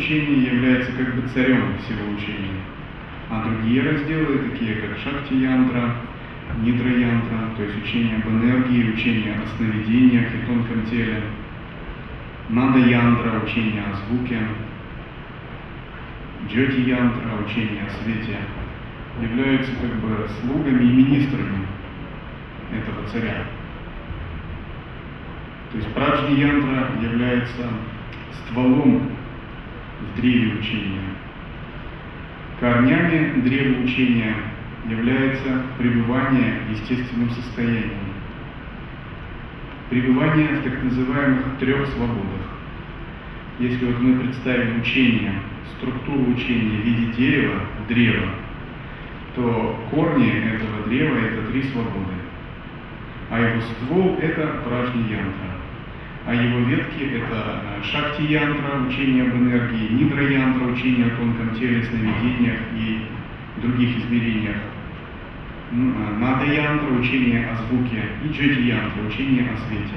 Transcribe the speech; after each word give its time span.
учения 0.00 0.46
является 0.46 0.92
как 0.92 1.14
бы 1.14 1.28
царем 1.28 1.76
всего 1.78 2.10
учения. 2.16 2.60
А 3.28 3.44
другие 3.44 3.82
разделы, 3.82 4.38
такие 4.50 4.76
как 4.76 4.98
Шакти-янтра, 4.98 5.96
Нидра-янтра, 6.62 7.54
то 7.56 7.62
есть 7.62 7.84
учение 7.84 8.16
об 8.16 8.28
энергии, 8.28 8.92
учение 8.92 9.34
о 9.34 9.56
сновидениях 9.56 10.34
и 10.34 10.46
тонком 10.46 10.84
теле, 10.86 11.22
Нада-янтра, 12.48 13.40
учение 13.44 13.82
о 13.82 13.94
звуке, 13.94 14.40
Джоти-янтра, 16.48 17.44
учение 17.46 17.82
о 17.86 18.02
свете, 18.02 18.38
являются 19.22 19.72
как 19.80 19.94
бы 20.00 20.26
слугами 20.40 20.82
и 20.82 20.92
министрами 20.92 21.66
этого 22.72 23.06
царя. 23.12 23.44
То 25.70 25.76
есть 25.76 25.94
Праджни-янтра 25.94 26.88
является 27.00 27.68
стволом 28.32 29.19
в 30.00 30.20
древе 30.20 30.58
учения. 30.58 31.00
Корнями 32.58 33.40
древа 33.40 33.82
учения 33.82 34.34
является 34.88 35.62
пребывание 35.78 36.60
в 36.66 36.72
естественном 36.72 37.30
состоянии. 37.30 38.10
Пребывание 39.88 40.48
в 40.48 40.62
так 40.62 40.82
называемых 40.82 41.58
трех 41.58 41.86
свободах. 41.88 42.58
Если 43.58 43.84
вот 43.86 44.00
мы 44.00 44.20
представим 44.20 44.80
учение, 44.80 45.34
структуру 45.76 46.32
учения 46.32 46.80
в 46.80 46.84
виде 46.84 47.12
дерева, 47.12 47.60
древа, 47.88 48.28
то 49.34 49.78
корни 49.90 50.30
этого 50.30 50.86
древа– 50.86 51.16
это 51.18 51.50
три 51.50 51.62
свободы. 51.64 52.14
А 53.30 53.40
его 53.40 53.60
ствол– 53.60 54.18
это 54.22 54.62
пражни 54.64 55.02
янтра. 55.02 55.49
А 56.26 56.34
его 56.34 56.60
ветки– 56.68 57.02
это 57.14 57.62
э, 57.80 57.82
шакти 57.82 58.22
янтра, 58.22 58.86
учение 58.86 59.24
об 59.24 59.34
энергии, 59.34 59.88
нидра 59.94 60.22
янтра, 60.28 60.66
учение 60.66 61.06
о 61.06 61.16
тонком 61.16 61.54
теле, 61.54 61.82
сновидениях 61.84 62.58
и 62.76 63.06
других 63.60 63.98
измерениях 63.98 64.56
Нада 65.72 66.46
янтра, 66.46 66.92
учение 66.94 67.46
о 67.48 67.54
звуке, 67.54 68.02
и 68.24 68.28
джоти 68.28 68.60
янтра, 68.60 69.02
учение 69.08 69.48
о 69.52 69.56
свете. 69.68 69.94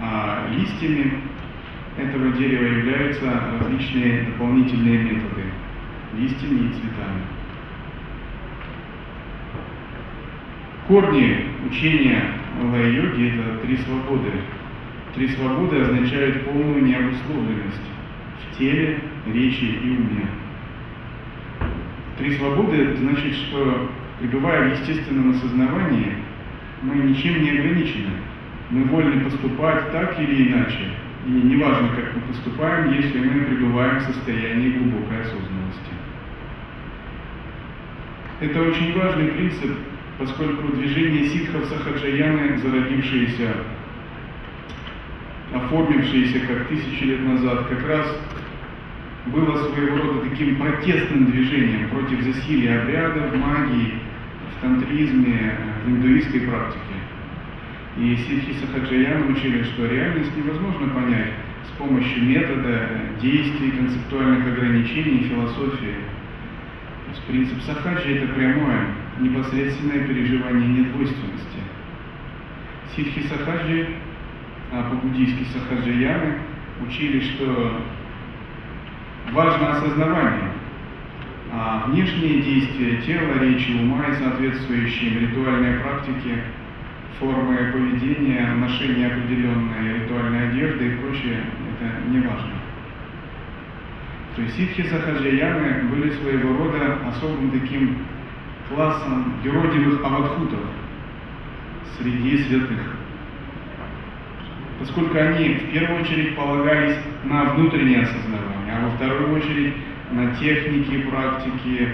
А 0.00 0.48
листьями 0.50 1.12
этого 1.96 2.32
дерева 2.32 2.64
являются 2.64 3.40
различные 3.60 4.22
дополнительные 4.24 4.98
методы, 4.98 5.44
листьями 6.18 6.70
и 6.70 6.72
цветами. 6.72 7.22
Корни 10.88 11.46
учения 11.70 12.24
лай-йоги– 12.60 13.28
это 13.38 13.58
три 13.58 13.76
свободы. 13.76 14.32
Три 15.18 15.26
свободы 15.30 15.80
означают 15.80 16.44
полную 16.44 16.80
необусловленность 16.80 17.82
в 18.40 18.56
теле, 18.56 19.00
речи 19.26 19.64
и 19.64 19.90
уме. 19.90 20.28
Три 22.18 22.36
свободы 22.36 22.94
значит, 22.98 23.34
что 23.34 23.90
пребывая 24.20 24.68
в 24.68 24.80
естественном 24.80 25.30
осознавании, 25.30 26.18
мы 26.82 26.94
ничем 26.98 27.42
не 27.42 27.50
ограничены. 27.50 28.12
Мы 28.70 28.84
вольны 28.84 29.24
поступать 29.24 29.90
так 29.90 30.20
или 30.20 30.52
иначе. 30.52 30.90
И 31.26 31.30
неважно, 31.30 31.88
как 31.96 32.14
мы 32.14 32.20
поступаем, 32.28 32.92
если 32.92 33.18
мы 33.18 33.44
пребываем 33.44 33.98
в 33.98 34.02
состоянии 34.02 34.78
глубокой 34.78 35.20
осознанности. 35.20 35.94
Это 38.38 38.62
очень 38.62 38.96
важный 38.96 39.32
принцип, 39.32 39.78
поскольку 40.16 40.76
движение 40.76 41.26
ситхов 41.26 41.64
Сахаджаяны, 41.64 42.56
зародившееся, 42.58 43.56
оформившееся 45.54 46.40
как 46.46 46.68
тысячи 46.68 47.04
лет 47.04 47.20
назад, 47.20 47.66
как 47.68 47.86
раз 47.86 48.06
было 49.26 49.56
своего 49.70 49.96
рода 49.96 50.28
таким 50.30 50.56
протестным 50.56 51.30
движением 51.30 51.88
против 51.90 52.22
засилия 52.22 52.82
обрядов, 52.82 53.34
магии, 53.34 53.94
в 54.56 54.60
тантризме, 54.60 55.54
в 55.84 55.88
индуистской 55.88 56.40
практике. 56.42 56.82
И 57.98 58.16
ситхи 58.16 58.54
Сахаджаяна 58.60 59.26
учили, 59.26 59.64
что 59.64 59.86
реальность 59.86 60.36
невозможно 60.36 60.88
понять 60.88 61.32
с 61.66 61.78
помощью 61.78 62.24
метода, 62.24 62.88
действий, 63.20 63.72
концептуальных 63.72 64.46
ограничений, 64.46 65.28
философии. 65.28 65.96
То 67.04 67.10
есть 67.10 67.22
принцип 67.26 67.60
Сахаджи– 67.62 68.14
это 68.16 68.32
прямое, 68.34 68.86
непосредственное 69.20 70.06
переживание 70.06 70.68
недвойственности. 70.68 71.58
Ситхи 72.94 73.26
Сахаджи, 73.28 73.88
по-буддийски 74.70 75.44
Сахаджаяны, 75.52 76.38
учили, 76.86 77.20
что 77.20 77.80
важно 79.32 79.70
осознавание, 79.70 80.50
а 81.52 81.84
внешние 81.86 82.42
действия 82.42 82.96
тела, 83.02 83.38
речи, 83.40 83.72
ума 83.72 84.04
и 84.06 84.14
соответствующие 84.14 85.20
ритуальные 85.20 85.80
практики, 85.80 86.42
формы 87.18 87.56
поведения, 87.72 88.52
ношение 88.54 89.08
определенной 89.08 90.00
ритуальной 90.00 90.50
одежды 90.50 90.86
и 90.86 90.96
прочее, 90.96 91.44
это 91.80 92.08
не 92.10 92.20
важно. 92.20 92.52
То 94.36 94.42
есть 94.42 94.56
ситхи 94.56 94.82
сахаджаяны 94.88 95.88
были 95.88 96.10
своего 96.12 96.56
рода 96.58 96.98
особым 97.08 97.50
таким 97.50 97.98
классом 98.68 99.34
юродивых 99.42 100.04
аватхутов 100.04 100.60
среди 101.98 102.44
святых. 102.44 102.97
Поскольку 104.78 105.18
они 105.18 105.54
в 105.54 105.72
первую 105.72 106.02
очередь 106.02 106.36
полагались 106.36 106.96
на 107.24 107.44
внутреннее 107.54 108.02
осознавание, 108.02 108.74
а 108.76 108.84
во 108.84 108.90
вторую 108.90 109.34
очередь 109.34 109.74
на 110.12 110.34
техники, 110.36 111.02
практики, 111.10 111.88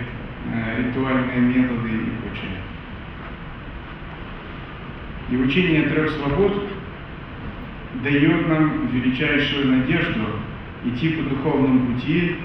э, 0.52 0.82
ритуальные 0.82 1.40
методы 1.40 1.88
и 1.88 2.10
прочее. 2.20 2.60
И 5.30 5.36
учение 5.36 5.88
трех 5.88 6.10
свобод 6.10 6.68
дает 8.02 8.48
нам 8.48 8.88
величайшую 8.88 9.68
надежду 9.68 10.20
идти 10.84 11.10
по 11.10 11.22
духовному 11.22 11.94
пути, 11.94 12.36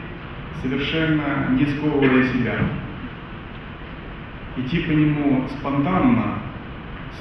совершенно 0.61 1.49
не 1.51 1.65
сковывая 1.65 2.27
себя. 2.29 2.55
Идти 4.55 4.79
по 4.79 4.91
нему 4.91 5.47
спонтанно, 5.49 6.39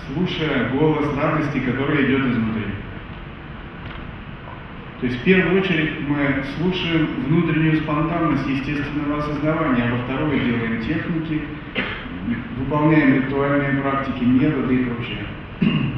слушая 0.07 0.71
голос 0.71 1.17
радости, 1.17 1.59
который 1.59 2.07
идет 2.07 2.27
изнутри. 2.27 2.68
То 5.01 5.07
есть 5.07 5.21
в 5.21 5.23
первую 5.23 5.61
очередь 5.61 6.01
мы 6.09 6.43
слушаем 6.57 7.09
внутреннюю 7.27 7.77
спонтанность 7.83 8.49
естественного 8.49 9.19
осознавания, 9.19 9.85
а 9.85 9.95
во 9.95 10.03
вторую 10.03 10.41
делаем 10.41 10.83
техники, 10.83 11.43
выполняем 12.59 13.23
ритуальные 13.23 13.81
практики, 13.81 14.25
методы 14.25 14.75
и 14.75 14.85
прочее. 14.85 15.27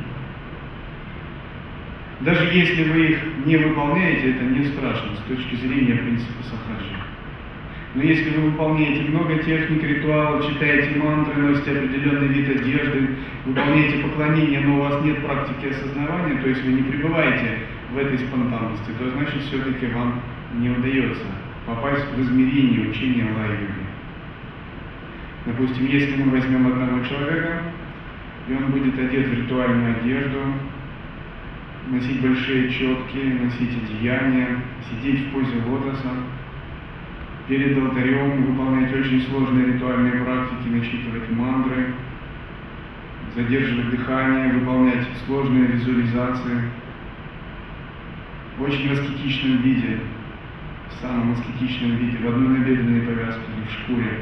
Даже 2.20 2.44
если 2.52 2.84
вы 2.90 3.06
их 3.06 3.18
не 3.46 3.56
выполняете, 3.56 4.32
это 4.32 4.44
не 4.44 4.66
страшно 4.66 5.16
с 5.16 5.28
точки 5.28 5.54
зрения 5.54 5.94
принципа 5.94 6.42
сахаджи. 6.42 6.94
Но 7.94 8.02
если 8.02 8.36
вы 8.36 8.50
выполняете 8.50 9.08
много 9.08 9.42
техник, 9.42 9.82
ритуалов, 9.82 10.46
читаете 10.46 10.98
мантры, 10.98 11.40
носите 11.40 11.72
определенный 11.72 12.28
вид 12.28 12.60
одежды, 12.60 13.16
выполняете 13.46 14.02
поклонение, 14.02 14.60
но 14.60 14.76
у 14.76 14.80
вас 14.80 15.02
нет 15.02 15.24
практики 15.24 15.70
осознавания, 15.70 16.40
то 16.42 16.48
есть 16.50 16.62
вы 16.62 16.72
не 16.72 16.82
пребываете 16.82 17.60
в 17.92 17.98
этой 17.98 18.18
спонтанности, 18.18 18.90
то 18.98 19.10
значит 19.10 19.42
все-таки 19.42 19.86
вам 19.86 20.20
не 20.54 20.70
удается 20.70 21.26
попасть 21.66 22.06
в 22.14 22.20
измерение 22.20 22.90
учения 22.90 23.24
лай-йоги. 23.24 23.86
Допустим, 25.46 25.86
если 25.86 26.22
мы 26.22 26.30
возьмем 26.32 26.66
одного 26.66 27.04
человека, 27.04 27.62
и 28.48 28.54
он 28.54 28.70
будет 28.72 28.98
одет 28.98 29.28
в 29.28 29.32
ритуальную 29.32 29.96
одежду, 29.96 30.38
носить 31.88 32.20
большие 32.20 32.70
четки, 32.70 33.38
носить 33.42 33.76
одеяния, 33.82 34.58
сидеть 34.88 35.26
в 35.26 35.32
позе 35.32 35.62
лотоса, 35.66 36.10
перед 37.48 37.76
алтарем 37.78 38.44
выполнять 38.44 38.94
очень 38.94 39.22
сложные 39.22 39.74
ритуальные 39.74 40.24
практики, 40.24 40.68
начитывать 40.68 41.30
мантры, 41.30 41.94
задерживать 43.34 43.90
дыхание, 43.90 44.52
выполнять 44.52 45.06
сложные 45.26 45.66
визуализации 45.66 46.62
в 48.58 48.62
очень 48.62 48.90
аскетичном 48.92 49.58
виде, 49.62 50.00
в 50.90 51.02
самом 51.02 51.32
аскетичном 51.32 51.96
виде, 51.96 52.18
в 52.18 52.28
одной 52.28 52.58
набедренной 52.58 53.02
повязке 53.02 53.42
или 53.56 53.66
в 53.66 53.72
шкуре. 53.72 54.18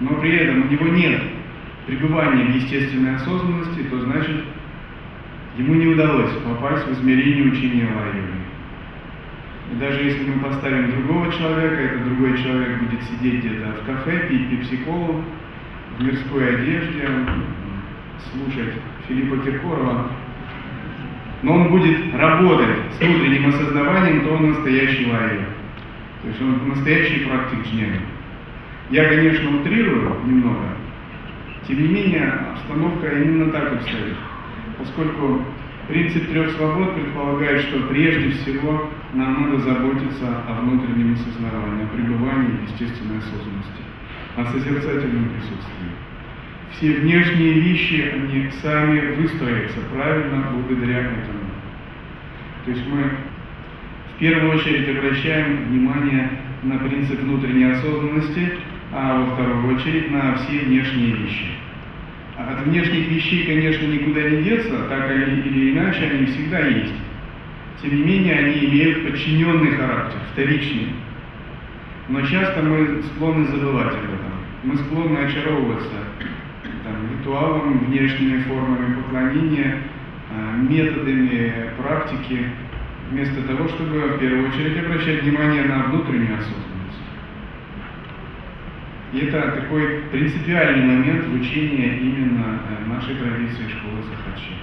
Но 0.00 0.14
при 0.20 0.36
этом 0.36 0.62
у 0.62 0.70
него 0.70 0.88
нет 0.88 1.22
пребывания 1.86 2.44
в 2.44 2.56
естественной 2.56 3.16
осознанности, 3.16 3.84
то 3.90 4.00
значит, 4.00 4.44
ему 5.56 5.74
не 5.74 5.86
удалось 5.86 6.32
попасть 6.44 6.86
в 6.86 6.92
измерение 6.92 7.52
учения 7.52 7.86
Лайоги. 7.86 8.44
И 9.72 9.76
даже 9.76 10.02
если 10.02 10.28
мы 10.28 10.40
поставим 10.40 10.90
другого 10.90 11.32
человека, 11.32 11.76
этот 11.76 12.04
другой 12.04 12.36
человек 12.42 12.80
будет 12.80 13.02
сидеть 13.04 13.44
где-то 13.44 13.72
в 13.80 13.86
кафе, 13.86 14.28
пить 14.28 14.50
пепсиколу, 14.50 15.24
в 15.98 16.02
мирской 16.02 16.56
одежде, 16.56 17.08
слушать 18.32 18.74
Филиппа 19.08 19.38
Киркорова, 19.38 20.10
но 21.44 21.52
он 21.52 21.68
будет 21.68 22.14
работать 22.14 22.76
с 22.92 23.00
внутренним 23.00 23.48
осознаванием, 23.48 24.24
то 24.24 24.30
он 24.32 24.48
настоящий 24.48 25.10
лайер. 25.10 25.44
То 26.22 26.28
есть 26.28 26.40
он 26.40 26.68
настоящий 26.70 27.26
практик 27.26 27.58
джнена. 27.66 28.00
Я, 28.90 29.08
конечно, 29.08 29.60
утрирую 29.60 30.16
немного, 30.24 30.68
тем 31.68 31.82
не 31.82 31.88
менее, 31.88 32.32
обстановка 32.52 33.08
именно 33.08 33.52
так 33.52 33.74
обстоит. 33.74 34.16
Поскольку 34.78 35.42
принцип 35.86 36.30
трех 36.30 36.50
свобод 36.52 36.94
предполагает, 36.94 37.60
что 37.60 37.88
прежде 37.88 38.30
всего 38.30 38.90
нам 39.12 39.42
надо 39.42 39.58
заботиться 39.58 40.26
о 40.48 40.60
внутреннем 40.62 41.12
осознавании, 41.12 41.84
о 41.84 41.88
пребывании 41.88 42.56
в 42.56 42.62
естественной 42.70 43.18
осознанности, 43.18 43.82
о 44.36 44.46
созерцательном 44.46 45.28
присутствии. 45.28 45.92
Все 46.76 46.92
внешние 46.92 47.52
вещи, 47.52 48.12
они 48.12 48.50
сами 48.60 49.14
выстроятся 49.14 49.78
правильно 49.92 50.44
благодаря 50.50 51.02
этому. 51.02 51.44
То 52.64 52.70
есть 52.72 52.82
мы 52.88 53.10
в 54.14 54.18
первую 54.18 54.56
очередь 54.56 54.88
обращаем 54.88 55.66
внимание 55.66 56.30
на 56.64 56.78
принцип 56.78 57.20
внутренней 57.20 57.70
осознанности, 57.70 58.54
а 58.92 59.20
во 59.20 59.34
вторую 59.34 59.76
очередь 59.76 60.10
на 60.10 60.34
все 60.34 60.60
внешние 60.60 61.12
вещи. 61.12 61.46
От 62.36 62.66
внешних 62.66 63.08
вещей, 63.08 63.46
конечно, 63.46 63.86
никуда 63.86 64.28
не 64.30 64.42
деться, 64.42 64.76
так 64.88 65.12
или 65.12 65.72
иначе 65.72 66.10
они 66.10 66.26
всегда 66.26 66.58
есть. 66.66 66.94
Тем 67.80 67.94
не 67.94 68.02
менее, 68.02 68.34
они 68.34 68.64
имеют 68.64 69.08
подчиненный 69.08 69.76
характер, 69.76 70.18
вторичный. 70.32 70.88
Но 72.08 72.20
часто 72.22 72.62
мы 72.62 73.00
склонны 73.02 73.46
забывать 73.46 73.94
об 73.94 74.04
этом. 74.04 74.32
Мы 74.64 74.76
склонны 74.76 75.18
очаровываться 75.18 76.03
ритуалом, 77.24 77.86
внешними 77.86 78.42
формами 78.42 79.02
поклонения, 79.02 79.78
а, 80.30 80.56
методами 80.56 81.70
практики, 81.78 82.50
вместо 83.10 83.42
того, 83.42 83.68
чтобы 83.68 84.00
в 84.00 84.18
первую 84.18 84.48
очередь 84.48 84.84
обращать 84.84 85.22
внимание 85.22 85.64
на 85.64 85.84
внутреннюю 85.84 86.34
осознанность. 86.34 87.00
И 89.12 89.18
это 89.20 89.52
такой 89.52 90.02
принципиальный 90.10 90.84
момент 90.84 91.26
в 91.26 91.34
учении 91.34 91.98
именно 91.98 92.58
э, 92.68 92.88
нашей 92.88 93.14
традиции 93.14 93.68
школы 93.68 94.02
Сахачи. 94.02 94.54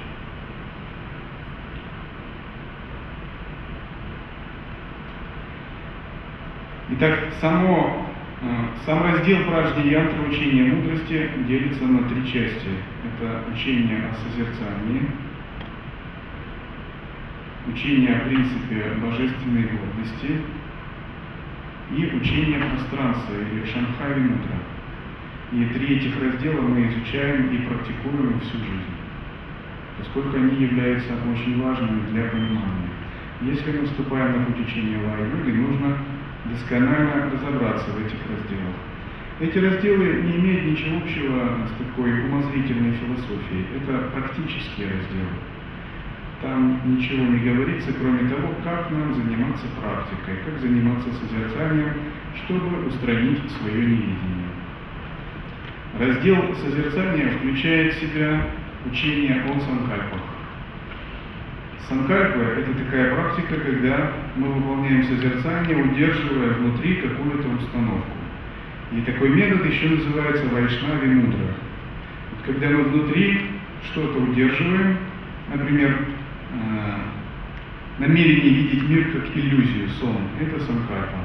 Итак, 6.90 7.20
само 7.40 8.02
Э, 8.02 8.11
сам 8.86 9.04
раздел 9.04 9.44
пражди 9.46 9.90
янтры 9.90 10.28
учения 10.28 10.74
мудрости 10.74 11.30
делится 11.48 11.86
на 11.86 12.10
три 12.10 12.26
части. 12.26 12.70
Это 13.06 13.44
учение 13.54 14.00
о 14.10 14.16
созерцании, 14.16 15.08
учение 17.68 18.16
о 18.16 18.20
принципе 18.22 18.94
божественной 19.00 19.64
гордости 19.64 20.42
и 21.96 22.16
учение 22.16 22.60
пространства 22.60 23.34
или 23.36 23.64
Шанхави 23.66 24.22
Мудра. 24.22 24.58
И 25.52 25.66
три 25.74 25.98
этих 25.98 26.20
раздела 26.20 26.62
мы 26.62 26.88
изучаем 26.88 27.54
и 27.54 27.58
практикуем 27.68 28.40
всю 28.40 28.58
жизнь, 28.58 28.96
поскольку 30.00 30.38
они 30.38 30.64
являются 30.64 31.14
очень 31.32 31.62
важными 31.62 32.10
для 32.10 32.24
понимания. 32.24 32.90
Если 33.42 33.78
мы 33.78 33.86
вступаем 33.86 34.40
на 34.40 34.46
путь 34.46 34.66
учения 34.66 34.98
Лай-йоги, 34.98 35.52
нужно 35.52 35.98
досконально 36.46 37.32
разобраться 37.32 37.92
в 37.92 38.00
этих 38.06 38.18
разделах. 38.30 38.76
Эти 39.40 39.58
разделы 39.58 40.22
не 40.24 40.38
имеют 40.38 40.66
ничего 40.66 40.98
общего 40.98 41.66
с 41.68 41.72
такой 41.78 42.26
умозрительной 42.26 42.94
философией. 42.94 43.66
Это 43.76 44.10
практические 44.14 44.88
разделы. 44.90 45.34
Там 46.42 46.82
ничего 46.86 47.24
не 47.26 47.40
говорится, 47.40 47.94
кроме 47.94 48.30
того, 48.30 48.54
как 48.64 48.90
нам 48.92 49.14
заниматься 49.14 49.66
практикой, 49.80 50.38
как 50.46 50.60
заниматься 50.60 51.10
созерцанием, 51.14 51.94
чтобы 52.44 52.88
устранить 52.88 53.40
свое 53.52 53.86
невидение. 53.86 54.50
Раздел 56.00 56.56
созерцания 56.56 57.30
включает 57.38 57.94
в 57.94 58.00
себя 58.00 58.48
учение 58.86 59.44
о 59.44 59.60
санкальпах. 59.60 60.22
Санкальпа– 61.88 62.40
это 62.58 62.74
такая 62.74 63.16
практика, 63.16 63.56
когда 63.56 64.12
мы 64.36 64.48
выполняем 64.54 65.04
созерцание, 65.04 65.84
удерживая 65.84 66.54
внутри 66.54 66.96
какую-то 66.96 67.48
установку. 67.48 68.18
И 68.92 69.02
такой 69.02 69.30
метод 69.30 69.66
еще 69.66 69.90
называется 69.90 70.46
вайшнави 70.48 71.08
мудра. 71.08 71.54
Вот 72.32 72.46
когда 72.46 72.70
мы 72.70 72.84
внутри 72.84 73.42
что-то 73.86 74.20
удерживаем, 74.20 74.98
например, 75.54 75.98
э, 76.54 77.02
намерение 78.00 78.50
видеть 78.50 78.90
мир 78.90 79.12
как 79.12 79.36
иллюзию, 79.36 79.90
сон, 80.00 80.18
это 80.40 80.60
санкальпа. 80.60 81.20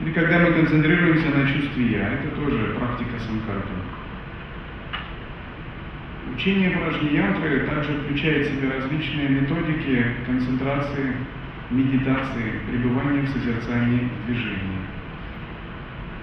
Или 0.00 0.12
когда 0.12 0.40
мы 0.40 0.52
концентрируемся 0.52 1.28
на 1.30 1.46
чувстве 1.46 1.92
«я», 1.92 2.14
это 2.14 2.28
тоже 2.34 2.74
практика 2.78 3.18
санкальпа. 3.20 3.70
Учение 6.30 6.70
порожней 6.70 7.16
янтры 7.16 7.66
также 7.66 7.98
включает 8.00 8.46
в 8.46 8.50
себя 8.54 8.74
различные 8.76 9.28
методики 9.28 10.06
концентрации, 10.24 11.16
медитации, 11.70 12.60
пребывания 12.70 13.22
в 13.22 13.28
созерцании 13.28 14.08
в 14.08 14.26
движении, 14.26 14.78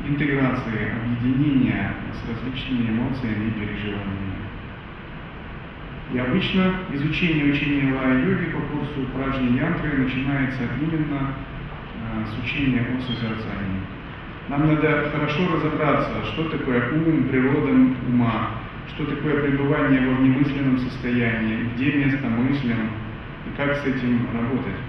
интеграции, 0.08 0.94
объединения 1.03 1.94
с 2.13 2.29
различными 2.29 2.89
эмоциями 2.89 3.50
и 3.50 3.51
переживаниями. 3.51 4.29
И 6.13 6.18
обычно 6.18 6.74
изучение 6.94 7.53
учения 7.53 7.94
лая-йоги 7.94 8.46
по 8.46 8.62
курсу 8.62 9.06
пражни 9.13 9.58
янтры 9.58 9.98
начинается 9.98 10.63
именно 10.82 11.34
э, 11.94 12.25
с 12.25 12.44
учения 12.44 12.82
о 12.82 13.01
созерцании. 13.01 13.82
Нам 14.48 14.68
надо 14.68 15.12
хорошо 15.12 15.53
разобраться, 15.53 16.25
что 16.34 16.50
такое 16.50 16.91
ум, 16.94 17.27
природа 17.29 17.72
ума, 18.08 18.58
что 18.93 19.05
такое 19.05 19.41
пребывание 19.43 20.08
во 20.08 20.15
внемысленном 20.15 20.79
состоянии, 20.79 21.69
где 21.75 21.93
место 21.93 22.27
мыслям 22.27 22.91
и 23.48 23.58
как 23.58 23.75
с 23.77 23.86
этим 23.86 24.27
работать. 24.34 24.79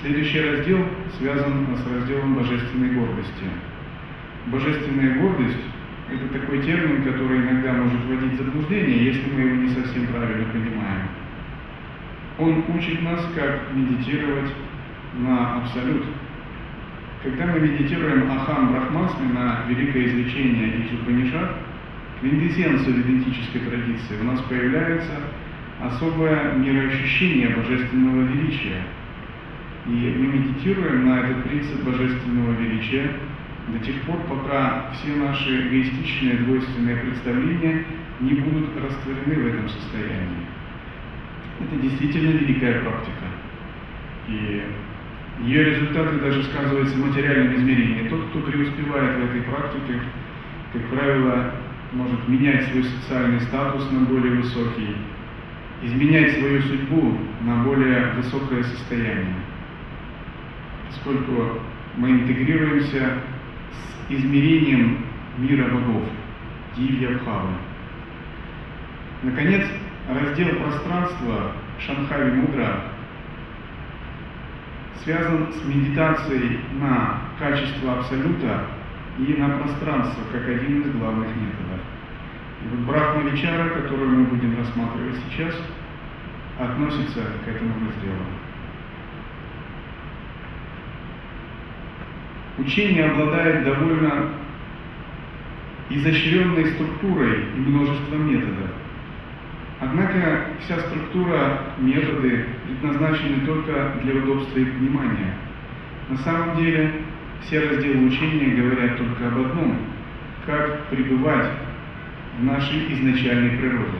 Следующий 0.00 0.40
раздел 0.40 0.86
связан 1.18 1.66
с 1.76 1.92
разделом 1.92 2.34
божественной 2.34 2.90
гордости. 2.90 3.44
Божественная 4.46 5.18
гордость– 5.18 5.64
это 6.12 6.38
такой 6.38 6.62
термин, 6.62 7.02
который 7.02 7.38
иногда 7.38 7.72
может 7.72 8.04
вводить 8.04 8.34
в 8.34 8.44
заблуждение, 8.44 9.06
если 9.06 9.30
мы 9.32 9.40
его 9.40 9.56
не 9.62 9.68
совсем 9.70 10.06
правильно 10.06 10.44
понимаем. 10.52 11.08
Он 12.38 12.64
учит 12.76 13.02
нас, 13.02 13.26
как 13.34 13.74
медитировать 13.74 14.52
на 15.18 15.56
абсолют. 15.56 16.04
Когда 17.22 17.46
мы 17.46 17.60
медитируем 17.60 18.30
Ахам 18.30 18.72
Брахмасме 18.72 19.32
на 19.32 19.64
великое 19.68 20.04
излечение 20.04 20.84
из 20.84 20.92
Упанишат, 21.00 21.56
квинтэссенцию 22.20 23.02
идентической 23.02 23.60
традиции, 23.60 24.20
у 24.20 24.24
нас 24.24 24.40
появляется 24.42 25.12
особое 25.80 26.54
мироощущение 26.54 27.50
божественного 27.50 28.22
величия. 28.22 28.82
И 29.86 29.90
мы 29.90 30.38
медитируем 30.38 31.08
на 31.08 31.20
этот 31.20 31.44
принцип 31.44 31.82
божественного 31.84 32.52
величия 32.52 33.10
до 33.68 33.78
тех 33.84 34.00
пор, 34.02 34.18
пока 34.28 34.90
все 34.92 35.14
наши 35.16 35.68
эгоистичные 35.68 36.38
двойственные 36.38 36.96
представления 36.96 37.84
не 38.20 38.32
будут 38.34 38.70
растворены 38.82 39.42
в 39.42 39.46
этом 39.46 39.68
состоянии. 39.68 40.46
Это 41.60 41.76
действительно 41.82 42.30
великая 42.30 42.80
практика. 42.80 43.26
И 44.28 44.62
ее 45.44 45.64
результаты 45.64 46.18
даже 46.18 46.44
сказываются 46.44 46.96
в 46.96 47.06
материальном 47.06 47.56
измерении. 47.56 48.08
Тот, 48.08 48.26
кто 48.30 48.40
преуспевает 48.40 49.18
в 49.18 49.24
этой 49.24 49.42
практике, 49.42 50.00
как 50.72 50.82
правило, 50.86 51.52
может 51.92 52.28
менять 52.28 52.68
свой 52.68 52.84
социальный 52.84 53.40
статус 53.42 53.90
на 53.90 54.00
более 54.00 54.34
высокий, 54.34 54.96
изменять 55.82 56.38
свою 56.38 56.62
судьбу 56.62 57.18
на 57.42 57.62
более 57.62 58.12
высокое 58.12 58.62
состояние, 58.64 59.36
поскольку 60.88 61.60
мы 61.96 62.10
интегрируемся 62.10 63.22
с 63.72 64.12
измерением 64.12 65.06
мира 65.38 65.68
богов, 65.70 66.04
Дивья 66.76 67.10
Бхавы. 67.18 67.50
Наконец, 69.22 69.66
раздел 70.08 70.56
пространства 70.56 71.52
Шанхави 71.78 72.32
Мудра 72.32 72.82
связан 75.02 75.52
с 75.52 75.64
медитацией 75.64 76.58
на 76.80 77.20
качество 77.38 77.98
Абсолюта 77.98 78.66
и 79.18 79.34
на 79.34 79.48
пространство, 79.58 80.22
как 80.32 80.46
один 80.48 80.82
из 80.82 80.92
главных 80.92 81.28
методов. 81.28 81.80
И 82.62 82.68
вот 82.68 82.80
Брахма 82.80 83.30
Вичара, 83.30 83.68
которую 83.70 84.08
мы 84.10 84.24
будем 84.24 84.58
рассматривать 84.58 85.16
сейчас, 85.28 85.54
относится 86.58 87.20
к 87.44 87.48
этому 87.48 87.74
разделу. 87.74 88.24
Учение 92.58 93.10
обладает 93.10 93.64
довольно 93.64 94.30
изощренной 95.90 96.72
структурой 96.72 97.44
и 97.54 97.58
множеством 97.58 98.30
методов. 98.30 98.70
Однако 99.78 100.46
вся 100.60 100.78
структура, 100.80 101.60
методы 101.78 102.46
предназначены 102.66 103.46
только 103.46 103.92
для 104.02 104.14
удобства 104.14 104.58
их 104.58 104.68
внимания. 104.74 105.34
На 106.08 106.16
самом 106.18 106.56
деле 106.56 106.92
все 107.42 107.60
разделы 107.60 108.06
учения 108.06 108.54
говорят 108.54 108.96
только 108.96 109.28
об 109.28 109.38
одном– 109.38 109.78
как 110.46 110.86
пребывать 110.86 111.50
в 112.38 112.44
нашей 112.44 112.92
изначальной 112.92 113.58
природе. 113.58 113.98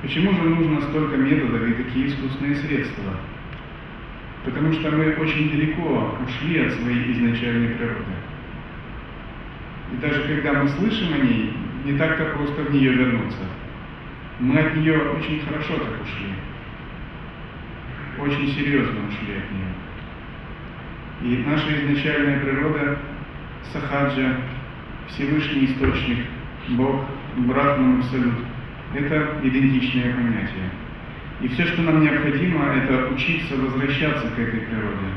Почему 0.00 0.32
же 0.32 0.42
нужно 0.42 0.80
столько 0.82 1.16
методов 1.16 1.62
и 1.68 1.74
такие 1.74 2.08
искусственные 2.08 2.56
средства? 2.56 3.14
Потому 4.44 4.72
что 4.72 4.90
мы 4.90 5.14
очень 5.16 5.50
далеко 5.50 6.16
ушли 6.24 6.66
от 6.66 6.72
своей 6.72 7.12
изначальной 7.12 7.74
природы. 7.74 8.14
И 9.92 9.96
даже 10.00 10.22
когда 10.22 10.62
мы 10.62 10.68
слышим 10.68 11.12
о 11.14 11.18
ней, 11.18 11.52
не 11.84 11.98
так-то 11.98 12.24
просто 12.36 12.62
в 12.62 12.72
нее 12.72 12.92
вернуться. 12.92 13.44
Мы 14.40 14.58
от 14.58 14.76
нее 14.76 14.98
очень 14.98 15.42
хорошо 15.44 15.74
так 15.74 16.00
ушли. 16.02 16.32
Очень 18.18 18.52
серьезно 18.54 19.00
ушли 19.08 19.36
от 19.36 19.50
нее. 19.50 19.74
И 21.22 21.44
наша 21.46 21.66
изначальная 21.74 22.40
природа, 22.40 22.98
Сахаджа, 23.72 24.36
Всевышний 25.08 25.66
Источник, 25.66 26.26
Бог, 26.70 27.04
Брахман, 27.36 27.98
Абсолют, 27.98 28.34
это 28.94 29.40
идентичное 29.42 30.14
понятие. 30.14 30.70
И 31.40 31.48
все, 31.48 31.66
что 31.66 31.82
нам 31.82 32.02
необходимо, 32.02 32.72
это 32.74 33.12
учиться 33.12 33.56
возвращаться 33.56 34.28
к 34.28 34.38
этой 34.38 34.60
природе. 34.60 35.08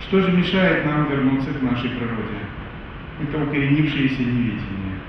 Что 0.00 0.20
же 0.20 0.32
мешает 0.32 0.84
нам 0.84 1.10
вернуться 1.10 1.52
к 1.52 1.62
нашей 1.62 1.90
природе? 1.90 2.38
Это 3.22 3.42
укоренившееся 3.42 4.22
невидение. 4.22 5.00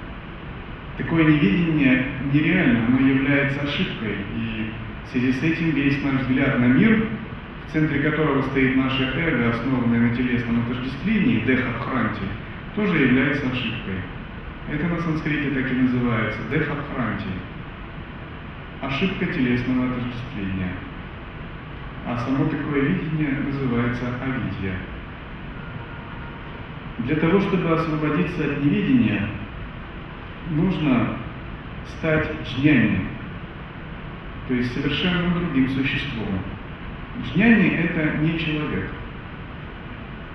Такое 0.98 1.26
невидение 1.26 2.06
нереально, 2.34 2.88
оно 2.88 3.08
является 3.08 3.62
ошибкой. 3.62 4.16
И 4.36 4.72
в 5.06 5.12
связи 5.12 5.32
с 5.34 5.44
этим 5.44 5.72
весь 5.72 6.04
наш 6.04 6.22
взгляд 6.22 6.60
на 6.60 6.66
мир, 6.66 7.08
в 7.68 7.74
центре 7.74 8.00
которого 8.00 8.44
стоит 8.44 8.78
наше 8.78 9.04
эго, 9.04 9.50
основанное 9.50 10.10
на 10.10 10.16
телесном 10.16 10.64
отождествлении, 10.64 11.42
дехабхранти, 11.42 12.24
тоже 12.76 12.98
является 12.98 13.48
ошибкой. 13.48 14.02
Это 14.72 14.88
на 14.88 15.02
санскрите 15.02 15.50
так 15.52 15.72
и 15.72 15.76
называется, 15.76 16.40
дехабхранти. 16.50 17.28
Ошибка 18.82 19.26
телесного 19.26 19.92
отождествления. 19.92 20.72
А 22.06 22.18
само 22.20 22.46
такое 22.46 22.82
видение 22.82 23.38
называется 23.46 24.06
авидья. 24.24 24.76
Для 27.00 27.16
того, 27.18 27.42
чтобы 27.42 27.70
освободиться 27.70 28.44
от 28.46 28.64
невидения, 28.64 29.28
нужно 30.52 31.18
стать 31.98 32.32
джняни, 32.46 33.08
то 34.48 34.54
есть 34.54 34.74
совершенно 34.74 35.34
другим 35.36 35.70
существом. 35.70 36.40
Джняни– 37.24 37.70
это 37.84 38.18
не 38.18 38.38
человек. 38.40 38.90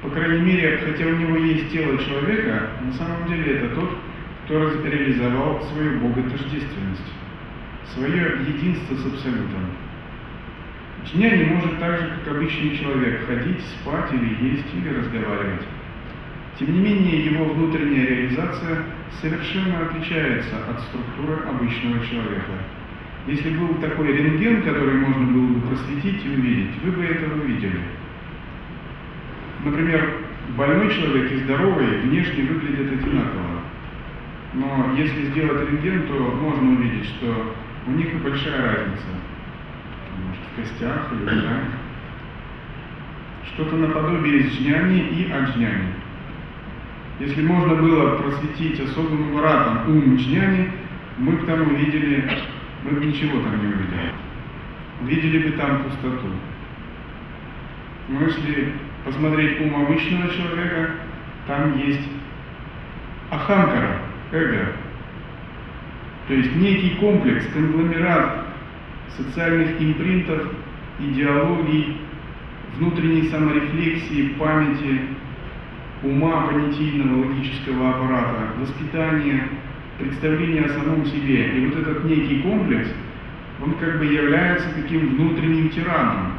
По 0.02 0.10
крайней 0.10 0.40
мере, 0.40 0.78
хотя 0.78 1.06
у 1.06 1.16
него 1.16 1.36
есть 1.36 1.70
тело 1.70 1.96
человека, 1.98 2.70
на 2.82 2.92
самом 2.92 3.28
деле 3.28 3.58
это 3.58 3.74
тот, 3.74 3.98
кто 4.44 4.88
реализовал 4.88 5.62
свою 5.72 6.00
боготождественность, 6.00 7.12
свое 7.94 8.40
единство 8.48 8.96
с 8.96 9.06
Абсолютом. 9.06 9.70
Джняни 11.04 11.44
может 11.44 11.78
так 11.78 12.00
же, 12.00 12.10
как 12.24 12.34
обычный 12.34 12.76
человек, 12.78 13.26
ходить, 13.26 13.60
спать 13.60 14.12
или 14.12 14.50
есть, 14.50 14.66
или 14.74 14.88
разговаривать. 14.88 15.62
Тем 16.58 16.72
не 16.72 16.80
менее, 16.80 17.24
его 17.24 17.44
внутренняя 17.44 18.06
реализация 18.06 18.84
совершенно 19.20 19.86
отличается 19.86 20.56
от 20.68 20.80
структуры 20.80 21.42
обычного 21.48 22.04
человека. 22.06 22.52
Если 23.26 23.50
был 23.56 23.74
такой 23.76 24.08
рентген, 24.08 24.62
который 24.62 24.94
можно 24.94 25.26
было 25.26 25.46
бы 25.46 25.60
просветить 25.68 26.24
и 26.24 26.28
увидеть, 26.28 26.70
вы 26.82 26.90
бы 26.90 27.04
это 27.04 27.32
увидели. 27.32 27.80
Например, 29.64 30.16
больной 30.56 30.92
человек 30.92 31.30
и 31.30 31.36
здоровый 31.44 32.00
внешне 32.00 32.44
выглядят 32.44 32.92
одинаково. 32.92 33.62
Но 34.54 34.92
если 34.96 35.26
сделать 35.26 35.70
рентген, 35.70 36.02
то 36.08 36.14
можно 36.14 36.72
увидеть, 36.72 37.06
что 37.06 37.54
у 37.86 37.90
них 37.92 38.12
большая 38.22 38.60
разница 38.60 39.06
может, 40.18 40.42
в 40.52 40.56
костях 40.56 41.12
или 41.12 41.20
в 41.20 41.26
тканях. 41.26 41.62
Что-то 43.54 43.76
наподобие 43.76 44.48
джняни 44.48 45.00
и 45.00 45.30
аджняни. 45.30 45.94
Если 47.20 47.42
можно 47.42 47.76
было 47.76 48.16
просветить 48.16 48.80
особым 48.80 49.30
аппаратом 49.30 49.90
ум 49.90 50.16
джняни, 50.16 50.70
мы 51.18 51.32
бы 51.32 51.46
там 51.46 51.62
увидели, 51.62 52.28
мы 52.82 52.90
бы 52.92 53.04
ничего 53.04 53.40
там 53.40 53.60
не 53.60 53.72
увидели. 53.72 54.12
Увидели 55.00 55.50
бы 55.50 55.56
там 55.56 55.84
пустоту. 55.84 56.28
Но 58.08 58.22
если 58.24 58.72
посмотреть 59.04 59.60
ум 59.60 59.84
обычного 59.84 60.28
человека, 60.28 60.90
там 61.46 61.78
есть 61.78 62.08
ахамкара, 63.30 63.98
эго. 64.32 64.72
То 66.28 66.34
есть 66.34 66.54
некий 66.56 66.90
комплекс, 67.00 67.46
конгломерат 67.52 68.46
социальных 69.16 69.80
импринтов, 69.80 70.52
идеологий, 70.98 71.98
внутренней 72.76 73.28
саморефлексии, 73.28 74.34
памяти, 74.38 75.00
ума, 76.02 76.46
понятийного, 76.46 77.26
логического 77.26 77.90
аппарата, 77.90 78.48
воспитания, 78.58 79.48
представления 80.02 80.62
о 80.62 80.68
самом 80.68 81.06
себе. 81.06 81.48
И 81.56 81.66
вот 81.66 81.78
этот 81.78 82.04
некий 82.04 82.40
комплекс, 82.40 82.88
он 83.62 83.74
как 83.74 83.98
бы 83.98 84.04
является 84.04 84.68
таким 84.74 85.16
внутренним 85.16 85.70
тираном, 85.70 86.32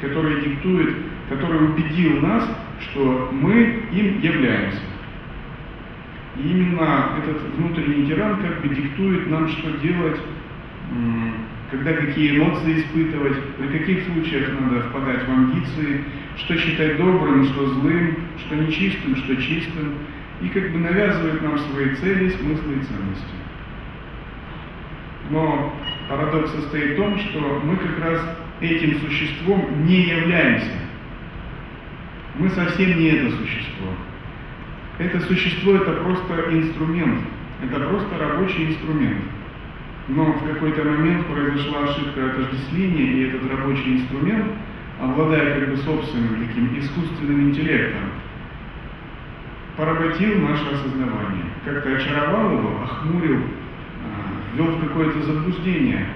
который 0.00 0.42
диктует, 0.42 0.96
который 1.28 1.64
убедил 1.64 2.20
нас, 2.20 2.48
что 2.80 3.30
мы 3.32 3.84
им 3.92 4.20
являемся. 4.20 4.80
И 6.36 6.48
именно 6.48 7.10
этот 7.22 7.42
внутренний 7.56 8.06
тиран 8.06 8.40
как 8.40 8.62
бы 8.62 8.74
диктует 8.74 9.28
нам, 9.30 9.48
что 9.48 9.70
делать, 9.78 10.20
когда 11.70 11.92
какие 11.92 12.36
эмоции 12.36 12.80
испытывать, 12.80 13.36
при 13.56 13.78
каких 13.78 14.04
случаях 14.04 14.48
надо 14.60 14.80
впадать 14.88 15.26
в 15.26 15.30
амбиции, 15.30 16.04
что 16.36 16.56
считать 16.56 16.96
добрым, 16.96 17.44
что 17.44 17.66
злым, 17.66 18.16
что 18.38 18.56
нечистым, 18.56 19.16
что 19.16 19.36
чистым, 19.36 19.94
и 20.40 20.48
как 20.48 20.70
бы 20.72 20.78
навязывает 20.78 21.42
нам 21.42 21.58
свои 21.58 21.94
цели, 21.96 22.30
смыслы 22.30 22.74
и 22.74 22.84
ценности. 22.84 23.34
Но 25.30 25.74
парадокс 26.08 26.50
состоит 26.52 26.94
в 26.94 26.96
том, 26.96 27.18
что 27.18 27.60
мы 27.64 27.76
как 27.76 27.98
раз 28.00 28.36
этим 28.60 29.00
существом 29.00 29.86
не 29.86 30.02
являемся. 30.02 30.78
Мы 32.36 32.48
совсем 32.50 32.98
не 32.98 33.08
это 33.08 33.30
существо. 33.36 33.88
Это 34.98 35.20
существо 35.20 35.76
это 35.76 35.92
просто 35.92 36.34
инструмент, 36.50 37.20
это 37.62 37.80
просто 37.80 38.18
рабочий 38.18 38.66
инструмент. 38.66 39.24
Но 40.08 40.24
в 40.32 40.46
какой-то 40.46 40.84
момент 40.84 41.26
произошла 41.26 41.84
ошибка 41.84 42.26
отождествления, 42.26 43.04
и 43.04 43.28
этот 43.28 43.48
рабочий 43.50 43.96
инструмент, 43.96 44.46
обладая 45.00 45.60
как 45.60 45.70
бы 45.70 45.76
собственным 45.78 46.46
таким 46.46 46.78
искусственным 46.78 47.50
интеллектом, 47.50 48.10
поработил 49.80 50.38
наше 50.46 50.66
осознавание, 50.74 51.46
как-то 51.64 51.96
очаровал 51.96 52.52
его, 52.52 52.82
охмурил, 52.82 53.40
а, 54.04 54.54
ввел 54.54 54.66
в 54.66 54.80
какое-то 54.86 55.22
заблуждение 55.22 56.06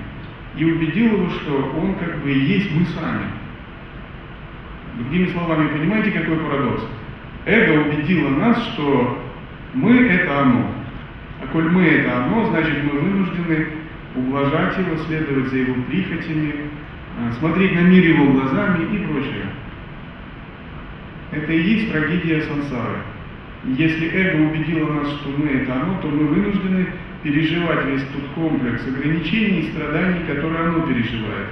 и 0.55 0.65
убедил 0.67 1.15
его, 1.15 1.31
что 1.31 1.73
он 1.75 1.95
как 1.95 2.19
бы 2.19 2.31
и 2.31 2.41
есть 2.41 2.71
мы 2.73 2.85
сами. 2.85 3.25
Другими 4.99 5.29
словами, 5.29 5.69
понимаете, 5.69 6.11
какой 6.11 6.37
парадокс? 6.37 6.83
Эго 7.47 7.89
убедило 7.89 8.29
нас, 8.29 8.63
что 8.75 9.19
мы– 9.73 9.97
это 10.09 10.41
оно. 10.43 10.71
А 11.43 11.47
коль 11.47 11.71
мы– 11.71 11.85
это 11.87 12.23
оно, 12.23 12.45
значит 12.51 12.85
мы 12.85 13.01
вынуждены 13.01 13.67
ублажать 14.15 14.77
его, 14.79 14.97
следовать 15.05 15.49
за 15.49 15.57
его 15.57 15.75
прихотями, 15.85 16.55
а, 17.19 17.33
смотреть 17.39 17.75
на 17.75 17.81
мир 17.81 18.05
его 18.05 18.31
глазами 18.31 18.95
и 18.95 19.07
прочее. 19.07 19.47
Это 21.33 21.51
и 21.51 21.63
есть 21.63 21.91
трагедия 21.91 22.43
сансары. 22.43 22.99
Если 23.67 24.11
эго 24.11 24.51
убедило 24.51 24.93
нас, 24.93 25.09
что 25.09 25.31
мы 25.31 25.49
это 25.49 25.73
оно, 25.73 25.99
то 26.03 26.09
мы 26.09 26.27
вынуждены 26.27 26.87
переживать 27.23 27.87
весь 27.87 28.03
тот 28.13 28.23
комплекс 28.35 28.87
ограничений 28.87 29.61
и 29.61 29.71
страданий, 29.73 30.21
которые 30.27 30.65
оно 30.65 30.81
переживает. 30.87 31.49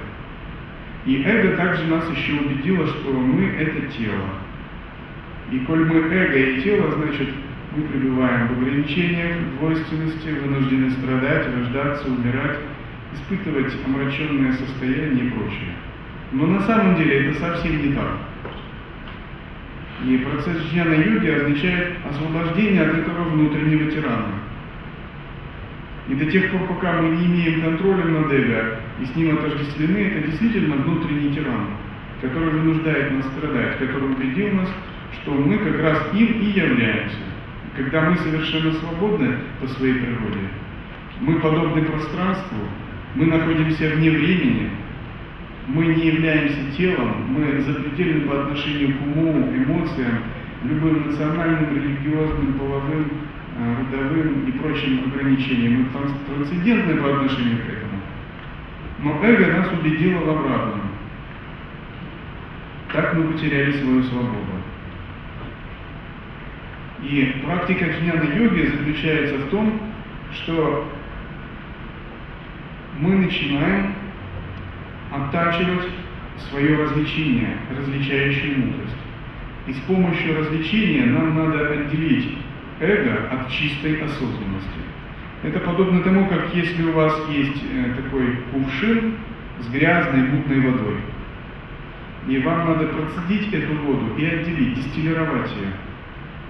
И 1.05 1.23
эго 1.23 1.57
также 1.57 1.85
нас 1.87 2.07
еще 2.15 2.33
убедило, 2.33 2.85
что 2.85 3.11
мы 3.11 3.45
это 3.45 3.81
тело. 3.97 4.29
И 5.51 5.59
коль 5.59 5.85
мы 5.85 6.01
эго 6.01 6.37
и 6.37 6.61
тело, 6.61 6.91
значит, 6.91 7.29
мы 7.75 7.83
пребываем 7.83 8.47
в 8.47 8.61
ограничениях, 8.61 9.35
в 9.37 9.57
двойственности, 9.57 10.29
вынуждены 10.29 10.91
страдать, 10.91 11.47
рождаться, 11.55 12.07
умирать, 12.07 12.59
испытывать 13.15 13.73
омраченное 13.85 14.53
состояние 14.53 15.25
и 15.25 15.29
прочее. 15.31 15.73
Но 16.31 16.45
на 16.45 16.61
самом 16.61 16.95
деле 16.95 17.25
это 17.25 17.39
совсем 17.39 17.81
не 17.81 17.93
так. 17.93 18.17
И 20.05 20.17
процесс 20.17 20.57
джняна 20.63 20.95
йоги 20.95 21.29
означает 21.29 21.97
освобождение 22.09 22.81
от 22.81 22.97
этого 22.97 23.23
внутреннего 23.29 23.89
тирана. 23.91 24.33
И 26.09 26.15
до 26.15 26.25
тех 26.25 26.51
пор, 26.51 26.67
пока 26.67 27.01
мы 27.01 27.15
не 27.15 27.25
имеем 27.25 27.61
контроля 27.61 28.03
над 28.03 28.31
эго 28.31 28.79
и 28.99 29.05
с 29.05 29.15
ним 29.15 29.37
отождествлены, 29.37 29.97
это 29.97 30.27
действительно 30.27 30.75
внутренний 30.75 31.33
тиран, 31.33 31.67
который 32.21 32.49
вынуждает 32.49 33.11
нас 33.13 33.25
страдать, 33.27 33.77
который 33.77 34.11
убедил 34.11 34.51
нас, 34.53 34.69
что 35.21 35.31
мы 35.31 35.57
как 35.57 35.79
раз 35.79 36.09
им 36.13 36.27
и 36.41 36.45
являемся. 36.47 37.17
Когда 37.77 38.01
мы 38.01 38.17
совершенно 38.17 38.73
свободны 38.73 39.35
по 39.61 39.67
своей 39.67 39.95
природе, 39.95 40.49
мы 41.21 41.39
подобны 41.39 41.83
пространству, 41.83 42.57
мы 43.15 43.27
находимся 43.27 43.89
вне 43.95 44.11
времени, 44.11 44.69
мы 45.67 45.85
не 45.85 46.07
являемся 46.07 46.75
телом, 46.77 47.25
мы 47.29 47.61
запредельны 47.61 48.27
по 48.27 48.41
отношению 48.41 48.97
к 48.97 49.01
уму, 49.01 49.49
эмоциям, 49.55 50.23
любым 50.63 51.07
национальным, 51.07 51.75
религиозным, 51.75 52.53
половым, 52.53 53.07
э, 53.57 53.75
родовым 53.91 54.45
и 54.47 54.51
прочим 54.53 55.03
ограничениям. 55.05 55.83
Мы 55.83 56.07
трансцендентны 56.27 56.95
по 56.97 57.15
отношению 57.15 57.57
к 57.59 57.69
этому. 57.69 58.01
Но 58.99 59.25
эго 59.25 59.47
нас 59.47 59.67
убедило 59.71 60.19
в 60.19 60.29
обратном. 60.29 60.81
Так 62.91 63.13
мы 63.15 63.33
потеряли 63.33 63.71
свою 63.71 64.03
свободу. 64.03 64.37
И 67.03 67.41
практика 67.45 67.85
джняна 67.85 68.23
йоги 68.33 68.67
заключается 68.67 69.37
в 69.37 69.49
том, 69.49 69.79
что 70.31 70.87
мы 72.99 73.15
начинаем 73.15 73.92
оттачивать 75.13 75.87
свое 76.49 76.77
развлечение, 76.77 77.57
различающую 77.77 78.57
мудрость. 78.57 78.97
И 79.67 79.73
с 79.73 79.79
помощью 79.81 80.37
развлечения 80.37 81.05
нам 81.05 81.35
надо 81.35 81.69
отделить 81.69 82.37
эго 82.79 83.29
от 83.31 83.49
чистой 83.51 84.01
осознанности. 84.01 84.81
Это 85.43 85.59
подобно 85.59 86.01
тому, 86.01 86.27
как 86.27 86.53
если 86.53 86.83
у 86.83 86.93
вас 86.93 87.13
есть 87.29 87.63
э, 87.71 88.01
такой 88.01 88.37
кувшин 88.51 89.15
с 89.59 89.67
грязной 89.69 90.23
мутной 90.23 90.59
водой, 90.61 90.97
и 92.27 92.37
вам 92.39 92.67
надо 92.69 92.87
процедить 92.87 93.53
эту 93.53 93.75
воду 93.75 94.15
и 94.17 94.25
отделить, 94.25 94.75
дистиллировать 94.75 95.51
ее. 95.51 95.73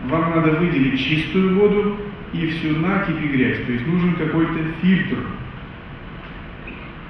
Вам 0.09 0.35
надо 0.35 0.51
выделить 0.51 0.99
чистую 0.99 1.57
воду 1.57 1.97
и 2.33 2.47
всю 2.47 2.79
накипь 2.79 3.21
и 3.23 3.27
грязь. 3.27 3.65
То 3.65 3.71
есть 3.71 3.87
нужен 3.87 4.15
какой-то 4.15 4.59
фильтр, 4.81 5.17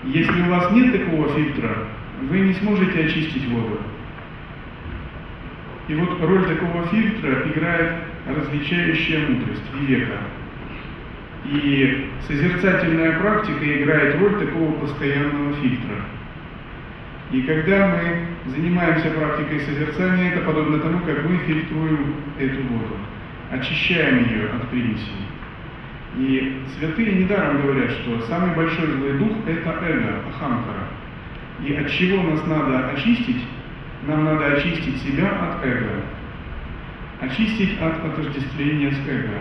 если 0.06 0.42
у 0.42 0.50
вас 0.50 0.72
нет 0.72 0.92
такого 0.92 1.34
фильтра, 1.34 1.88
вы 2.30 2.40
не 2.40 2.54
сможете 2.54 3.06
очистить 3.06 3.48
воду. 3.50 3.80
И 5.88 5.96
вот 5.96 6.22
роль 6.22 6.46
такого 6.46 6.88
фильтра 6.88 7.44
играет 7.50 7.92
различающая 8.28 9.28
мудрость, 9.28 9.64
века. 9.82 10.20
И 11.46 12.10
созерцательная 12.28 13.20
практика 13.20 13.82
играет 13.82 14.20
роль 14.20 14.46
такого 14.46 14.72
постоянного 14.74 15.54
фильтра. 15.56 15.96
И 17.32 17.42
когда 17.42 17.88
мы 17.88 18.52
занимаемся 18.52 19.10
практикой 19.10 19.60
созерцания, 19.62 20.32
это 20.32 20.42
подобно 20.42 20.80
тому, 20.80 21.00
как 21.00 21.28
мы 21.28 21.38
фильтруем 21.40 22.16
эту 22.40 22.62
воду, 22.64 22.96
очищаем 23.52 24.30
ее 24.30 24.50
от 24.50 24.70
примесей. 24.70 25.28
И 26.18 26.62
святые 26.78 27.14
недаром 27.14 27.64
говорят, 27.64 27.90
что 27.92 28.22
самый 28.28 28.56
большой 28.56 28.86
злой 28.86 29.18
дух– 29.18 29.32
это 29.48 29.70
эго, 29.82 30.20
ахамкара. 30.30 30.88
И 31.66 31.74
от 31.74 31.90
чего 31.90 32.22
нас 32.22 32.46
надо 32.46 32.90
очистить? 32.90 33.44
Нам 34.06 34.26
надо 34.26 34.46
очистить 34.54 35.02
себя 35.02 35.30
от 35.30 35.66
эго. 35.66 36.04
Очистить 37.22 37.82
от 37.82 38.06
отождествления 38.06 38.92
с 38.92 39.08
эго. 39.08 39.40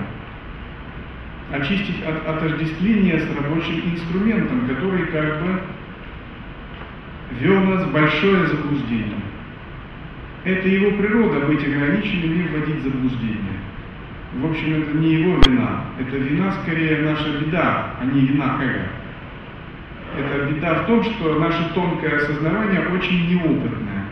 Очистить 1.53 2.03
от 2.05 2.27
отождествления 2.27 3.19
с 3.19 3.37
рабочим 3.37 3.93
инструментом, 3.93 4.67
который 4.67 5.07
как 5.07 5.43
бы 5.43 5.61
вел 7.39 7.61
нас 7.65 7.85
в 7.85 7.93
большое 7.93 8.47
заблуждение. 8.47 9.21
Это 10.45 10.69
его 10.69 10.93
природа 10.93 11.47
быть 11.47 11.63
ограниченным 11.67 12.33
и 12.33 12.49
вводить 12.49 12.81
в 12.81 12.85
заблуждение 12.85 13.63
в 14.35 14.47
общем, 14.47 14.83
это 14.83 14.97
не 14.97 15.15
его 15.15 15.37
вина. 15.47 15.85
Это 15.99 16.17
вина 16.17 16.53
скорее 16.63 17.03
наша 17.03 17.39
беда, 17.39 17.95
а 18.01 18.05
не 18.07 18.21
вина 18.21 18.59
эго. 18.63 18.87
Это 20.19 20.51
беда 20.51 20.75
в 20.83 20.87
том, 20.87 21.05
что 21.05 21.39
наше 21.39 21.71
тонкое 21.75 22.17
осознавание 22.17 22.87
очень 22.89 23.29
неопытное. 23.31 24.05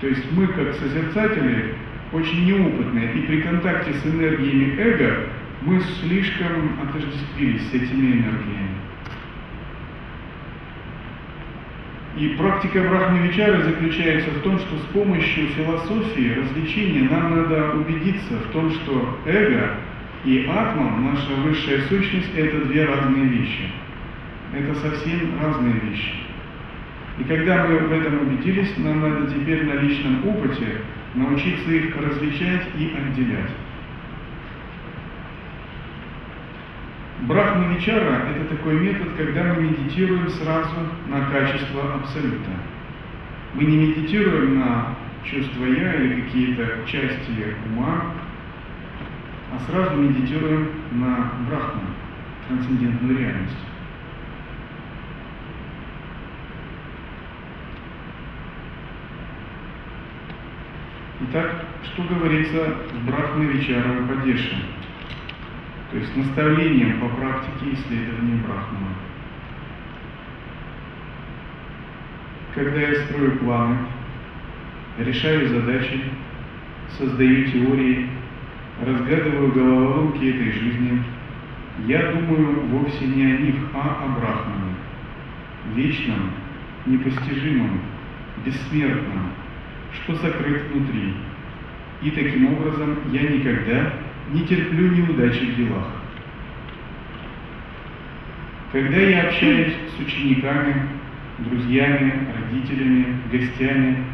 То 0.00 0.06
есть 0.06 0.24
мы, 0.32 0.46
как 0.46 0.74
созерцатели, 0.74 1.74
очень 2.12 2.46
неопытные. 2.46 3.12
И 3.14 3.22
при 3.22 3.42
контакте 3.42 3.92
с 3.92 4.06
энергиями 4.06 4.78
эго 4.78 5.26
мы 5.62 5.80
слишком 6.00 6.78
отождествились 6.82 7.68
с 7.70 7.74
этими 7.74 8.12
энергиями. 8.12 8.79
И 12.16 12.28
практика 12.30 12.80
Брахмавичара 12.80 13.62
заключается 13.62 14.30
в 14.30 14.40
том, 14.42 14.58
что 14.58 14.78
с 14.78 14.92
помощью 14.92 15.46
философии, 15.48 16.40
развлечения 16.40 17.08
нам 17.08 17.36
надо 17.36 17.72
убедиться 17.74 18.34
в 18.34 18.52
том, 18.52 18.72
что 18.72 19.18
эго 19.26 19.76
и 20.24 20.44
атма, 20.48 20.98
наша 20.98 21.34
высшая 21.42 21.82
сущность, 21.88 22.34
это 22.36 22.64
две 22.66 22.84
разные 22.84 23.26
вещи. 23.26 23.70
Это 24.52 24.74
совсем 24.74 25.40
разные 25.40 25.74
вещи. 25.74 26.14
И 27.20 27.24
когда 27.24 27.66
мы 27.66 27.78
в 27.78 27.92
этом 27.92 28.22
убедились, 28.22 28.76
нам 28.78 29.00
надо 29.00 29.32
теперь 29.32 29.64
на 29.64 29.74
личном 29.74 30.26
опыте 30.26 30.80
научиться 31.14 31.70
их 31.70 31.96
различать 31.96 32.66
и 32.76 32.92
отделять. 32.96 33.50
Брахмавичара– 37.22 38.28
это 38.30 38.56
такой 38.56 38.80
метод, 38.80 39.08
когда 39.16 39.54
мы 39.54 39.62
медитируем 39.62 40.30
сразу 40.30 40.74
на 41.08 41.26
качество 41.26 41.94
Абсолюта. 41.94 42.50
Мы 43.54 43.64
не 43.64 43.76
медитируем 43.76 44.58
на 44.58 44.94
чувство 45.24 45.64
«я» 45.66 45.94
или 45.94 46.22
какие-то 46.22 46.86
части 46.86 47.56
ума, 47.66 48.14
а 49.52 49.70
сразу 49.70 49.96
медитируем 49.96 50.70
на 50.92 51.32
Брахму, 51.48 51.82
трансцендентную 52.48 53.18
реальность. 53.18 53.56
Итак, 61.28 61.66
что 61.84 62.02
говорится 62.02 62.76
в 62.94 63.06
Брахме 63.06 63.46
Вичара 63.46 64.06
Падеше? 64.08 64.56
То 65.90 65.96
есть 65.96 66.16
наставлением 66.16 67.00
по 67.00 67.08
практике 67.08 67.72
исследования 67.72 68.40
Брахмана. 68.46 68.94
Когда 72.54 72.80
я 72.80 73.04
строю 73.04 73.38
планы, 73.38 73.76
решаю 74.98 75.48
задачи, 75.48 76.00
создаю 76.96 77.44
теории, 77.50 78.08
разгадываю 78.84 79.52
головоломки 79.52 80.24
этой 80.24 80.52
жизни, 80.52 81.02
я 81.86 82.12
думаю 82.12 82.66
вовсе 82.66 83.06
не 83.06 83.24
о 83.24 83.38
них, 83.38 83.54
а 83.74 84.04
о 84.04 84.20
Брахмане, 84.20 84.74
вечном, 85.74 86.30
непостижимом, 86.86 87.80
бессмертном, 88.44 89.30
что 89.92 90.14
сокрыт 90.16 90.70
внутри. 90.70 91.14
И 92.02 92.10
таким 92.10 92.52
образом 92.52 92.96
я 93.12 93.22
никогда 93.22 93.92
не 94.32 94.46
терплю 94.46 94.90
неудачи 94.90 95.44
в 95.44 95.56
делах. 95.56 95.86
Когда 98.72 98.96
я 98.96 99.22
общаюсь 99.22 99.74
с 99.96 100.00
учениками, 100.00 100.88
друзьями, 101.38 102.28
родителями, 102.36 103.16
гостями, 103.32 104.04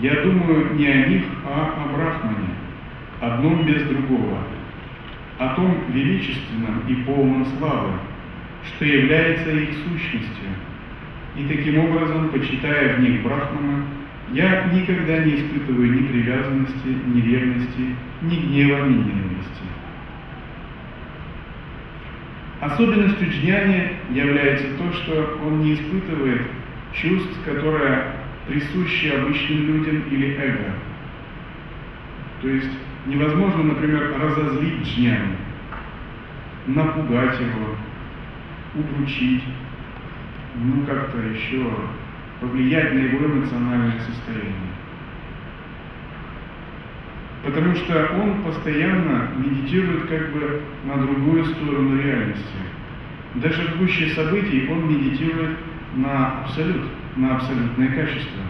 я 0.00 0.22
думаю 0.22 0.74
не 0.74 0.86
о 0.86 1.06
них, 1.08 1.24
а 1.44 1.84
о 1.84 1.94
Брахмане, 1.94 2.54
одном 3.20 3.66
без 3.66 3.82
другого, 3.82 4.38
о 5.38 5.54
том 5.54 5.76
величественном 5.92 6.82
и 6.88 6.94
полном 7.02 7.44
славы, 7.58 7.92
что 8.64 8.84
является 8.84 9.50
их 9.50 9.70
сущностью. 9.84 10.48
И 11.36 11.44
таким 11.46 11.78
образом, 11.78 12.30
почитая 12.30 12.96
в 12.96 13.00
них 13.00 13.22
Брахмана, 13.22 13.84
я 14.32 14.64
никогда 14.64 15.18
не 15.18 15.36
испытываю 15.36 15.90
ни 15.90 16.06
привязанности, 16.06 16.88
ни 17.06 17.20
ревности, 17.22 17.96
ни 18.22 18.36
гнева, 18.36 18.86
ни 18.86 18.94
ненависти. 18.94 19.62
Особенностью 22.60 23.30
джняни 23.30 23.92
является 24.10 24.66
то, 24.76 24.92
что 24.92 25.38
он 25.46 25.60
не 25.60 25.74
испытывает 25.74 26.42
чувств, 26.92 27.38
которые 27.44 28.12
присущи 28.46 29.06
обычным 29.06 29.66
людям 29.66 30.02
или 30.10 30.34
эго. 30.36 30.72
То 32.42 32.48
есть 32.48 32.70
невозможно, 33.06 33.62
например, 33.62 34.14
разозлить 34.20 34.82
джняни, 34.82 35.36
напугать 36.66 37.40
его, 37.40 37.76
удручить, 38.74 39.44
ну 40.56 40.84
как-то 40.84 41.18
еще 41.18 41.64
повлиять 42.40 42.94
на 42.94 42.98
его 42.98 43.26
эмоциональное 43.26 43.98
состояние. 44.00 44.72
Потому 47.44 47.74
что 47.74 48.10
он 48.20 48.42
постоянно 48.42 49.30
медитирует 49.36 50.08
как 50.08 50.32
бы 50.32 50.62
на 50.84 50.98
другую 50.98 51.44
сторону 51.44 52.00
реальности. 52.00 52.44
Даже 53.36 53.62
в 53.62 53.78
гуще 53.78 54.08
событий 54.14 54.68
он 54.70 54.88
медитирует 54.88 55.56
на 55.94 56.40
абсолют, 56.40 56.82
на 57.16 57.36
абсолютное 57.36 57.88
качество. 57.88 58.42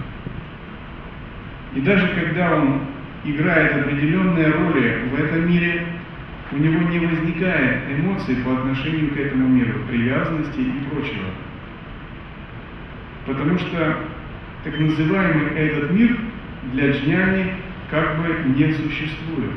И 1.74 1.81
даже 1.81 2.09
когда 2.09 2.57
он 2.57 2.81
играет 3.24 3.77
определенные 3.77 4.48
роли 4.51 5.03
в 5.11 5.20
этом 5.20 5.48
мире, 5.48 5.87
у 6.51 6.57
него 6.57 6.88
не 6.88 6.98
возникает 6.98 7.83
эмоций 7.90 8.37
по 8.37 8.55
отношению 8.55 9.12
к 9.12 9.18
этому 9.18 9.48
миру, 9.48 9.81
привязанности 9.88 10.61
и 10.61 10.85
прочего. 10.90 11.27
Потому 13.28 13.58
что 13.58 13.94
так 14.64 14.80
называемый 14.80 15.54
этот 15.54 15.90
мир 15.92 16.16
для 16.72 16.92
джняни 16.92 17.52
как 17.90 18.16
бы 18.16 18.34
не 18.56 18.72
существует. 18.72 19.52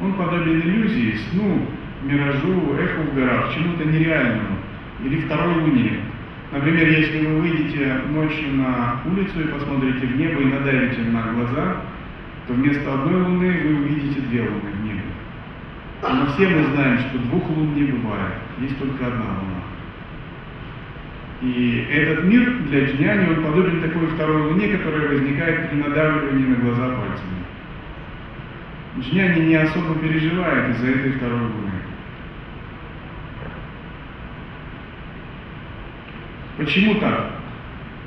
Он 0.00 0.14
подобен 0.14 0.60
иллюзии, 0.60 1.16
сну, 1.30 1.66
миражу, 2.02 2.74
эху 2.74 3.02
в 3.02 3.14
горах, 3.14 3.54
чему-то 3.54 3.84
нереальному 3.84 4.58
или 5.04 5.20
второй 5.20 5.54
луне. 5.54 6.00
Например, 6.50 6.88
если 6.88 7.26
вы 7.26 7.42
выйдете 7.42 8.00
ночью 8.10 8.54
на 8.56 9.00
улицу 9.04 9.40
и 9.40 9.52
посмотрите 9.52 10.04
в 10.04 10.16
небо 10.16 10.40
и 10.40 10.44
надавите 10.46 11.02
на 11.02 11.32
глаза, 11.32 11.76
то 12.48 12.54
вместо 12.54 12.92
одной 12.92 13.22
луны 13.22 13.60
вы 13.62 13.76
увидите 13.84 14.20
две 14.22 14.42
луны 14.42 14.70
в 14.72 14.84
небе. 14.84 15.02
Но 16.02 16.26
все 16.32 16.48
мы 16.48 16.64
знаем, 16.74 16.98
что 16.98 17.18
двух 17.18 17.48
лун 17.50 17.72
не 17.74 17.84
бывает, 17.84 18.34
есть 18.60 18.78
только 18.78 19.06
одна 19.06 19.26
луна. 19.26 19.75
И 21.42 21.86
этот 21.90 22.24
мир 22.24 22.60
для 22.68 22.86
джняни, 22.86 23.28
он 23.28 23.44
подобен 23.44 23.82
такой 23.82 24.06
второй 24.06 24.42
луне, 24.42 24.68
которая 24.68 25.08
возникает 25.08 25.70
при 25.70 25.76
надавливании 25.76 26.46
на 26.46 26.56
глаза 26.56 26.88
пальцами. 26.96 27.36
Джняни 28.98 29.48
не 29.48 29.54
особо 29.56 29.94
переживает 29.96 30.70
из-за 30.70 30.86
этой 30.88 31.12
второй 31.12 31.40
луны. 31.40 31.70
Почему 36.56 36.94
так? 36.94 37.32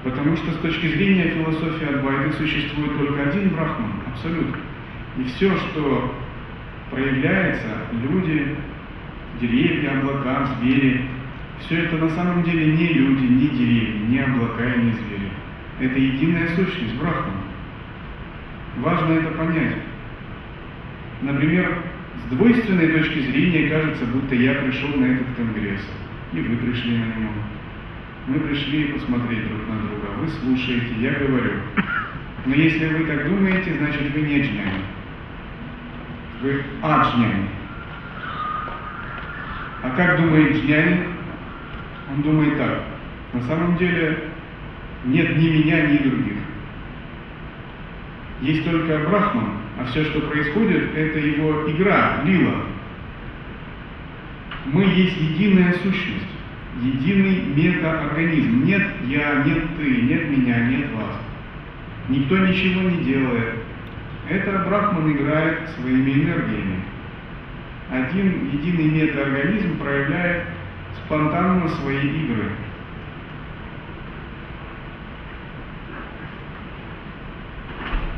Потому 0.04 0.36
что 0.38 0.52
с 0.52 0.58
точки 0.58 0.88
зрения 0.88 1.30
философии 1.30 1.94
Адвайты 1.94 2.34
существует 2.34 2.98
только 2.98 3.30
один 3.30 3.50
брахман, 3.50 3.92
абсолют. 4.08 4.56
И 5.18 5.24
все, 5.26 5.56
что 5.56 6.16
проявляется, 6.90 7.68
люди, 8.02 8.56
деревья, 9.40 10.00
облака, 10.00 10.48
звери, 10.60 11.06
все 11.66 11.84
это 11.84 11.98
на 11.98 12.10
самом 12.10 12.44
деле 12.44 12.74
не 12.76 12.88
люди, 12.94 13.26
не 13.26 13.48
деревья, 13.50 14.00
не 14.08 14.20
облака 14.20 14.64
и 14.66 14.82
не 14.82 14.92
звери. 14.92 15.32
Это 15.80 16.00
единая 16.00 16.48
сущность, 16.56 16.96
брахман. 16.96 17.34
Важно 18.78 19.14
это 19.14 19.32
понять. 19.32 19.78
Например, 21.22 21.84
с 22.26 22.36
двойственной 22.36 22.88
точки 22.88 23.20
зрения 23.20 23.70
кажется, 23.70 24.06
будто 24.06 24.36
я 24.36 24.54
пришел 24.56 24.90
на 24.90 25.06
этот 25.06 25.28
конгресс, 25.36 25.82
и 26.34 26.42
вы 26.42 26.56
пришли 26.58 26.98
на 26.98 27.06
него. 27.06 27.34
Мы 28.28 28.40
пришли 28.40 28.94
посмотреть 28.94 29.48
друг 29.48 29.62
на 29.68 29.80
друга, 29.82 30.06
вы 30.20 30.28
слушаете, 30.28 30.94
я 31.00 31.12
говорю. 31.12 31.54
Но 32.46 32.56
если 32.56 32.88
вы 32.88 33.06
так 33.06 33.28
думаете, 33.28 33.74
значит 33.78 34.14
вы 34.14 34.22
не 34.22 34.42
джняни. 34.42 34.84
Вы 36.42 36.64
аджняни. 36.82 37.50
А 39.82 39.90
как 39.96 40.22
думает 40.22 40.56
джняни? 40.56 41.19
Он 42.10 42.22
думает 42.22 42.58
так. 42.58 42.84
На 43.34 43.42
самом 43.44 43.78
деле 43.78 44.30
нет 45.06 45.38
ни 45.38 45.50
меня, 45.50 45.88
ни 45.88 45.98
других. 45.98 46.38
Есть 48.42 48.66
только 48.66 49.00
Брахман, 49.00 49.52
а 49.80 49.86
все, 49.86 50.04
что 50.06 50.22
происходит, 50.22 50.96
это 50.96 51.20
его 51.20 51.70
игра, 51.70 52.22
лила. 52.24 52.64
Мы 54.66 54.84
есть 54.84 55.18
единая 55.18 55.74
сущность, 55.74 56.28
единый 56.82 57.44
метаорганизм. 57.56 58.64
Нет 58.66 58.88
я, 59.08 59.44
нет 59.46 59.64
ты, 59.78 60.02
нет 60.02 60.30
меня, 60.30 60.60
нет 60.68 60.88
вас. 60.94 61.16
Никто 62.08 62.38
ничего 62.38 62.82
не 62.90 63.04
делает. 63.04 63.56
Это 64.30 64.66
Брахман 64.68 65.12
играет 65.12 65.70
своими 65.70 66.12
энергиями. 66.12 66.80
Один 67.92 68.50
единый 68.52 68.86
метаорганизм 68.86 69.78
проявляет 69.80 70.44
спонтанно 71.10 71.68
свои 71.68 72.08
игры. 72.08 72.52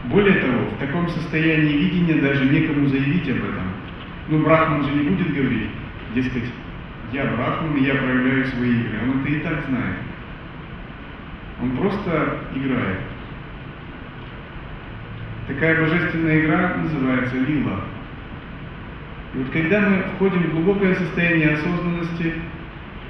Более 0.05 0.41
того, 0.41 0.65
в 0.75 0.77
таком 0.77 1.07
состоянии 1.07 1.71
видения 1.71 2.15
даже 2.15 2.43
некому 2.49 2.89
заявить 2.89 3.29
об 3.29 3.37
этом. 3.37 3.71
Ну, 4.27 4.43
Брахман 4.43 4.83
же 4.83 4.91
не 4.91 5.09
будет 5.09 5.33
говорить, 5.33 5.69
дескать, 6.13 6.51
я 7.13 7.27
Брахман, 7.27 7.77
и 7.77 7.85
я 7.85 7.95
проявляю 7.95 8.45
свои 8.47 8.71
игры. 8.71 8.99
Он 9.03 9.21
это 9.21 9.29
и 9.29 9.39
так 9.39 9.65
знает. 9.69 9.97
Он 11.61 11.77
просто 11.77 12.39
играет. 12.53 12.99
Такая 15.47 15.79
божественная 15.79 16.41
игра 16.41 16.75
называется 16.75 17.37
лила. 17.37 17.79
И 19.33 19.37
вот 19.37 19.49
когда 19.51 19.79
мы 19.79 20.03
входим 20.15 20.43
в 20.43 20.51
глубокое 20.51 20.93
состояние 20.95 21.53
осознанности, 21.53 22.33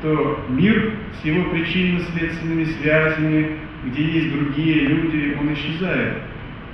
то 0.02 0.46
мир 0.50 0.94
с 1.22 1.26
его 1.26 1.50
причинно-следственными 1.52 2.66
связями, 2.66 3.58
где 3.86 4.04
есть 4.04 4.34
другие 4.34 4.88
люди, 4.88 5.38
он 5.40 5.54
исчезает. 5.54 6.18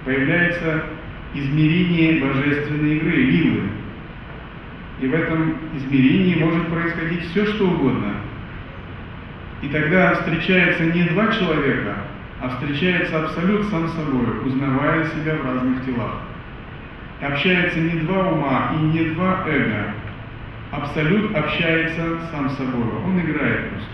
Появляется 0.05 0.83
измерение 1.33 2.23
божественной 2.23 2.97
игры, 2.97 3.11
лилы. 3.11 3.63
И 5.01 5.07
в 5.07 5.13
этом 5.13 5.55
измерении 5.75 6.43
может 6.43 6.67
происходить 6.67 7.29
все, 7.29 7.45
что 7.45 7.67
угодно. 7.67 8.13
И 9.61 9.67
тогда 9.69 10.15
встречается 10.15 10.85
не 10.85 11.03
два 11.09 11.27
человека, 11.31 11.95
а 12.41 12.49
встречается 12.49 13.23
абсолют 13.23 13.67
сам 13.69 13.87
собой, 13.89 14.45
узнавая 14.45 15.05
себя 15.05 15.35
в 15.35 15.45
разных 15.45 15.85
телах. 15.85 16.21
Общается 17.21 17.79
не 17.79 18.01
два 18.01 18.29
ума 18.29 18.73
и 18.79 18.83
не 18.83 19.09
два 19.11 19.43
эго, 19.47 19.93
Абсолют 20.77 21.35
общается 21.35 22.19
сам 22.31 22.49
с 22.51 22.57
собой, 22.57 22.83
он 23.03 23.19
играет 23.19 23.71
просто. 23.71 23.89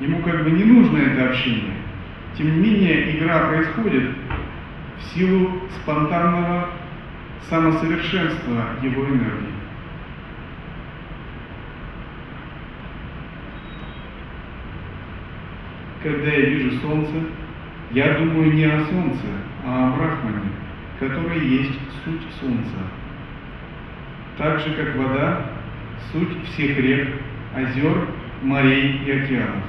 Ему 0.00 0.22
как 0.22 0.42
бы 0.44 0.50
не 0.50 0.64
нужно 0.64 0.96
это 0.96 1.28
общение. 1.28 1.74
Тем 2.38 2.46
не 2.46 2.70
менее, 2.70 3.18
игра 3.18 3.48
происходит 3.48 4.14
в 4.98 5.02
силу 5.12 5.60
спонтанного 5.76 6.70
самосовершенства 7.50 8.64
его 8.82 9.04
энергии. 9.04 9.58
Когда 16.02 16.30
я 16.30 16.46
вижу 16.46 16.80
солнце, 16.80 17.12
я 17.90 18.14
думаю 18.14 18.54
не 18.54 18.64
о 18.64 18.84
солнце, 18.86 19.26
а 19.66 19.88
о 19.88 19.96
Брахмане, 19.96 20.50
который 20.98 21.46
есть 21.46 21.78
суть 22.04 22.22
солнца. 22.40 22.76
Так 24.38 24.60
же, 24.60 24.72
как 24.74 24.96
вода, 24.96 25.57
суть 26.12 26.44
всех 26.48 26.78
рек, 26.78 27.08
озер, 27.54 28.08
морей 28.42 29.00
и 29.04 29.10
океанов. 29.10 29.64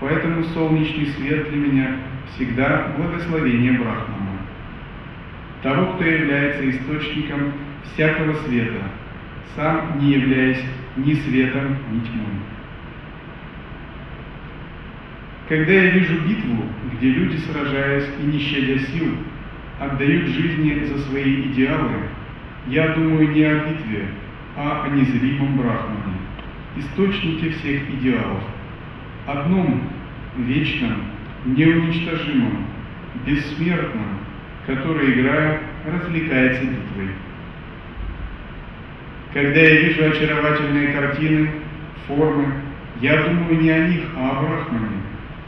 Поэтому 0.00 0.44
солнечный 0.44 1.06
свет 1.06 1.50
для 1.50 1.58
меня 1.58 1.96
всегда 2.34 2.92
благословение 2.96 3.72
Брахмана, 3.72 4.40
того, 5.62 5.94
кто 5.94 6.04
является 6.04 6.68
источником 6.68 7.52
всякого 7.84 8.34
света, 8.44 8.82
сам 9.54 9.98
не 9.98 10.12
являясь 10.12 10.62
ни 10.96 11.14
светом, 11.14 11.78
ни 11.90 12.00
тьмой. 12.00 12.26
Когда 15.48 15.72
я 15.72 15.90
вижу 15.90 16.20
битву, 16.26 16.64
где 16.92 17.08
люди, 17.08 17.36
сражаясь 17.38 18.08
и 18.20 18.26
не 18.26 18.38
щадя 18.38 18.78
сил, 18.86 19.14
отдают 19.78 20.26
жизни 20.26 20.84
за 20.84 20.98
свои 21.04 21.42
идеалы, 21.42 22.08
я 22.66 22.88
думаю 22.88 23.28
не 23.30 23.44
о 23.44 23.54
битве, 23.60 24.08
а 24.56 24.84
о 24.84 24.88
незримом 24.88 25.58
Брахмане, 25.58 26.16
источнике 26.76 27.50
всех 27.50 27.90
идеалов, 27.90 28.42
одном 29.26 29.82
вечном, 30.38 31.02
неуничтожимом, 31.44 32.64
бессмертном, 33.26 34.18
который, 34.66 35.12
играя, 35.12 35.60
развлекается 35.86 36.62
битвой. 36.62 37.10
Когда 39.32 39.60
я 39.60 39.80
вижу 39.82 40.04
очаровательные 40.06 40.88
картины, 40.88 41.50
формы, 42.06 42.46
я 43.00 43.24
думаю 43.24 43.60
не 43.60 43.70
о 43.70 43.88
них, 43.88 44.04
а 44.16 44.30
о 44.30 44.42
Брахмане, 44.42 45.02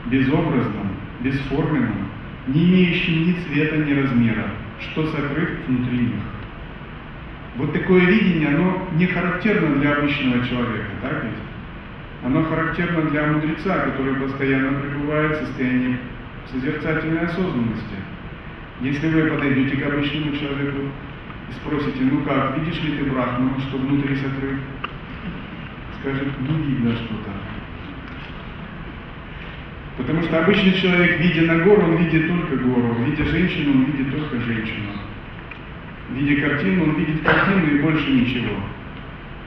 безобразном, 0.06 0.88
бесформенном, 1.20 2.08
не 2.48 2.64
имеющем 2.64 3.28
ни 3.28 3.32
цвета, 3.32 3.76
ни 3.78 3.98
размера, 3.98 4.50
что 4.80 5.06
сокрыт 5.06 5.66
внутри 5.66 5.98
них. 5.98 6.37
Вот 7.58 7.72
такое 7.72 8.02
видение, 8.02 8.48
оно 8.48 8.88
не 8.92 9.06
характерно 9.06 9.80
для 9.80 9.94
обычного 9.94 10.46
человека, 10.46 10.90
так 11.02 11.24
ведь? 11.24 11.32
Оно 12.24 12.44
характерно 12.44 13.10
для 13.10 13.26
мудреца, 13.26 13.80
который 13.80 14.14
постоянно 14.14 14.78
пребывает 14.78 15.36
в 15.36 15.46
состоянии 15.46 15.98
созерцательной 16.52 17.26
осознанности. 17.26 17.96
Если 18.80 19.08
вы 19.08 19.28
подойдете 19.28 19.76
к 19.76 19.86
обычному 19.86 20.36
человеку 20.36 20.78
и 21.50 21.52
спросите, 21.54 21.98
ну 22.02 22.22
как, 22.22 22.56
видишь 22.58 22.80
ли 22.80 22.96
ты 22.96 23.10
брахмана, 23.10 23.60
что 23.68 23.76
внутри 23.78 24.14
сокрыт? 24.14 24.60
Скажет, 26.00 26.28
не 26.40 26.62
видно 26.62 26.92
что-то. 26.92 27.30
Потому 29.96 30.22
что 30.22 30.44
обычный 30.44 30.74
человек, 30.74 31.18
видя 31.18 31.52
на 31.52 31.64
гору, 31.64 31.82
он 31.82 31.96
видит 31.96 32.28
только 32.28 32.56
гору, 32.56 32.94
видя 33.04 33.24
женщину, 33.24 33.72
он 33.72 33.84
видит 33.86 34.12
только 34.12 34.40
женщину. 34.42 34.90
Видя 36.10 36.48
картину, 36.48 36.84
он 36.84 36.94
видит 36.94 37.22
картину 37.22 37.66
и 37.66 37.82
больше 37.82 38.10
ничего. 38.10 38.54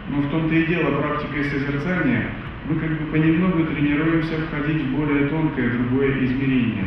Но 0.10 0.22
в 0.22 0.30
том-то 0.30 0.54
и 0.54 0.66
дело, 0.66 1.02
практикой 1.02 1.46
созерцания, 1.46 2.28
мы 2.70 2.76
как 2.76 2.90
бы 2.90 3.12
понемногу 3.12 3.66
тренируемся 3.66 4.36
входить 4.42 4.84
в 4.84 4.96
более 4.96 5.28
тонкое, 5.28 5.72
другое 5.72 6.24
измерение. 6.26 6.86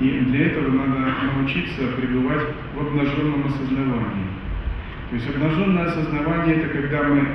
И 0.00 0.08
для 0.26 0.46
этого 0.46 0.70
надо 0.70 1.14
научиться 1.34 1.88
пребывать 1.96 2.46
в 2.74 2.80
обнаженном 2.80 3.46
осознавании. 3.46 4.26
То 5.10 5.16
есть 5.16 5.28
обнаженное 5.28 5.84
осознавание– 5.86 6.56
это 6.56 6.68
когда 6.68 7.04
мы 7.04 7.26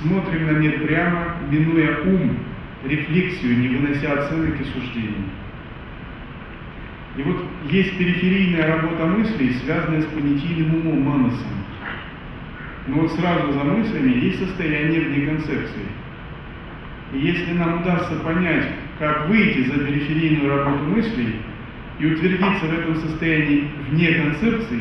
смотрим 0.00 0.46
на 0.46 0.58
мир 0.58 0.80
прямо, 0.86 1.36
минуя 1.50 1.98
ум, 2.04 2.36
рефлексию, 2.84 3.58
не 3.58 3.68
вынося 3.68 4.12
оценок 4.12 4.60
и 4.60 4.64
суждений. 4.64 5.24
И 7.16 7.22
вот 7.22 7.44
есть 7.70 7.98
периферийная 7.98 8.66
работа 8.66 9.06
мыслей, 9.06 9.54
связанная 9.64 10.02
с 10.02 10.06
понятийным 10.06 10.74
умом, 10.76 11.02
манасом. 11.02 11.46
Но 12.86 13.00
вот 13.00 13.12
сразу 13.12 13.52
за 13.52 13.64
мыслями 13.64 14.24
есть 14.24 14.38
состояние 14.38 15.00
вне 15.02 15.26
концепции. 15.26 15.86
И 17.12 17.18
если 17.18 17.52
нам 17.52 17.82
удастся 17.82 18.16
понять, 18.16 18.66
как 18.98 19.28
выйти 19.28 19.64
за 19.64 19.84
периферийную 19.84 20.56
работу 20.56 20.84
мыслей 20.84 21.36
и 21.98 22.06
утвердиться 22.06 22.66
в 22.66 22.78
этом 22.78 22.96
состоянии 22.96 23.68
вне 23.90 24.14
концепции, 24.14 24.80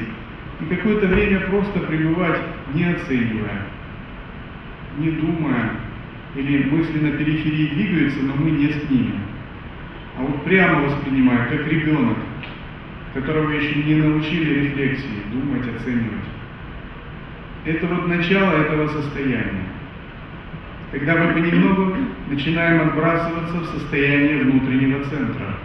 и 0.62 0.76
какое-то 0.76 1.08
время 1.08 1.42
просто 1.42 1.80
пребывать, 1.82 2.40
не 2.74 2.86
оценивая, 2.86 3.66
не 4.98 5.12
думая, 5.12 5.72
или 6.36 6.70
мысли 6.70 7.00
на 7.00 7.12
периферии 7.18 7.74
двигаются, 7.74 8.20
но 8.24 8.36
мы 8.36 8.52
не 8.52 8.70
с 8.70 8.90
ними. 8.90 9.16
А 10.18 10.22
вот 10.22 10.44
прямо 10.44 10.82
воспринимая, 10.82 11.48
как 11.50 11.68
ребенок, 11.68 12.18
которого 13.14 13.52
еще 13.52 13.76
не 13.84 13.96
научили 13.96 14.66
рефлексии, 14.66 15.24
думать, 15.32 15.68
оценивать. 15.76 16.26
Это 17.66 17.86
вот 17.88 18.08
начало 18.08 18.54
этого 18.54 18.88
состояния. 18.88 19.66
Когда 20.92 21.16
мы 21.16 21.34
понемногу 21.34 21.96
начинаем 22.28 22.90
отбрасываться 22.90 23.60
в 23.60 23.66
состояние 23.66 24.44
внутреннего 24.44 25.04
центра. 25.06 25.56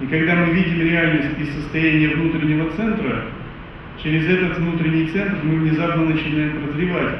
И 0.00 0.06
когда 0.06 0.36
мы 0.36 0.52
видим 0.52 0.80
реальность 0.80 1.38
из 1.38 1.54
состояния 1.54 2.08
внутреннего 2.08 2.70
центра, 2.70 3.24
через 4.02 4.26
этот 4.26 4.58
внутренний 4.58 5.08
центр 5.08 5.38
мы 5.42 5.56
внезапно 5.56 6.06
начинаем 6.06 6.62
прозревать, 6.62 7.18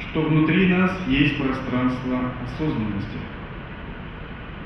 что 0.00 0.22
внутри 0.22 0.68
нас 0.68 0.98
есть 1.06 1.38
пространство 1.38 2.32
осознанности. 2.44 3.18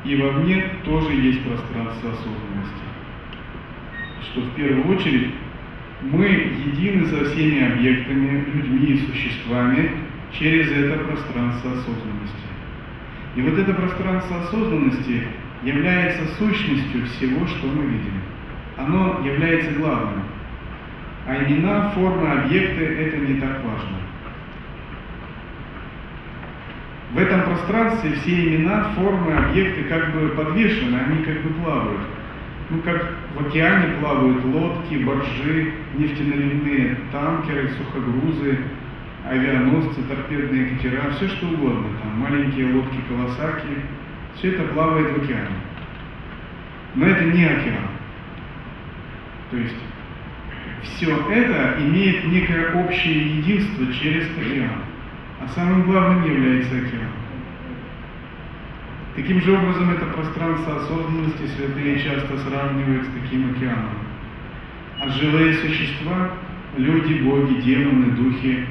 И 0.04 0.16
во 0.16 0.32
мне 0.32 0.62
тоже 0.84 1.12
есть 1.14 1.42
пространство 1.44 2.10
осознанности. 2.10 2.84
Что 4.22 4.40
в 4.42 4.50
первую 4.54 4.96
очередь 4.96 5.30
мы 6.02 6.26
едины 6.26 7.06
со 7.06 7.24
всеми 7.24 7.72
объектами, 7.72 8.44
людьми 8.52 8.86
и 8.86 9.06
существами 9.06 9.90
через 10.38 10.70
это 10.70 11.04
пространство 11.04 11.72
осознанности. 11.72 12.44
И 13.36 13.42
вот 13.42 13.58
это 13.58 13.72
пространство 13.72 14.40
осознанности 14.42 15.22
является 15.62 16.26
сущностью 16.36 17.06
всего, 17.06 17.46
что 17.46 17.66
мы 17.66 17.84
видим. 17.84 18.20
Оно 18.76 19.22
является 19.24 19.72
главным. 19.72 20.24
А 21.26 21.42
имена, 21.42 21.90
формы, 21.90 22.28
объекты– 22.28 22.84
это 22.84 23.16
не 23.16 23.40
так 23.40 23.64
важно. 23.64 24.03
В 27.14 27.18
этом 27.18 27.42
пространстве 27.42 28.10
все 28.10 28.44
имена, 28.44 28.90
формы, 28.96 29.34
объекты 29.34 29.84
как 29.84 30.12
бы 30.12 30.30
подвешены, 30.30 30.96
они 30.96 31.22
как 31.22 31.42
бы 31.42 31.50
плавают. 31.50 32.00
Ну, 32.70 32.80
как 32.80 33.14
в 33.36 33.46
океане 33.46 33.98
плавают 34.00 34.44
лодки, 34.44 34.96
боржи, 34.96 35.74
нефтеналивные 35.96 36.96
танкеры, 37.12 37.70
сухогрузы, 37.78 38.58
авианосцы, 39.30 40.02
торпедные 40.08 40.70
катера, 40.70 41.12
все 41.12 41.28
что 41.28 41.46
угодно, 41.46 41.86
там 42.02 42.18
маленькие 42.18 42.74
лодки 42.74 42.98
Кавасаки, 43.08 43.68
все 44.34 44.50
это 44.50 44.64
плавает 44.72 45.12
в 45.12 45.22
океане. 45.22 45.56
Но 46.96 47.06
это 47.06 47.24
не 47.26 47.44
океан. 47.44 47.90
То 49.52 49.56
есть 49.56 49.76
все 50.82 51.16
это 51.30 51.76
имеет 51.78 52.24
некое 52.24 52.72
общее 52.72 53.36
единство 53.36 53.86
через 53.92 54.26
океан. 54.36 54.93
А 55.44 55.48
самым 55.54 55.82
главным 55.82 56.24
является 56.24 56.74
океан. 56.74 57.12
Таким 59.14 59.42
же 59.42 59.52
образом, 59.52 59.90
это 59.90 60.06
пространство 60.06 60.76
осознанности 60.76 61.46
святые 61.54 62.02
часто 62.02 62.38
сравнивают 62.38 63.04
с 63.04 63.20
таким 63.20 63.50
океаном. 63.50 63.92
А 65.00 65.08
живые 65.10 65.54
существа, 65.54 66.30
люди, 66.78 67.22
боги, 67.22 67.60
демоны, 67.60 68.12
духи, 68.12 68.64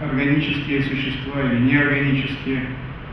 органические 0.00 0.82
существа 0.82 1.42
или 1.42 1.60
неорганические, 1.60 2.62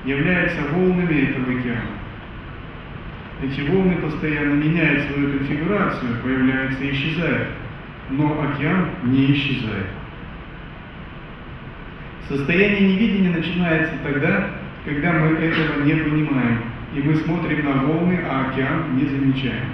являются 0.05 0.61
волнами 0.71 1.31
этого 1.31 1.59
океана. 1.59 1.97
Эти 3.43 3.59
волны 3.69 3.97
постоянно 3.97 4.53
меняют 4.53 5.11
свою 5.11 5.37
конфигурацию, 5.37 6.21
появляются 6.23 6.81
и 6.81 6.91
исчезают, 6.91 7.49
но 8.09 8.41
океан 8.41 8.89
не 9.03 9.33
исчезает. 9.33 9.87
Состояние 12.33 12.95
невидения 12.95 13.29
начинается 13.29 13.93
тогда, 14.03 14.49
когда 14.85 15.13
мы 15.13 15.37
этого 15.37 15.83
не 15.83 15.93
понимаем, 15.93 16.63
и 16.95 17.01
мы 17.03 17.15
смотрим 17.17 17.63
на 17.63 17.83
волны, 17.83 18.19
а 18.27 18.47
океан 18.49 18.95
не 18.95 19.05
замечаем. 19.05 19.69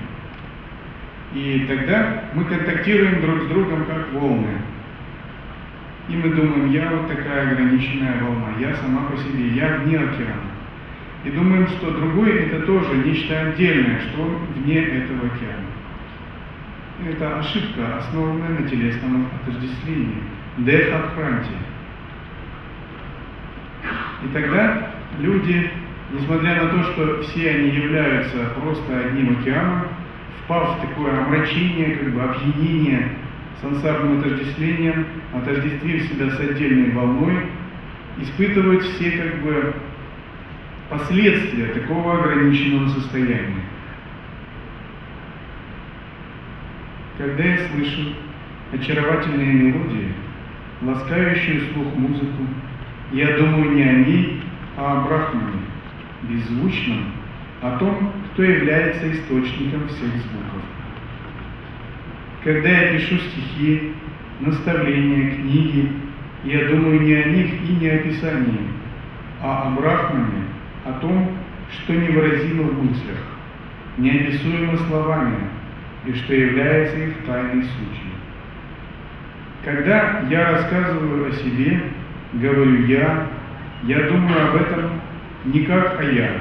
И 1.34 1.65
тогда 1.69 2.26
мы 2.34 2.43
контактируем 2.43 3.22
друг 3.22 3.43
с 3.43 3.48
другом 3.48 3.86
как 3.86 4.12
волны. 4.12 4.58
И 6.10 6.17
мы 6.17 6.36
думаем, 6.36 6.72
я 6.72 6.91
вот 6.91 7.08
такая 7.08 7.50
ограниченная 7.50 8.22
волна, 8.22 8.50
я 8.60 8.76
сама 8.76 9.04
по 9.04 9.15
себе, 9.15 9.56
я 9.56 9.78
вне 9.78 9.98
океана. 9.98 10.50
И 11.24 11.30
думаем, 11.30 11.65
что 11.65 11.91
другой 11.91 12.43
это 12.43 12.65
тоже 12.65 12.93
нечто 13.06 13.39
отдельное, 13.39 14.02
что 14.02 14.38
вне 14.58 14.82
этого 14.82 15.28
океана. 15.28 15.69
Это 17.10 17.39
ошибка, 17.39 18.00
основанная 18.00 18.60
на 18.60 18.67
телесном 18.67 19.28
отождествлении. 19.45 20.24
Дехабхранти. 20.58 21.54
И 24.23 24.27
тогда 24.34 24.91
люди, 25.19 25.71
несмотря 26.12 26.63
на 26.63 26.69
то, 26.69 26.84
что 26.91 27.23
все 27.23 27.51
они 27.51 27.69
являются 27.69 28.38
просто 28.62 28.99
одним 28.99 29.39
океаном, 29.39 29.88
впав 30.43 30.77
в 30.77 30.82
такое 30.88 31.23
омрачение, 31.23 31.95
как 31.95 32.13
бы 32.13 32.21
опьянение 32.23 33.10
сансарным 33.62 34.19
отождествлением, 34.19 35.05
отождествив 35.34 36.03
себя 36.10 36.29
с 36.32 36.39
отдельной 36.39 36.91
волной, 36.91 37.47
испытывают 38.17 38.84
все 38.84 39.12
как 39.12 39.41
бы 39.41 39.73
последствия 40.89 41.67
такого 41.67 42.19
ограниченного 42.19 42.89
состояния. 42.89 43.63
Когда 47.17 47.43
я 47.43 47.58
слышу 47.69 48.13
очаровательные 48.71 49.53
мелодии, 49.53 50.13
ласкающую 50.82 51.73
слух 51.73 51.93
музыку, 51.95 52.47
я 53.12 53.38
думаю 53.38 53.72
не 53.72 53.84
о 53.84 53.93
ней, 53.93 54.41
а 54.78 55.00
о 55.00 55.08
Брахмане, 55.08 55.62
беззвучном, 56.24 57.12
о 57.62 57.78
том, 57.78 58.13
кто 58.32 58.43
является 58.43 59.12
источником 59.12 59.88
всех 59.88 60.10
звуков. 60.10 60.63
Когда 62.43 62.69
я 62.69 62.93
пишу 62.93 63.17
стихи, 63.17 63.93
наставления, 64.39 65.36
книги, 65.36 65.91
Я 66.41 66.69
думаю 66.69 67.02
не 67.02 67.13
о 67.15 67.26
них 67.26 67.52
и 67.67 67.74
не 67.82 67.89
о 67.89 67.98
Писании, 67.98 68.69
а 69.41 69.67
о 69.67 69.72
Брахмане, 69.72 70.45
о 70.86 70.93
том, 70.93 71.38
что 71.69 71.93
невыразимо 71.93 72.63
в 72.63 72.82
мыслях, 72.82 73.17
неописуемо 73.98 74.78
словами, 74.78 75.36
и 76.06 76.13
что 76.13 76.34
является 76.34 76.98
их 76.98 77.26
тайной 77.26 77.63
сутью. 77.63 78.13
Когда 79.65 80.22
я 80.30 80.52
рассказываю 80.52 81.28
о 81.28 81.32
себе, 81.34 81.82
говорю 82.34 82.86
я, 82.86 83.28
я 83.84 84.10
думаю 84.10 84.50
об 84.50 84.56
этом 84.56 84.92
не 85.46 85.65
как 85.65 86.00
о 86.00 86.04
я. 86.04 86.32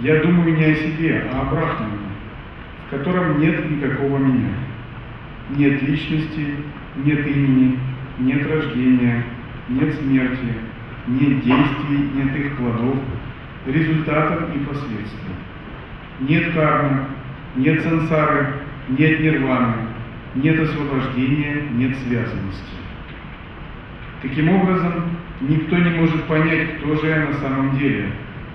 Я 0.00 0.22
думаю 0.22 0.56
не 0.56 0.64
о 0.64 0.74
себе, 0.74 1.24
а 1.32 1.42
о 1.42 1.44
Брахмане, 1.44 1.98
в 2.86 2.90
котором 2.90 3.38
нет 3.40 3.70
никакого 3.70 4.18
меня. 4.18 4.50
Нет 5.50 5.82
личности, 5.82 6.56
нет 6.96 7.26
имени, 7.26 7.78
нет 8.18 8.46
рождения, 8.50 9.24
нет 9.68 9.94
смерти, 9.94 10.54
нет 11.06 11.44
действий, 11.44 12.10
нет 12.14 12.36
их 12.36 12.56
плодов, 12.56 12.96
результатов 13.66 14.54
и 14.54 14.58
последствий. 14.60 15.34
Нет 16.20 16.54
кармы, 16.54 17.04
нет 17.56 17.82
сансары, 17.82 18.54
нет 18.88 19.20
нирваны, 19.20 19.74
нет 20.34 20.60
освобождения, 20.60 21.62
нет 21.72 21.96
связанности. 21.98 22.83
Таким 24.24 24.48
образом, 24.48 25.10
никто 25.42 25.76
не 25.76 25.90
может 25.98 26.24
понять, 26.24 26.78
кто 26.78 26.96
же 26.96 27.08
я 27.08 27.26
на 27.26 27.34
самом 27.34 27.76
деле, 27.78 28.10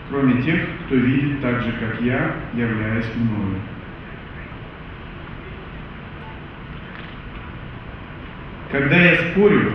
кроме 0.09 0.41
тех, 0.41 0.61
кто 0.85 0.95
видит 0.95 1.39
так 1.41 1.61
же, 1.61 1.71
как 1.73 2.01
я, 2.01 2.37
являясь 2.55 3.15
мною. 3.15 3.55
Когда 8.71 8.95
я 8.95 9.15
спорю, 9.17 9.73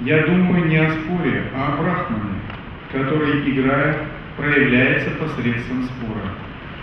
я 0.00 0.26
думаю 0.26 0.66
не 0.66 0.78
о 0.78 0.90
споре, 0.90 1.44
а 1.54 1.74
о 1.74 1.80
Брахмане, 1.80 2.40
который, 2.90 3.48
играя, 3.48 3.98
проявляется 4.36 5.10
посредством 5.10 5.84
спора. 5.84 6.28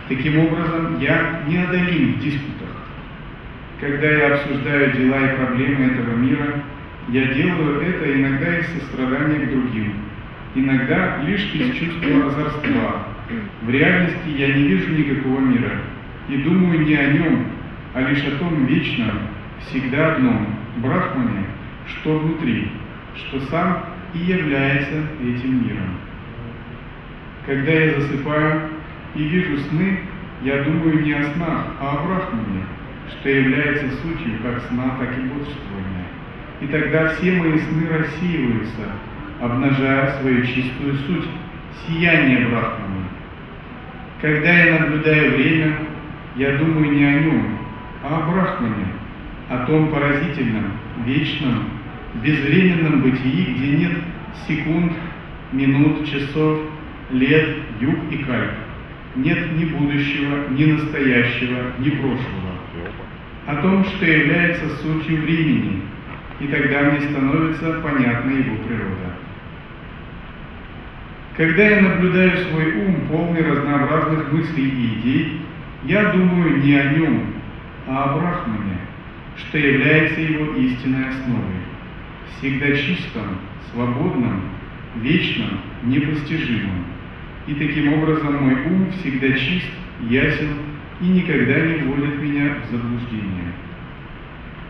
Таким 0.08 0.40
образом, 0.40 1.00
я 1.02 1.42
неодолим 1.50 2.14
в 2.14 2.20
диспутах. 2.20 2.70
Когда 3.82 4.08
я 4.08 4.36
обсуждаю 4.36 4.94
дела 4.94 5.20
и 5.20 5.36
проблемы 5.36 5.86
этого 5.92 6.16
мира, 6.16 6.64
я 7.10 7.26
делаю 7.34 7.82
это 7.82 8.14
иногда 8.14 8.58
из 8.60 8.68
сострадания 8.80 9.46
к 9.46 9.50
другим, 9.50 9.94
иногда 10.56 11.22
лишь 11.26 11.54
из 11.54 11.76
чувства 11.76 12.28
озорства. 12.28 13.08
В 13.64 13.70
реальности 13.70 14.30
я 14.38 14.54
не 14.54 14.64
вижу 14.64 14.92
никакого 14.92 15.40
мира 15.40 15.80
и 16.30 16.38
думаю 16.38 16.86
не 16.86 16.96
о 16.96 17.14
нем, 17.14 17.48
а 17.94 18.02
лишь 18.02 18.24
о 18.26 18.38
том 18.38 18.66
вечном, 18.66 19.12
всегда 19.62 20.14
одном, 20.14 20.48
Брахмане, 20.78 21.46
что 21.88 22.18
внутри, 22.18 22.72
что 23.16 23.40
сам 23.42 23.86
и 24.14 24.20
является 24.20 25.04
этим 25.22 25.68
миром. 25.68 25.98
Когда 27.46 27.72
я 27.72 28.00
засыпаю 28.00 28.70
и 29.16 29.24
вижу 29.24 29.58
сны, 29.70 30.00
я 30.44 30.64
думаю 30.64 31.04
не 31.04 31.14
о 31.14 31.24
снах, 31.34 31.68
а 31.80 31.92
о 31.92 32.08
Брахмане, 32.08 32.64
что 33.10 33.30
является 33.30 33.90
сутью 33.98 34.34
как 34.42 34.62
сна, 34.70 34.96
так 35.00 35.10
и 35.18 35.22
бодрствования. 35.22 35.93
И 36.64 36.68
тогда 36.68 37.10
все 37.10 37.34
мои 37.34 37.58
сны 37.60 37.90
рассеиваются, 37.90 38.84
обнажая 39.42 40.18
свою 40.22 40.46
чистую 40.46 40.96
суть, 41.06 41.26
сияние 41.86 42.48
Брахмана. 42.48 43.10
Когда 44.22 44.50
я 44.50 44.80
наблюдаю 44.80 45.36
время, 45.36 45.76
я 46.38 46.56
думаю 46.56 46.94
не 46.94 47.04
о 47.04 47.20
нем, 47.20 47.58
а 48.02 48.16
о 48.16 48.32
Брахмане, 48.32 48.88
о 49.50 49.66
том 49.66 49.90
поразительном, 49.90 50.72
вечном, 51.06 51.66
безвременном 52.24 53.02
бытии, 53.02 53.56
где 53.58 53.78
нет 53.80 53.98
секунд, 54.48 54.94
минут, 55.52 56.10
часов, 56.10 56.62
лет, 57.12 57.58
юг 57.82 57.98
и 58.10 58.18
кальп. 58.20 58.52
Нет 59.18 59.52
ни 59.58 59.66
будущего, 59.66 60.48
ни 60.52 60.72
настоящего, 60.72 61.74
ни 61.80 61.90
прошлого. 61.90 62.54
О 63.48 63.56
том, 63.58 63.84
что 63.84 64.06
является 64.06 64.70
сутью 64.78 65.22
времени, 65.24 65.82
и 66.40 66.48
тогда 66.48 66.82
мне 66.82 67.02
становится 67.02 67.80
понятна 67.82 68.32
его 68.32 68.58
природа. 68.68 69.14
Когда 71.38 71.64
я 71.64 71.82
наблюдаю 71.82 72.38
свой 72.46 72.86
ум, 72.86 73.08
полный 73.10 73.42
разнообразных 73.42 74.32
мыслей 74.32 74.70
и 74.70 75.00
идей, 75.00 75.42
я 75.86 76.12
думаю 76.12 76.64
не 76.64 76.76
о 76.76 76.92
нем, 76.94 77.24
а 77.88 78.04
о 78.04 78.18
Брахмане, 78.18 78.78
что 79.38 79.58
является 79.58 80.22
его 80.22 80.54
истинной 80.56 81.10
основой, 81.10 81.60
всегда 82.38 82.76
чистом, 82.76 83.38
свободном, 83.72 84.42
вечном, 84.98 85.60
непостижимом. 85.84 86.86
И 87.48 87.56
таким 87.56 87.94
образом 87.94 88.36
мой 88.36 88.56
ум 88.66 88.92
всегда 88.92 89.34
чист, 89.34 89.66
ясен 90.08 90.50
и 91.02 91.06
никогда 91.06 91.60
не 91.62 91.76
вводит 91.80 92.22
меня 92.22 92.56
в 92.64 92.72
заблуждение. 92.72 93.53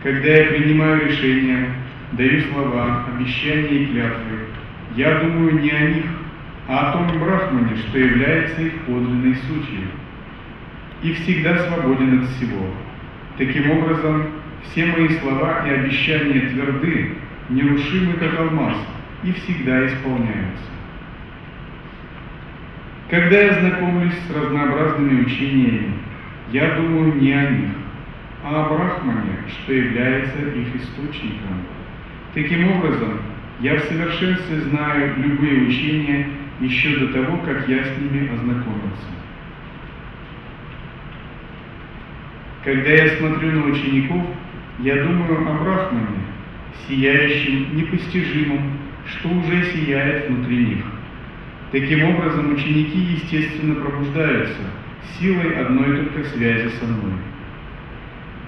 Когда 0.04 0.28
я 0.28 0.48
принимаю 0.48 1.08
решения, 1.08 1.66
даю 2.12 2.42
слова, 2.52 3.06
обещания 3.08 3.70
и 3.70 3.86
клятвы, 3.86 4.38
я 4.96 5.20
думаю 5.20 5.62
не 5.62 5.70
о 5.70 5.88
них, 5.92 6.04
а 6.68 6.90
о 6.90 6.92
том 6.92 7.18
Брахмане, 7.18 7.74
что 7.78 7.98
является 7.98 8.60
их 8.60 8.82
подлинной 8.82 9.34
сутью. 9.34 9.88
И 11.02 11.14
всегда 11.14 11.56
свободен 11.56 12.22
от 12.22 12.28
всего. 12.28 12.66
Таким 13.38 13.70
образом, 13.70 14.26
все 14.64 14.84
мои 14.84 15.08
слова 15.20 15.66
и 15.66 15.70
обещания 15.70 16.50
тверды, 16.50 17.14
нерушимы, 17.48 18.12
как 18.14 18.38
алмаз, 18.38 18.76
и 19.22 19.32
всегда 19.32 19.86
исполняются. 19.86 20.68
Когда 23.08 23.40
я 23.40 23.58
знакомлюсь 23.58 24.18
с 24.28 24.36
разнообразными 24.36 25.24
учениями, 25.24 25.94
я 26.52 26.74
думаю 26.74 27.14
не 27.14 27.32
о 27.32 27.50
них, 27.50 27.70
о 28.44 28.68
Брахмане, 28.68 29.38
что 29.48 29.72
является 29.72 30.38
их 30.38 30.76
источником. 30.76 31.62
Таким 32.34 32.70
образом, 32.72 33.20
я 33.60 33.76
в 33.76 33.84
совершенстве 33.84 34.60
знаю 34.60 35.14
любые 35.16 35.62
учения 35.62 36.28
еще 36.60 36.98
до 36.98 37.12
того, 37.14 37.38
как 37.38 37.66
я 37.68 37.84
с 37.84 37.98
ними 37.98 38.28
ознакомился. 38.34 39.08
Когда 42.64 42.90
я 42.90 43.16
смотрю 43.16 43.50
на 43.52 43.66
учеников, 43.66 44.26
я 44.80 45.02
думаю 45.02 45.48
о 45.48 45.64
Брахмане, 45.64 46.24
сияющем, 46.86 47.76
непостижимом, 47.76 48.78
что 49.06 49.28
уже 49.28 49.64
сияет 49.72 50.28
внутри 50.28 50.66
них. 50.66 50.84
Таким 51.72 52.04
образом, 52.04 52.52
ученики, 52.52 52.98
естественно, 52.98 53.74
пробуждаются 53.76 54.60
силой 55.18 55.60
одной 55.60 55.96
только 55.96 56.24
связи 56.28 56.68
со 56.78 56.84
мной. 56.84 57.18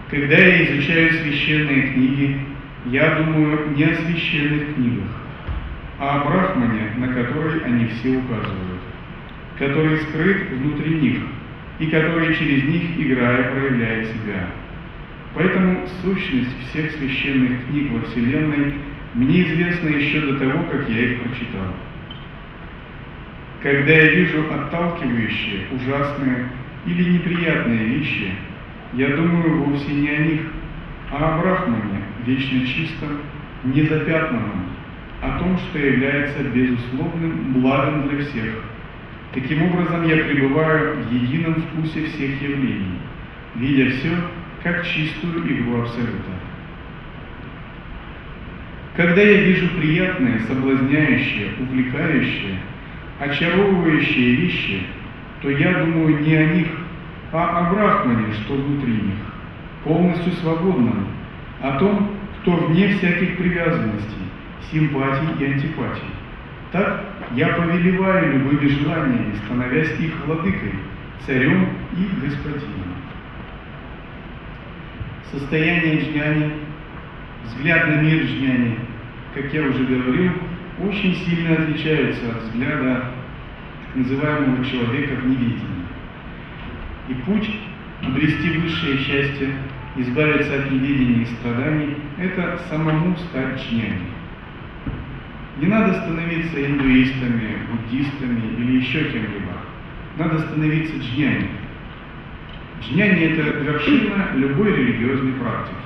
Когда 0.08 0.36
я 0.36 0.64
изучаю 0.64 1.12
священные 1.14 1.92
книги, 1.92 2.40
я 2.86 3.16
думаю 3.16 3.70
не 3.74 3.82
о 3.82 3.96
священных 3.96 4.76
книгах, 4.76 5.10
а 5.98 6.20
о 6.20 6.24
Брахмане, 6.24 6.92
на 6.96 7.08
который 7.08 7.64
они 7.64 7.86
все 7.86 8.10
указывают, 8.10 8.82
который 9.58 9.98
скрыт 9.98 10.50
внутри 10.52 11.00
них 11.00 11.22
и 11.80 11.86
который 11.86 12.36
через 12.36 12.62
них, 12.64 12.82
играя, 12.98 13.50
проявляет 13.50 14.06
себя. 14.06 14.46
Поэтому 15.34 15.80
сущность 16.02 16.56
всех 16.70 16.92
священных 16.92 17.66
книг 17.66 17.90
во 17.90 18.00
Вселенной 18.06 18.74
мне 19.14 19.42
известна 19.42 19.88
еще 19.88 20.20
до 20.20 20.38
того, 20.38 20.62
как 20.70 20.88
я 20.88 21.00
их 21.00 21.22
прочитал. 21.22 21.74
Когда 23.60 23.92
я 23.92 24.10
вижу 24.10 24.44
отталкивающие, 24.54 25.62
ужасные 25.72 26.48
или 26.86 27.10
неприятные 27.10 27.86
вещи, 27.86 28.30
я 28.96 29.14
думаю 29.14 29.64
вовсе 29.64 29.92
не 29.92 30.08
о 30.08 30.18
них, 30.18 30.40
а 31.12 31.16
о 31.16 31.42
Брахмане, 31.42 32.02
вечно 32.24 32.66
чистом, 32.66 33.18
незапятнанном, 33.64 34.70
о 35.20 35.38
том, 35.38 35.58
что 35.58 35.78
является 35.78 36.42
безусловным 36.44 37.52
благом 37.54 38.08
для 38.08 38.24
всех. 38.24 38.64
Таким 39.34 39.64
образом, 39.64 40.08
я 40.08 40.24
пребываю 40.24 41.04
в 41.04 41.12
едином 41.12 41.54
вкусе 41.54 42.06
всех 42.06 42.40
явлений, 42.40 42.98
видя 43.56 43.90
все 43.90 44.16
как 44.62 44.86
чистую 44.86 45.46
игру 45.46 45.82
Абсолюта. 45.82 46.32
Когда 48.96 49.20
я 49.20 49.42
вижу 49.42 49.68
приятные, 49.78 50.40
соблазняющие, 50.40 51.48
увлекающие, 51.60 52.60
очаровывающие 53.20 54.36
вещи, 54.36 54.80
то 55.42 55.50
я 55.50 55.84
думаю 55.84 56.18
не 56.20 56.34
о 56.34 56.46
них, 56.54 56.66
а 57.32 57.58
о 57.58 57.74
Брахмане, 57.74 58.32
что 58.32 58.54
внутри 58.54 58.92
них, 58.92 59.14
полностью 59.84 60.32
свободном, 60.34 61.08
о 61.62 61.78
том, 61.78 62.10
кто 62.40 62.52
вне 62.52 62.88
всяких 62.88 63.36
привязанностей, 63.38 64.26
симпатий 64.70 65.28
и 65.40 65.52
антипатий. 65.52 66.10
Так 66.72 67.04
я 67.34 67.48
повелеваю 67.48 68.38
любыми 68.38 68.68
желаниями, 68.68 69.34
становясь 69.44 69.98
их 69.98 70.12
владыкой, 70.26 70.74
царем 71.24 71.68
и 71.96 72.24
господином. 72.24 72.94
Состояние 75.32 76.00
джняни, 76.00 76.52
взгляд 77.44 77.88
на 77.88 77.94
мир 78.02 78.24
джняни, 78.24 78.78
как 79.34 79.52
я 79.52 79.62
уже 79.62 79.84
говорил, 79.84 80.32
очень 80.80 81.14
сильно 81.14 81.54
отличаются 81.54 82.28
от 82.30 82.42
взгляда 82.44 83.10
так 83.86 83.96
называемого 83.96 84.64
человека 84.64 85.20
в 85.20 85.26
невидении. 85.26 85.75
И 87.08 87.14
путь 87.14 87.48
обрести 88.02 88.58
высшее 88.58 88.98
счастье, 88.98 89.54
избавиться 89.96 90.54
от 90.54 90.70
неведения 90.70 91.22
и 91.22 91.26
страданий– 91.26 91.96
это 92.18 92.60
самому 92.68 93.16
стать 93.16 93.60
джняни. 93.60 94.08
Не 95.60 95.68
надо 95.68 95.94
становиться 96.02 96.66
индуистами, 96.66 97.58
буддистами 97.70 98.42
или 98.58 98.78
еще 98.78 99.04
кем-либо. 99.04 99.52
Надо 100.18 100.40
становиться 100.40 100.96
джняни. 100.98 101.48
Джняни– 102.82 103.20
это 103.22 103.42
вершина 103.60 104.30
любой 104.34 104.76
религиозной 104.76 105.32
практики. 105.34 105.76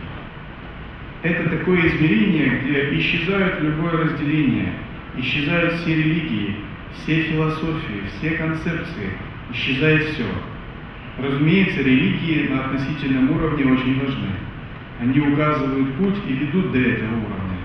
Это 1.22 1.50
такое 1.50 1.86
измерение, 1.86 2.60
где 2.64 2.98
исчезают 2.98 3.60
любое 3.60 4.04
разделение, 4.04 4.72
исчезают 5.18 5.74
все 5.74 5.94
религии, 5.94 6.56
все 6.94 7.22
философии, 7.24 8.04
все 8.16 8.30
концепции, 8.30 9.12
исчезает 9.52 10.02
все. 10.04 10.24
Разумеется, 11.22 11.82
религии 11.82 12.48
на 12.48 12.64
относительном 12.64 13.30
уровне 13.30 13.72
очень 13.72 14.00
важны. 14.00 14.30
Они 15.00 15.20
указывают 15.20 15.94
путь 15.96 16.16
и 16.26 16.32
ведут 16.32 16.72
до 16.72 16.78
этого 16.78 17.12
уровня. 17.12 17.58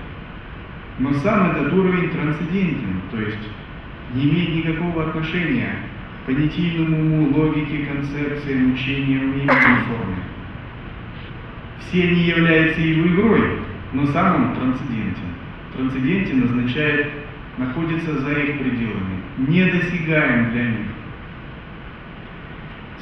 Но 0.98 1.12
сам 1.14 1.50
этот 1.52 1.72
уровень 1.72 2.10
трансцендентен, 2.10 3.00
то 3.10 3.18
есть 3.18 3.48
не 4.14 4.24
имеет 4.24 4.56
никакого 4.56 5.08
отношения 5.08 5.70
к 6.22 6.26
понятийному 6.26 6.98
уму, 6.98 7.38
логике, 7.38 7.86
концепциям, 7.86 8.74
учениям 8.74 9.38
и 9.38 9.46
форме. 9.46 10.16
Все 11.80 12.02
они 12.02 12.22
являются 12.22 12.80
его 12.80 13.06
игрой, 13.06 13.60
но 13.92 14.06
сам 14.06 14.36
он 14.36 14.54
трансцендентен. 14.56 15.28
Трансцендентен 15.74 16.44
означает 16.44 17.08
находится 17.58 18.18
за 18.18 18.32
их 18.32 18.58
пределами, 18.58 19.22
недосягаем 19.38 20.50
для 20.50 20.64
них. 20.64 20.86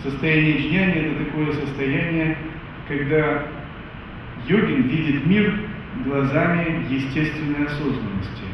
Состояние 0.05 0.59
джняни– 0.59 0.93
это 1.01 1.25
такое 1.25 1.53
состояние, 1.55 2.37
когда 2.87 3.47
йогин 4.47 4.83
видит 4.83 5.27
мир 5.27 5.55
глазами 6.05 6.85
естественной 6.91 7.65
осознанности, 7.65 8.45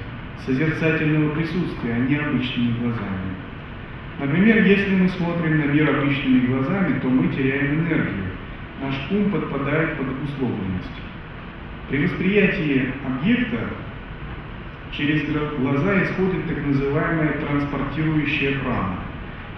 созерцательного 0.46 1.34
присутствия, 1.34 1.94
а 1.94 1.98
не 1.98 2.14
обычными 2.14 2.78
глазами. 2.78 3.34
Например, 4.20 4.64
если 4.64 4.94
мы 4.94 5.09
смотрим 5.09 5.59
на 5.59 5.64
мир 5.72 5.90
обычными 5.90 6.46
глазами, 6.46 7.01
то 7.01 7.09
мы 7.09 7.34
теряем 7.34 7.80
энергию, 7.80 8.26
наш 8.80 8.94
ум 9.11 9.32
подпадает 9.32 9.98
под 9.98 10.07
условленность. 10.22 11.03
При 11.88 12.05
восприятии 12.05 12.92
объекта 13.05 13.70
через 14.92 15.24
глаза 15.59 16.05
исходит 16.05 16.46
так 16.46 16.64
называемая 16.64 17.32
транспортирующая 17.40 18.61
прана. 18.61 19.09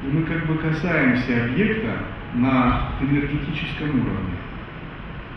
И 0.03 0.07
мы 0.07 0.23
как 0.25 0.47
бы 0.47 0.57
касаемся 0.59 1.45
объекта 1.45 1.99
на 2.35 2.93
энергетическом 3.01 3.91
уровне. 4.01 4.37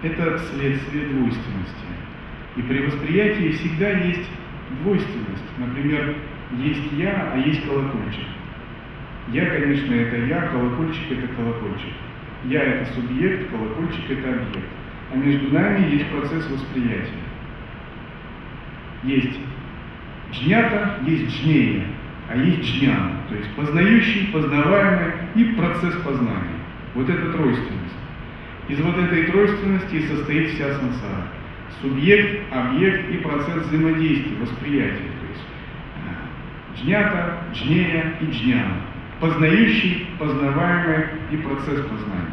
Это 0.01 0.39
следствие 0.39 1.07
двойственности. 1.07 1.85
И 2.55 2.61
при 2.61 2.85
восприятии 2.85 3.51
всегда 3.51 3.89
есть 3.89 4.29
двойственность. 4.81 5.43
Например, 5.57 6.15
есть 6.57 6.91
я, 6.93 7.31
а 7.33 7.37
есть 7.37 7.65
колокольчик. 7.67 8.27
Я, 9.29 9.45
конечно, 9.47 9.93
это 9.93 10.17
я, 10.25 10.41
колокольчик 10.47 11.11
это 11.11 11.27
колокольчик. 11.35 11.93
Я 12.45 12.61
это 12.61 12.93
субъект, 12.93 13.49
колокольчик 13.49 14.09
это 14.09 14.29
объект. 14.29 14.69
А 15.11 15.15
между 15.15 15.53
нами 15.53 15.91
есть 15.91 16.09
процесс 16.09 16.49
восприятия. 16.49 17.11
Есть 19.03 19.39
джнята, 20.31 20.99
есть 21.05 21.29
джнея, 21.29 21.85
а 22.29 22.37
есть 22.37 22.61
джняна. 22.61 23.11
То 23.29 23.35
есть 23.35 23.49
познающий, 23.55 24.29
познаваемый 24.31 25.13
и 25.35 25.43
процесс 25.55 25.95
познания. 26.03 26.59
Вот 26.93 27.09
это 27.09 27.31
тройственность. 27.33 27.95
Из 28.67 28.79
вот 28.79 28.97
этой 28.97 29.25
тройственности 29.25 30.07
состоит 30.07 30.49
вся 30.51 30.73
сансара. 30.73 31.27
Субъект, 31.81 32.51
объект 32.51 33.09
и 33.11 33.17
процесс 33.17 33.65
взаимодействия, 33.67 34.37
восприятия. 34.37 35.11
То 35.19 35.27
есть 35.29 35.45
э, 35.97 36.81
джнята, 36.81 37.37
джнея 37.53 38.13
и 38.21 38.31
джняна 38.31 38.81
познающий, 39.19 40.07
познаваемый 40.19 41.05
и 41.31 41.37
процесс 41.37 41.81
познания. 41.81 42.31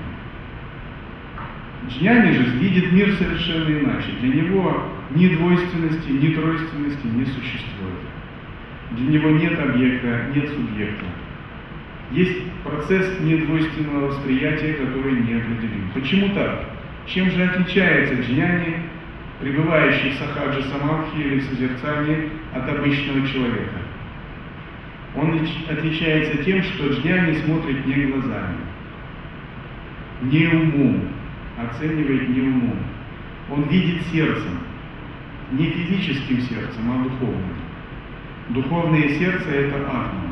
Джняни 1.88 2.32
же 2.32 2.44
видит 2.58 2.92
мир 2.92 3.12
совершенно 3.16 3.70
иначе. 3.70 4.12
Для 4.20 4.42
него 4.42 4.88
ни 5.10 5.34
двойственности, 5.34 6.10
ни 6.10 6.34
тройственности 6.34 7.06
не 7.06 7.24
существует. 7.26 7.98
Для 8.96 9.06
него 9.06 9.30
нет 9.30 9.58
объекта, 9.58 10.26
нет 10.34 10.48
субъекта. 10.50 11.06
Есть 12.10 12.42
процесс 12.62 13.20
недвойственного 13.20 14.08
восприятия, 14.08 14.74
который 14.74 15.12
не 15.12 15.34
определен. 15.34 15.90
Почему 15.94 16.34
так? 16.34 16.66
Чем 17.06 17.30
же 17.30 17.42
отличается 17.42 18.14
джняни, 18.14 18.82
пребывающий 19.40 20.10
в 20.10 20.14
сахаджи 20.16 20.62
самадхи 20.64 21.16
или 21.16 21.40
в 21.40 21.44
созерцании, 21.44 22.28
от 22.54 22.68
обычного 22.68 23.26
человека? 23.26 23.80
Он 25.16 25.40
отличается 25.70 26.44
тем, 26.44 26.62
что 26.62 26.88
джняни 26.88 27.38
смотрит 27.38 27.86
не 27.86 28.06
глазами, 28.06 28.56
не 30.22 30.46
умом, 30.48 31.08
оценивает 31.58 32.28
не 32.28 32.42
умом. 32.42 32.78
Он 33.50 33.64
видит 33.68 34.02
сердцем, 34.12 34.58
не 35.52 35.66
физическим 35.66 36.40
сердцем, 36.42 36.90
а 36.90 37.04
духовным. 37.04 37.61
Духовное 38.54 39.08
сердце– 39.18 39.48
это 39.50 39.76
атма. 39.76 40.30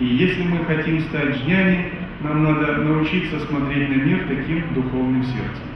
И 0.00 0.04
если 0.04 0.42
мы 0.42 0.64
хотим 0.64 1.00
стать 1.02 1.36
джняни, 1.36 1.92
нам 2.22 2.42
надо 2.42 2.78
научиться 2.78 3.38
смотреть 3.40 3.88
на 3.88 3.94
мир 4.02 4.26
таким 4.26 4.74
духовным 4.74 5.22
сердцем. 5.22 5.70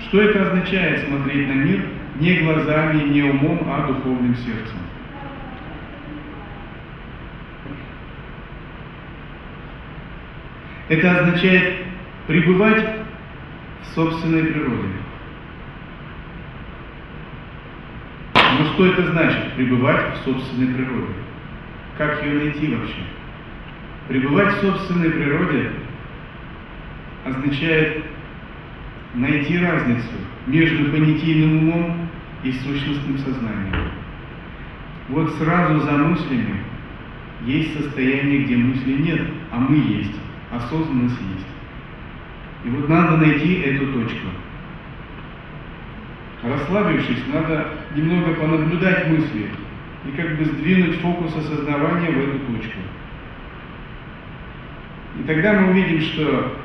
Что 0.00 0.22
это 0.22 0.42
означает 0.42 1.06
смотреть 1.06 1.46
на 1.46 1.52
мир 1.52 1.82
не 2.20 2.38
глазами, 2.38 3.02
не 3.10 3.22
умом, 3.22 3.66
а 3.66 3.86
духовным 3.86 4.34
сердцем? 4.36 4.78
Это 10.88 11.18
означает 11.18 11.84
пребывать 12.26 12.82
в 13.82 13.94
собственной 13.94 14.44
природе. 14.44 14.88
Но 18.58 18.64
что 18.76 18.84
это 18.84 19.10
значит, 19.10 19.54
пребывать 19.54 20.18
в 20.18 20.24
собственной 20.24 20.74
природе? 20.74 21.14
Как 21.96 22.22
ее 22.22 22.40
найти 22.40 22.74
вообще? 22.74 23.00
Пребывать 24.06 24.54
в 24.54 24.60
собственной 24.60 25.10
природе 25.10 25.72
означает 27.24 28.04
найти 29.14 29.58
разницу 29.58 30.12
между 30.46 30.90
понятийным 30.90 31.68
умом 31.68 32.08
и 32.44 32.52
сущностным 32.52 33.18
сознанием. 33.18 33.88
Вот 35.08 35.32
сразу 35.38 35.80
за 35.80 35.92
мыслями 35.92 36.60
есть 37.46 37.82
состояние, 37.82 38.44
где 38.44 38.56
мысли 38.56 38.92
нет, 38.92 39.22
а 39.52 39.58
мы 39.58 39.76
есть 39.76 40.16
осознанность 40.52 41.18
есть. 41.34 41.46
И 42.66 42.68
вот 42.68 42.90
надо 42.90 43.16
найти 43.16 43.54
эту 43.54 43.86
точку. 43.92 44.26
Расслабившись, 46.48 47.22
надо 47.32 47.68
немного 47.94 48.34
понаблюдать 48.34 49.08
мысли 49.08 49.50
и 50.06 50.16
как 50.16 50.36
бы 50.36 50.44
сдвинуть 50.44 51.00
фокус 51.00 51.34
осознавания 51.36 52.10
в 52.10 52.18
эту 52.18 52.38
точку. 52.38 52.78
И 55.18 55.26
тогда 55.26 55.54
мы 55.54 55.70
увидим, 55.70 56.00
что 56.00 56.56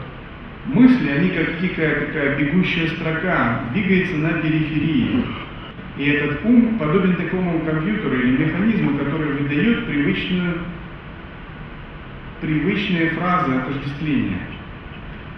мысли, 0.65 1.09
они 1.09 1.29
как 1.29 1.59
дикая 1.59 2.05
такая 2.05 2.37
бегущая 2.37 2.89
строка, 2.89 3.61
двигается 3.73 4.17
на 4.17 4.33
периферии. 4.33 5.25
И 5.97 6.09
этот 6.09 6.45
ум 6.45 6.77
подобен 6.77 7.15
такому 7.15 7.59
компьютеру 7.61 8.15
или 8.15 8.45
механизму, 8.45 8.97
который 8.97 9.33
выдает 9.33 9.87
привычную 9.87 10.59
привычные 12.41 13.11
фразы 13.11 13.53
отождествления. 13.53 14.41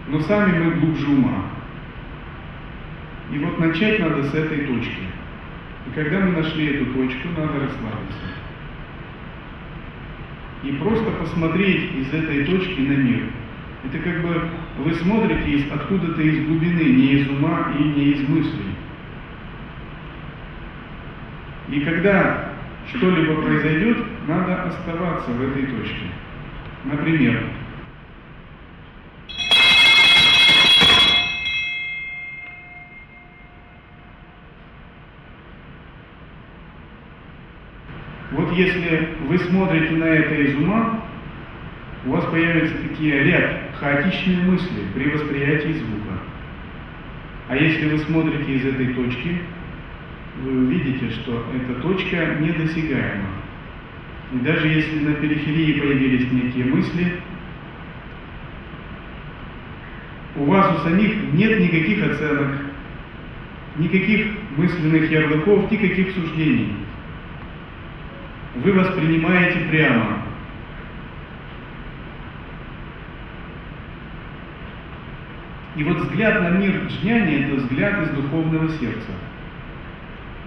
Но 0.07 0.19
сами 0.21 0.57
мы 0.57 0.71
глубже 0.75 1.07
ума. 1.07 1.43
И 3.33 3.39
вот 3.39 3.59
начать 3.59 3.99
надо 3.99 4.23
с 4.23 4.33
этой 4.33 4.59
точки. 4.59 5.01
И 5.87 5.91
когда 5.95 6.19
мы 6.19 6.33
нашли 6.33 6.75
эту 6.75 6.85
точку, 6.93 7.29
надо 7.29 7.53
расслабиться. 7.53 8.19
И 10.63 10.71
просто 10.73 11.11
посмотреть 11.11 11.95
из 11.95 12.13
этой 12.13 12.45
точки 12.45 12.79
на 12.79 12.93
мир. 12.93 13.23
Это 13.85 13.97
как 13.97 14.21
бы 14.21 14.49
вы 14.77 14.93
смотрите 14.93 15.49
из, 15.49 15.71
откуда-то 15.71 16.21
из 16.21 16.45
глубины, 16.45 16.83
не 16.83 17.07
из 17.13 17.29
ума 17.29 17.73
и 17.77 17.83
не 17.83 18.03
из 18.11 18.29
мыслей. 18.29 18.75
И 21.69 21.79
когда 21.81 22.53
что-либо 22.87 23.41
произойдет, 23.41 23.97
надо 24.27 24.63
оставаться 24.63 25.31
в 25.31 25.41
этой 25.41 25.65
точке. 25.65 26.05
Например, 26.85 27.43
вот 38.33 38.42
если 38.55 39.09
вы 39.27 39.37
смотрите 39.39 39.91
на 39.95 40.05
это 40.05 40.35
из 40.35 40.55
ума, 40.55 41.01
у 42.05 42.11
вас 42.11 42.25
появятся 42.25 42.75
такие 42.87 43.23
ряд 43.23 43.75
хаотичные 43.79 44.39
мысли 44.39 44.81
при 44.93 45.09
восприятии 45.09 45.73
звука. 45.73 46.19
А 47.49 47.55
если 47.55 47.89
вы 47.89 47.97
смотрите 47.99 48.53
из 48.53 48.65
этой 48.65 48.93
точки, 48.93 49.39
вы 50.41 50.65
увидите, 50.65 51.09
что 51.11 51.45
эта 51.53 51.81
точка 51.81 52.37
недосягаема. 52.39 53.29
И 54.33 54.37
даже 54.37 54.67
если 54.67 54.99
на 54.99 55.13
периферии 55.13 55.79
появились 55.79 56.31
некие 56.31 56.65
мысли, 56.65 57.19
у 60.35 60.45
вас 60.45 60.79
у 60.79 60.83
самих 60.83 61.33
нет 61.33 61.59
никаких 61.59 62.03
оценок, 62.03 62.51
никаких 63.77 64.27
мысленных 64.57 65.11
ярлыков, 65.11 65.71
никаких 65.71 66.11
суждений. 66.13 66.73
Вы 68.55 68.71
воспринимаете 68.73 69.59
прямо. 69.69 70.19
И 75.75 75.83
вот 75.83 75.97
взгляд 75.97 76.41
на 76.41 76.49
мир 76.49 76.85
джняни– 76.87 77.45
это 77.45 77.55
взгляд 77.55 78.03
из 78.03 78.09
духовного 78.09 78.69
сердца. 78.69 79.09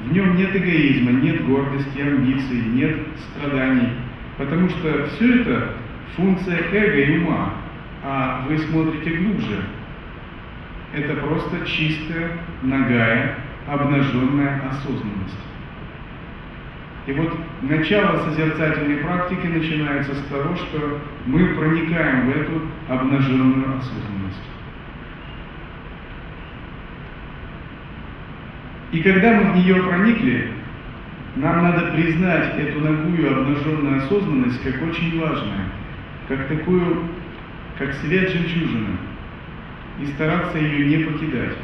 В 0.04 0.12
нем 0.12 0.36
нет 0.36 0.54
эгоизма, 0.54 1.11
нет 1.11 1.44
гордости, 1.46 2.00
амбиций, 2.00 2.62
нет 2.74 3.00
страданий. 3.18 3.88
Потому 4.38 4.68
что 4.68 5.09
все 5.09 5.40
это 5.40 5.72
функция 6.14 6.59
эго 6.70 7.00
и 7.00 7.18
ума, 7.18 7.54
а 8.04 8.44
вы 8.46 8.59
смотрите 8.59 9.16
глубже. 9.16 9.64
Это 10.94 11.14
просто 11.14 11.66
чистая, 11.66 12.38
нагая, 12.62 13.36
обнаженная 13.66 14.62
осознанность. 14.70 15.36
И 17.07 17.12
вот 17.12 17.32
начало 17.62 18.18
созерцательной 18.24 18.96
практики 18.96 19.46
начинается 19.46 20.14
с 20.14 20.22
того, 20.24 20.57
что 20.57 21.00
мы 21.26 21.54
проникаем 21.54 22.26
в 22.26 22.36
эту 22.36 22.62
обнаженную 22.88 23.78
осознанность. 23.78 24.42
И 28.90 29.00
когда 29.02 29.34
мы 29.34 29.52
в 29.52 29.57
нее 29.57 29.82
проникли, 29.82 30.50
нам 31.36 31.62
надо 31.62 31.92
признать 31.92 32.59
эту 32.59 32.80
ногую 32.80 33.40
обнаженную 33.40 33.98
осознанность 33.98 34.62
как 34.64 34.82
очень 34.82 35.20
важную, 35.20 35.61
как 36.28 36.48
такую, 36.48 37.04
как 37.78 37.92
свет 37.94 38.30
жемчужины, 38.30 38.96
и 40.00 40.07
стараться 40.07 40.59
ее 40.59 40.86
не 40.86 41.04
покидать. 41.04 41.57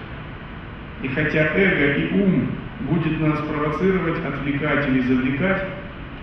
И 1.02 1.08
хотя 1.08 1.48
эго 1.56 1.94
и 1.94 2.22
ум 2.22 2.48
будет 2.88 3.20
нас 3.20 3.38
провоцировать, 3.40 4.24
отвлекать 4.24 4.88
или 4.88 5.00
завлекать, 5.00 5.68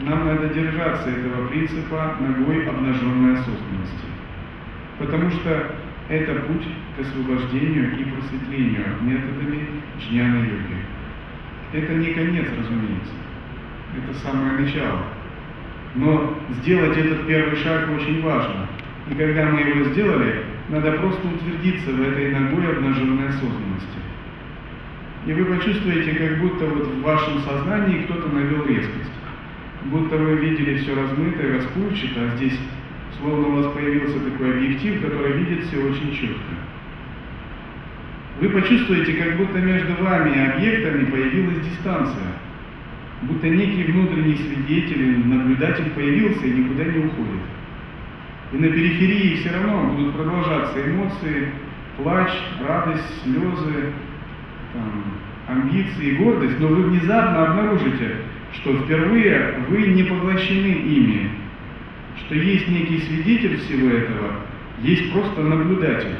нам 0.01 0.25
надо 0.25 0.47
держаться 0.49 1.09
этого 1.09 1.47
принципа 1.47 2.15
ногой 2.19 2.67
обнаженной 2.67 3.33
осознанности. 3.33 4.07
Потому 4.97 5.29
что 5.31 5.75
это 6.09 6.33
путь 6.41 6.67
к 6.97 7.01
освобождению 7.01 7.99
и 7.99 8.03
просветлению 8.05 8.85
методами 9.01 9.67
джняна-йоги. 9.99 10.77
Это 11.73 11.93
не 11.93 12.13
конец, 12.13 12.47
разумеется. 12.57 13.13
Это 13.95 14.17
самое 14.19 14.59
начало. 14.59 15.03
Но 15.95 16.37
сделать 16.61 16.97
этот 16.97 17.27
первый 17.27 17.55
шаг 17.57 17.89
очень 17.95 18.21
важно. 18.23 18.67
И 19.09 19.15
когда 19.15 19.45
мы 19.45 19.61
его 19.61 19.83
сделали, 19.89 20.45
надо 20.69 20.93
просто 20.93 21.27
утвердиться 21.27 21.91
в 21.91 22.01
этой 22.01 22.31
ногой 22.31 22.71
обнаженной 22.71 23.27
осознанности. 23.29 23.99
И 25.25 25.33
вы 25.33 25.45
почувствуете, 25.45 26.13
как 26.13 26.39
будто 26.39 26.65
вот 26.65 26.87
в 26.87 27.01
вашем 27.01 27.39
сознании 27.41 28.03
кто-то 28.03 28.29
навел 28.29 28.65
резкость. 28.65 29.11
Будто 29.85 30.17
вы 30.17 30.35
видели 30.35 30.77
все 30.77 30.95
размытое, 30.95 31.57
расплывчато, 31.57 32.21
а 32.21 32.35
здесь 32.37 32.57
словно 33.19 33.47
у 33.47 33.55
вас 33.61 33.73
появился 33.73 34.19
такой 34.19 34.53
объектив, 34.53 35.01
который 35.01 35.33
видит 35.33 35.65
все 35.65 35.77
очень 35.77 36.13
четко. 36.13 36.53
Вы 38.39 38.49
почувствуете, 38.49 39.13
как 39.13 39.37
будто 39.37 39.59
между 39.59 40.01
вами 40.01 40.35
и 40.35 40.51
объектами 40.51 41.05
появилась 41.05 41.65
дистанция. 41.65 42.33
Будто 43.23 43.49
некий 43.49 43.91
внутренний 43.91 44.37
свидетель, 44.37 45.27
наблюдатель 45.27 45.89
появился 45.89 46.45
и 46.45 46.51
никуда 46.51 46.85
не 46.85 46.99
уходит. 46.99 47.41
И 48.53 48.57
на 48.57 48.67
периферии 48.69 49.35
все 49.35 49.51
равно 49.51 49.93
будут 49.93 50.15
продолжаться 50.15 50.79
эмоции, 50.89 51.49
плач, 51.97 52.31
радость, 52.65 53.23
слезы, 53.23 53.91
там, 54.73 55.03
амбиции, 55.47 56.15
гордость, 56.17 56.59
но 56.59 56.67
вы 56.67 56.83
внезапно 56.83 57.47
обнаружите, 57.47 58.17
что 58.53 58.75
впервые 58.77 59.55
вы 59.69 59.87
не 59.87 60.03
поглощены 60.03 60.67
ими, 60.67 61.29
что 62.17 62.35
есть 62.35 62.67
некий 62.67 62.99
свидетель 62.99 63.57
всего 63.57 63.89
этого, 63.89 64.31
есть 64.81 65.11
просто 65.11 65.41
наблюдатель, 65.41 66.15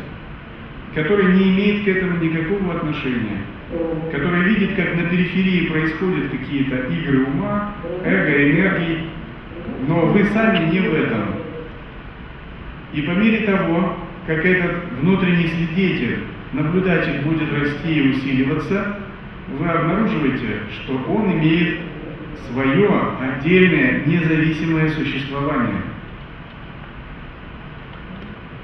который 0.96 1.34
не 1.34 1.50
имеет 1.52 1.86
к 1.86 1.88
этому 1.88 2.18
никакого 2.24 2.76
отношения, 2.76 3.44
который 4.12 4.42
видит, 4.44 4.76
как 4.76 4.96
на 4.96 5.04
периферии 5.04 5.68
происходят 5.68 6.32
какие-то 6.32 6.78
игры 6.92 7.26
ума, 7.26 7.74
эго, 8.04 8.52
энергии, 8.52 9.06
но 9.88 10.08
вы 10.08 10.24
сами 10.26 10.72
не 10.72 10.80
в 10.80 10.94
этом. 10.94 11.36
И 12.94 13.02
по 13.04 13.12
мере 13.12 13.46
того, 13.46 13.96
как 14.26 14.44
этот 14.44 14.72
внутренний 15.00 15.48
свидетель 15.48 16.20
наблюдатель 16.54 17.22
будет 17.22 17.52
расти 17.54 17.94
и 17.94 18.10
усиливаться, 18.10 18.98
вы 19.58 19.68
обнаруживаете, 19.68 20.62
что 20.72 20.98
он 21.08 21.32
имеет 21.34 21.80
свое 22.52 22.90
отдельное 23.22 24.06
независимое 24.06 24.90
существование. 24.90 25.82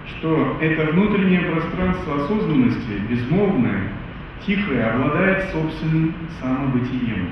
Что 0.08 0.58
это 0.62 0.92
внутреннее 0.92 1.42
пространство 1.42 2.24
осознанности, 2.24 3.02
безмолвное, 3.10 3.90
тихое, 4.46 4.86
обладает 4.86 5.50
собственным 5.52 6.14
самобытием. 6.40 7.30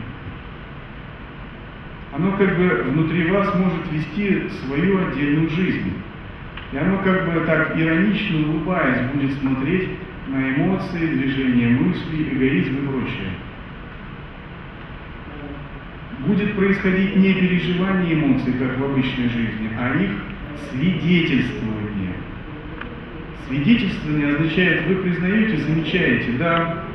Оно 2.11 2.31
как 2.37 2.57
бы 2.57 2.83
внутри 2.91 3.31
вас 3.31 3.53
может 3.55 3.91
вести 3.91 4.47
свою 4.65 5.07
отдельную 5.07 5.49
жизнь. 5.49 5.93
И 6.71 6.77
оно 6.77 6.97
как 6.99 7.25
бы 7.25 7.39
так 7.41 7.77
иронично 7.77 8.47
улыбаясь 8.49 9.11
будет 9.11 9.33
смотреть 9.39 9.89
на 10.27 10.49
эмоции, 10.49 11.15
движение 11.15 11.69
мыслей, 11.69 12.29
эгоизм 12.31 12.75
и 12.75 12.87
прочее. 12.87 13.29
Будет 16.19 16.55
происходить 16.55 17.15
не 17.17 17.33
переживание 17.33 18.13
эмоций, 18.13 18.53
как 18.53 18.77
в 18.77 18.83
обычной 18.83 19.27
жизни, 19.29 19.69
а 19.77 19.95
их 19.95 20.11
свидетельствование. 20.69 22.13
Свидетельствование 23.47 24.35
означает, 24.35 24.87
вы 24.87 24.95
признаете, 24.95 25.57
замечаете, 25.57 26.31
да, 26.39 26.85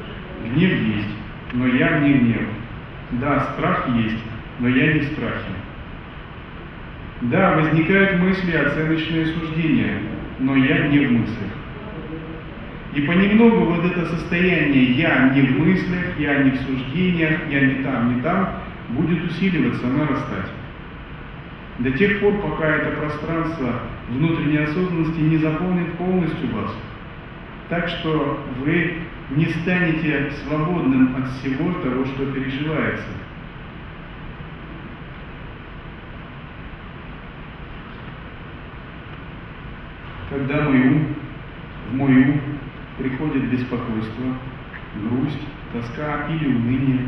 гнев 0.44 0.72
есть, 0.72 1.14
но 1.52 1.66
я 1.66 2.00
не 2.00 2.14
гнев. 2.14 2.48
Да, 3.12 3.52
страх 3.52 3.88
есть, 3.96 4.22
но 4.58 4.68
я 4.68 4.94
не 4.94 5.00
в 5.00 5.04
страхе. 5.04 5.52
Да, 7.22 7.56
возникают 7.56 8.20
мысли, 8.20 8.52
оценочные 8.56 9.26
суждения, 9.26 9.98
но 10.38 10.56
я 10.56 10.86
не 10.88 11.06
в 11.06 11.12
мыслях. 11.12 11.57
И 12.98 13.02
понемногу 13.02 13.64
вот 13.66 13.84
это 13.84 14.06
состояние 14.06 14.94
«я 14.94 15.28
не 15.32 15.42
в 15.42 15.58
мыслях, 15.60 16.18
я 16.18 16.42
не 16.42 16.50
в 16.50 16.60
суждениях, 16.62 17.42
я 17.48 17.60
не 17.60 17.84
там, 17.84 18.16
не 18.16 18.22
там» 18.22 18.54
будет 18.88 19.22
усиливаться, 19.22 19.86
нарастать. 19.86 20.50
До 21.78 21.92
тех 21.92 22.18
пор, 22.18 22.40
пока 22.40 22.66
это 22.66 22.96
пространство 22.96 23.82
внутренней 24.08 24.64
осознанности 24.64 25.20
не 25.20 25.36
заполнит 25.36 25.92
полностью 25.92 26.52
вас. 26.52 26.74
Так 27.68 27.88
что 27.88 28.44
вы 28.64 28.94
не 29.30 29.46
станете 29.46 30.32
свободным 30.42 31.14
от 31.14 31.30
всего 31.34 31.72
того, 31.74 32.04
что 32.04 32.26
переживается. 32.32 33.06
Когда 40.30 40.62
мой 40.62 40.80
ум, 40.80 41.06
в 41.90 41.94
мой 41.94 42.22
ум 42.24 42.57
приходит 42.98 43.50
беспокойство, 43.50 44.24
грусть, 44.96 45.40
тоска 45.72 46.26
или 46.28 46.46
уныние, 46.46 47.06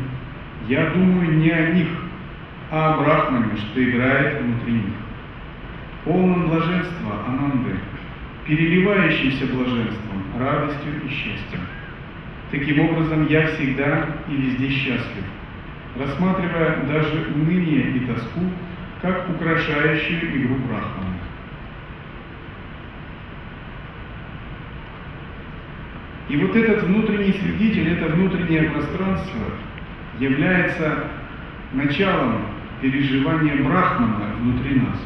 я 0.67 0.89
думаю 0.91 1.37
не 1.37 1.51
о 1.51 1.71
них, 1.71 1.87
а 2.69 2.93
о 2.93 2.97
Брахмане, 2.97 3.57
что 3.57 3.83
играет 3.83 4.41
внутри 4.41 4.73
них. 4.73 4.93
Полном 6.05 6.49
блаженства 6.49 7.25
Ананды, 7.27 7.75
переливающимся 8.45 9.47
блаженством, 9.47 10.23
радостью 10.39 11.01
и 11.05 11.09
счастьем. 11.09 11.61
Таким 12.51 12.79
образом, 12.79 13.27
я 13.27 13.47
всегда 13.47 14.07
и 14.29 14.35
везде 14.35 14.69
счастлив, 14.69 15.25
рассматривая 15.97 16.83
даже 16.87 17.27
уныние 17.35 17.91
и 17.91 17.99
тоску 18.05 18.41
как 19.01 19.29
украшающую 19.29 20.37
игру 20.37 20.55
Брахмана. 20.67 21.10
И 26.31 26.37
вот 26.37 26.55
этот 26.55 26.83
внутренний 26.83 27.33
свидетель, 27.33 27.89
это 27.89 28.05
внутреннее 28.05 28.69
пространство 28.69 29.41
является 30.17 31.07
началом 31.73 32.43
переживание 32.79 33.55
брахмана 33.55 34.35
внутри 34.39 34.75
нас. 34.75 34.97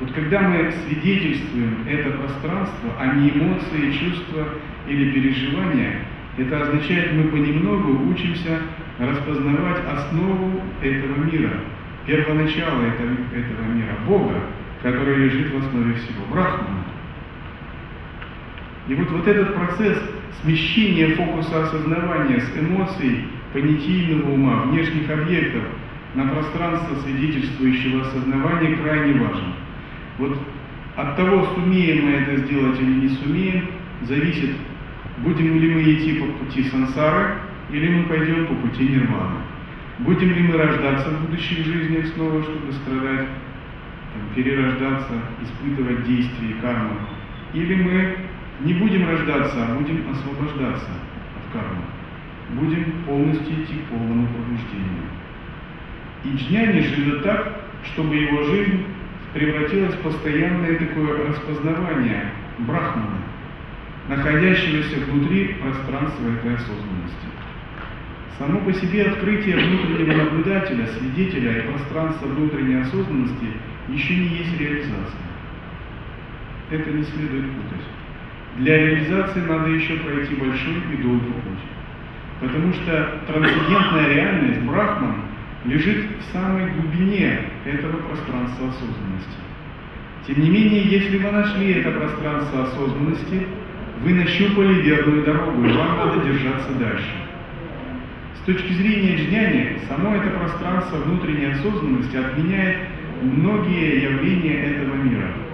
Вот 0.00 0.10
когда 0.10 0.40
мы 0.40 0.72
свидетельствуем 0.72 1.86
это 1.86 2.10
пространство, 2.18 2.90
а 2.98 3.14
не 3.14 3.30
эмоции, 3.30 3.92
чувства 3.92 4.48
или 4.88 5.12
переживания, 5.12 6.00
это 6.36 6.62
означает, 6.62 7.12
мы 7.12 7.28
понемногу 7.28 8.10
учимся 8.10 8.58
распознавать 8.98 9.84
основу 9.86 10.62
этого 10.82 11.26
мира, 11.30 11.60
первоначало 12.06 12.82
этого, 12.86 13.12
этого 13.36 13.66
мира, 13.72 13.94
Бога, 14.04 14.34
который 14.82 15.14
лежит 15.14 15.52
в 15.54 15.58
основе 15.58 15.94
всего, 15.94 16.24
Брахмана. 16.32 16.86
И 18.88 18.94
вот, 18.94 19.10
вот 19.12 19.28
этот 19.28 19.54
процесс 19.54 19.98
смещения 20.42 21.14
фокуса 21.14 21.64
осознавания 21.64 22.40
с 22.40 22.58
эмоций 22.58 23.24
понятийного 23.52 24.32
ума, 24.32 24.62
внешних 24.62 25.10
объектов 25.10 25.62
на 26.14 26.28
пространство 26.28 26.96
свидетельствующего 26.96 28.02
осознавания 28.02 28.76
крайне 28.76 29.20
важен. 29.20 29.54
Вот 30.18 30.38
от 30.96 31.16
того, 31.16 31.46
сумеем 31.54 32.06
мы 32.06 32.10
это 32.12 32.36
сделать 32.36 32.80
или 32.80 32.92
не 32.92 33.08
сумеем, 33.08 33.68
зависит, 34.02 34.50
будем 35.18 35.58
ли 35.58 35.74
мы 35.74 35.82
идти 35.82 36.14
по 36.14 36.26
пути 36.26 36.64
сансары, 36.64 37.36
или 37.70 37.88
мы 37.88 38.04
пойдем 38.04 38.46
по 38.46 38.54
пути 38.54 38.84
нирваны. 38.88 39.40
Будем 40.00 40.32
ли 40.32 40.42
мы 40.42 40.56
рождаться 40.56 41.10
в 41.10 41.26
будущих 41.26 41.64
жизнях 41.64 42.06
снова, 42.14 42.42
чтобы 42.42 42.72
страдать, 42.72 43.26
там, 43.26 44.22
перерождаться, 44.34 45.12
испытывать 45.42 46.04
действия 46.06 46.54
кармы, 46.60 46.96
или 47.52 47.74
мы 47.74 48.16
не 48.60 48.74
будем 48.74 49.08
рождаться, 49.08 49.56
а 49.66 49.74
будем 49.76 50.04
освобождаться 50.10 50.90
от 51.36 51.52
кармы. 51.52 51.82
Будем 52.50 52.92
полностью 53.06 53.62
идти 53.62 53.74
к 53.74 53.84
полному 53.90 54.26
пробуждению. 54.26 55.08
И 56.24 56.36
джняни 56.36 56.80
живет 56.80 57.22
так, 57.22 57.64
чтобы 57.84 58.16
его 58.16 58.42
жизнь 58.44 58.84
превратилась 59.32 59.94
в 59.94 60.00
постоянное 60.00 60.76
такое 60.76 61.28
распознавание 61.28 62.32
брахмана, 62.58 63.18
находящегося 64.08 65.00
внутри 65.06 65.54
пространства 65.54 66.28
этой 66.28 66.56
осознанности. 66.56 67.26
Само 68.36 68.60
по 68.60 68.72
себе 68.72 69.04
открытие 69.04 69.56
внутреннего 69.56 70.24
наблюдателя, 70.24 70.86
свидетеля 70.86 71.58
и 71.58 71.68
пространства 71.68 72.26
внутренней 72.26 72.80
осознанности 72.80 73.46
еще 73.88 74.16
не 74.16 74.28
есть 74.38 74.58
реализация. 74.58 75.20
Это 76.70 76.90
не 76.90 77.04
следует 77.04 77.50
путать. 77.52 77.86
Для 78.58 78.76
реализации 78.76 79.40
надо 79.40 79.70
еще 79.70 79.94
пройти 79.96 80.34
большой 80.34 80.74
и 80.92 81.02
долгий 81.02 81.32
путь. 81.32 81.64
Потому 82.40 82.72
что 82.72 83.20
трансцендентная 83.26 84.08
реальность, 84.08 84.60
Брахман, 84.62 85.16
лежит 85.64 86.06
в 86.18 86.32
самой 86.32 86.70
глубине 86.72 87.40
этого 87.64 87.96
пространства 87.98 88.68
осознанности. 88.68 89.38
Тем 90.26 90.40
не 90.40 90.50
менее, 90.50 90.82
если 90.82 91.18
вы 91.18 91.30
нашли 91.30 91.74
это 91.74 91.90
пространство 91.92 92.64
осознанности, 92.64 93.46
вы 94.02 94.14
нащупали 94.14 94.74
верную 94.82 95.24
дорогу, 95.24 95.64
и 95.64 95.72
вам 95.72 95.96
надо 95.96 96.20
держаться 96.26 96.72
дальше. 96.78 97.10
С 98.42 98.46
точки 98.46 98.72
зрения 98.72 99.16
джняни, 99.16 99.78
само 99.86 100.16
это 100.16 100.30
пространство 100.30 100.96
внутренней 100.96 101.52
осознанности 101.52 102.16
отменяет 102.16 102.78
многие 103.22 104.02
явления 104.02 104.64
этого 104.64 104.94
мира– 104.94 105.28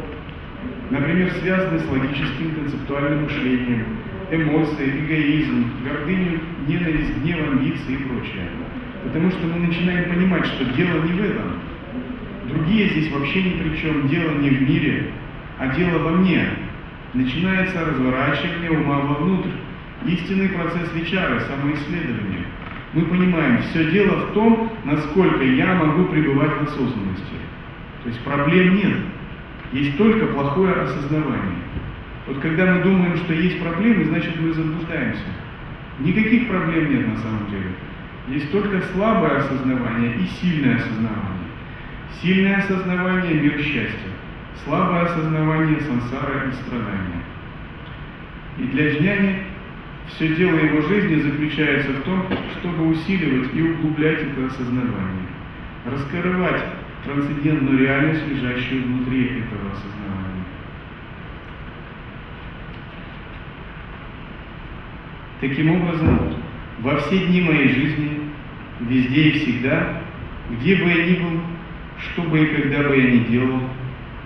например, 0.91 1.31
связанные 1.41 1.81
с 1.81 1.89
логическим 1.89 2.55
концептуальным 2.55 3.25
мышлением, 3.25 3.85
эмоции, 4.31 5.05
эгоизм, 5.05 5.67
гордыню, 5.85 6.41
ненависть, 6.67 7.17
гнев, 7.19 7.49
амбиции 7.49 7.93
и 7.93 8.05
прочее. 8.05 8.49
Потому 9.05 9.31
что 9.31 9.47
мы 9.47 9.67
начинаем 9.67 10.13
понимать, 10.13 10.47
что 10.47 10.65
дело 10.77 11.03
не 11.03 11.13
в 11.13 11.23
этом. 11.23 11.61
Другие 12.49 12.89
здесь 12.91 13.13
вообще 13.13 13.43
ни 13.43 13.63
при 13.63 13.77
чем. 13.77 14.09
Дело 14.09 14.33
не 14.39 14.51
в 14.51 14.63
мире, 14.63 15.11
а 15.59 15.69
дело 15.69 15.99
во 15.99 16.11
мне. 16.11 16.49
Начинается 17.15 17.85
разворачивание 17.85 18.71
ума 18.71 18.99
вовнутрь. 18.99 19.51
Истинный 20.07 20.49
процесс 20.51 20.93
вечара, 20.95 21.41
самоисследование. 21.41 22.45
Мы 22.93 23.03
понимаем, 23.07 23.63
все 23.63 23.91
дело 23.91 24.17
в 24.17 24.33
том, 24.33 24.73
насколько 24.85 25.43
я 25.43 25.75
могу 25.75 26.05
пребывать 26.05 26.53
в 26.53 26.63
осознанности. 26.63 27.37
То 28.03 28.09
есть 28.09 28.21
проблем 28.21 28.77
нет. 28.77 28.97
Есть 29.73 29.97
только 29.99 30.27
плохое 30.27 30.73
осознавание. 30.75 31.59
Вот 32.27 32.39
когда 32.41 32.67
мы 32.67 32.83
думаем, 32.83 33.17
что 33.17 33.33
есть 33.35 33.61
проблемы, 33.61 34.05
значит 34.05 34.41
мы 34.41 34.53
заблуждаемся. 34.53 35.23
Никаких 36.01 36.49
проблем 36.49 36.91
нет 36.91 37.09
на 37.09 37.17
самом 37.19 37.51
деле. 37.51 37.71
Есть 38.29 38.51
только 38.51 38.81
слабое 38.93 39.39
осознавание 39.39 40.17
и 40.17 40.27
сильное 40.41 40.77
осознавание. 40.77 41.47
Сильное 42.21 42.57
осознавание– 42.57 43.35
мир 43.43 43.59
счастья. 43.59 44.11
Слабое 44.65 45.03
осознавание– 45.03 45.81
сансара 45.83 46.49
и 46.49 46.53
страдания. 46.53 47.23
И 48.59 48.63
для 48.65 48.91
джняни 48.91 49.43
все 50.09 50.35
дело 50.35 50.57
его 50.57 50.81
жизни 50.83 51.21
заключается 51.21 51.93
в 51.93 52.03
том, 52.03 52.27
чтобы 52.59 52.89
усиливать 52.89 53.55
и 53.55 53.63
углублять 53.63 54.23
это 54.23 54.47
осознавание, 54.47 55.29
раскрывать 55.85 56.65
трансцендентную 57.07 57.79
реальность, 57.79 58.27
лежащую 58.29 58.83
внутри 58.83 59.27
этого 59.27 59.71
осознавания. 59.73 60.45
Таким 65.41 65.71
образом, 65.71 66.35
во 66.81 66.97
все 66.97 67.27
дни 67.27 67.41
моей 67.41 67.69
жизни, 67.69 68.21
везде 68.81 69.23
и 69.23 69.39
всегда, 69.39 70.03
где 70.51 70.77
бы 70.77 70.89
я 70.89 71.07
ни 71.07 71.15
был, 71.21 71.41
что 71.99 72.23
бы 72.23 72.43
и 72.43 72.47
когда 72.47 72.89
бы 72.89 72.97
я 72.97 73.11
ни 73.11 73.19
делал, 73.25 73.61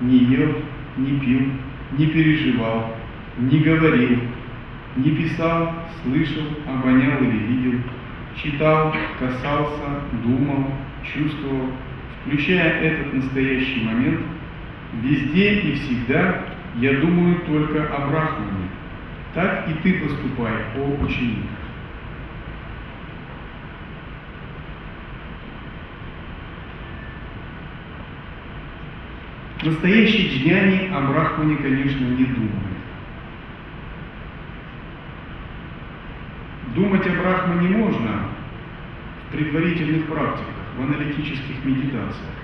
не 0.01 0.19
ел, 0.19 0.55
не 0.97 1.19
пил, 1.21 1.53
не 1.99 2.07
переживал, 2.07 2.97
не 3.39 3.59
говорил, 3.61 4.21
не 4.97 5.11
писал, 5.11 5.73
слышал, 6.03 6.45
обонял 6.67 7.19
или 7.21 7.39
видел, 7.39 7.81
читал, 8.43 8.95
касался, 9.19 10.03
думал, 10.25 10.73
чувствовал, 11.05 11.71
включая 12.25 12.81
этот 12.81 13.15
настоящий 13.15 13.85
момент, 13.85 14.21
везде 15.03 15.55
и 15.61 15.75
всегда 15.75 16.43
я 16.77 16.95
думаю 17.01 17.41
только 17.47 17.87
о 17.87 18.09
Брахмане. 18.09 18.69
Так 19.35 19.69
и 19.69 19.75
ты 19.83 20.01
поступай, 20.01 20.53
о 20.77 21.05
ученик. 21.05 21.47
Настоящий 29.63 30.29
джняни 30.29 30.91
о 30.93 31.01
Брахмане, 31.03 31.57
конечно, 31.57 32.05
не 32.05 32.25
думает. 32.25 32.51
Думать 36.75 37.07
о 37.07 37.11
Брахмане 37.11 37.69
можно 37.69 38.23
в 39.29 39.33
предварительных 39.33 40.07
практиках 40.07 40.60
аналитических 40.83 41.65
медитациях. 41.65 42.35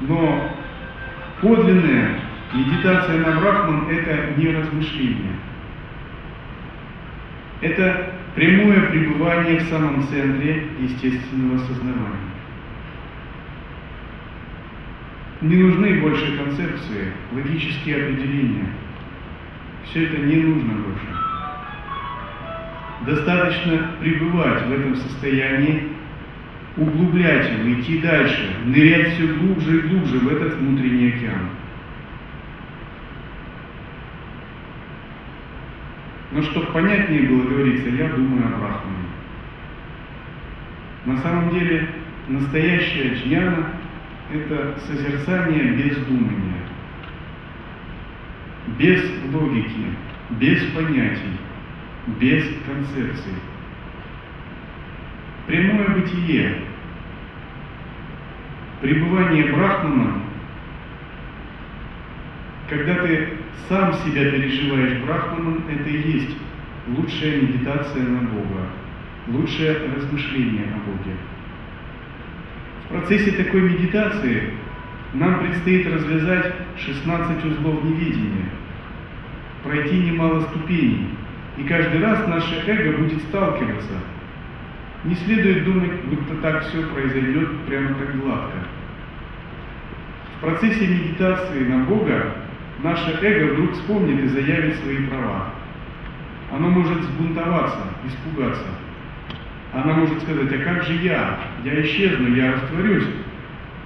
Но 0.00 0.50
подлинная 1.40 2.20
медитация 2.52 3.18
на 3.18 3.40
Брахман– 3.40 3.88
это 3.90 4.38
не 4.38 4.48
размышление. 4.54 5.34
Это 7.62 8.12
прямое 8.34 8.80
пребывание 8.90 9.60
в 9.60 9.68
самом 9.68 10.06
центре 10.08 10.68
естественного 10.78 11.58
сознания. 11.58 12.26
Не 15.40 15.56
нужны 15.56 16.00
больше 16.00 16.36
концепции, 16.36 17.12
логические 17.32 18.04
определения. 18.04 18.68
Все 19.84 20.06
это 20.06 20.18
не 20.18 20.36
нужно 20.36 20.74
больше. 20.74 21.06
Достаточно 23.06 23.90
пребывать 24.00 24.66
в 24.66 24.72
этом 24.72 24.96
состоянии 24.96 25.95
углублять 26.76 27.50
его, 27.52 27.72
идти 27.72 27.98
дальше, 27.98 28.56
нырять 28.66 29.14
все 29.14 29.26
глубже 29.26 29.78
и 29.78 29.88
глубже 29.88 30.18
в 30.18 30.28
этот 30.28 30.58
внутренний 30.58 31.08
океан. 31.08 31.48
Но 36.32 36.42
чтобы 36.42 36.66
понятнее 36.66 37.22
было 37.22 37.44
говорится, 37.44 37.88
я 37.88 38.08
думаю 38.08 38.44
о 38.44 38.58
Брахмане. 38.58 39.06
На 41.06 41.18
самом 41.22 41.50
деле, 41.50 41.88
настоящая 42.28 43.14
джняна– 43.14 43.68
это 44.34 44.78
созерцание 44.86 45.72
без 45.72 45.96
думания, 45.98 46.60
без 48.78 49.02
логики, 49.32 49.94
без 50.30 50.62
понятий, 50.72 51.38
без 52.18 52.44
концепций 52.66 53.32
прямое 55.46 55.88
бытие, 55.88 56.62
пребывание 58.80 59.52
Брахмана, 59.52 60.22
когда 62.68 62.94
ты 62.96 63.28
сам 63.68 63.92
себя 63.94 64.30
переживаешь 64.30 65.02
Брахманом, 65.04 65.64
это 65.68 65.88
и 65.88 66.12
есть 66.12 66.36
лучшая 66.88 67.40
медитация 67.42 68.02
на 68.02 68.20
Бога, 68.22 68.66
лучшее 69.28 69.76
размышление 69.94 70.66
о 70.74 70.78
Боге. 70.88 71.16
В 72.84 72.88
процессе 72.88 73.32
такой 73.32 73.62
медитации 73.62 74.52
нам 75.14 75.40
предстоит 75.40 75.86
развязать 75.86 76.54
16 76.78 77.44
узлов 77.44 77.84
невидения, 77.84 78.50
пройти 79.64 79.98
немало 79.98 80.40
ступеней, 80.42 81.08
и 81.56 81.64
каждый 81.64 82.00
раз 82.00 82.26
наше 82.28 82.62
эго 82.66 82.98
будет 82.98 83.22
сталкиваться. 83.22 83.94
Не 85.06 85.14
следует 85.14 85.64
думать, 85.64 85.92
будто 86.06 86.34
так 86.42 86.64
все 86.64 86.82
произойдет 86.82 87.60
прямо 87.68 87.94
так 87.94 88.20
гладко. 88.20 88.58
В 90.36 90.40
процессе 90.40 90.84
медитации 90.84 91.64
на 91.64 91.84
Бога 91.84 92.34
наше 92.82 93.16
эго 93.22 93.52
вдруг 93.52 93.72
вспомнит 93.74 94.24
и 94.24 94.28
заявит 94.28 94.74
свои 94.80 95.06
права. 95.06 95.50
Оно 96.52 96.70
может 96.70 97.00
сбунтоваться, 97.04 97.78
испугаться. 98.04 98.66
Она 99.72 99.94
может 99.94 100.22
сказать, 100.22 100.52
а 100.52 100.58
как 100.64 100.82
же 100.82 100.94
я? 100.94 101.38
Я 101.64 101.82
исчезну, 101.82 102.34
я 102.34 102.54
растворюсь. 102.54 103.06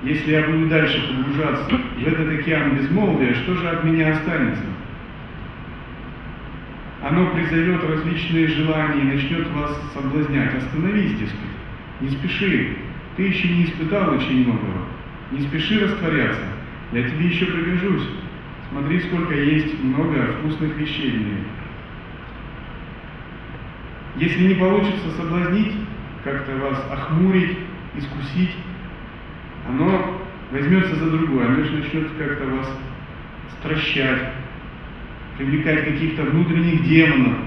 Если 0.02 0.32
я 0.32 0.46
буду 0.46 0.68
дальше 0.68 1.06
погружаться 1.06 1.70
в 1.98 2.06
этот 2.06 2.40
океан 2.40 2.76
безмолвия, 2.76 3.34
что 3.34 3.56
же 3.56 3.68
от 3.68 3.84
меня 3.84 4.12
останется? 4.12 4.62
Оно 7.02 7.30
призовет 7.30 7.82
различные 7.82 8.46
желания 8.48 9.00
и 9.00 9.16
начнет 9.16 9.50
вас 9.52 9.80
соблазнять. 9.94 10.54
Остановись, 10.54 11.18
дескать, 11.18 11.38
не 12.00 12.10
спеши. 12.10 12.76
Ты 13.16 13.22
еще 13.22 13.48
не 13.48 13.64
испытал 13.64 14.14
очень 14.14 14.44
многого. 14.44 14.86
Не 15.32 15.40
спеши 15.40 15.80
растворяться. 15.80 16.42
Я 16.92 17.08
тебе 17.08 17.26
еще 17.26 17.46
пригожусь. 17.46 18.06
Смотри, 18.70 19.00
сколько 19.00 19.34
есть 19.34 19.82
много 19.82 20.34
вкусных 20.38 20.76
вещей 20.76 21.10
в 21.10 21.18
мире. 21.18 21.44
Если 24.16 24.48
не 24.48 24.54
получится 24.54 25.10
соблазнить, 25.16 25.72
как-то 26.24 26.54
вас 26.56 26.84
охмурить, 26.92 27.58
искусить, 27.96 28.54
оно 29.68 30.20
возьмется 30.50 30.96
за 30.96 31.10
другое, 31.10 31.46
оно 31.46 31.58
начнет 31.58 32.08
как-то 32.18 32.46
вас 32.46 32.78
стращать, 33.58 34.32
привлекать 35.40 35.86
каких-то 35.86 36.22
внутренних 36.24 36.84
демонов, 36.84 37.38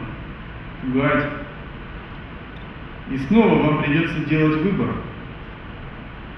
пугать. 0.81 1.29
И 3.11 3.17
снова 3.27 3.61
вам 3.61 3.83
придется 3.83 4.25
делать 4.25 4.61
выбор. 4.63 4.89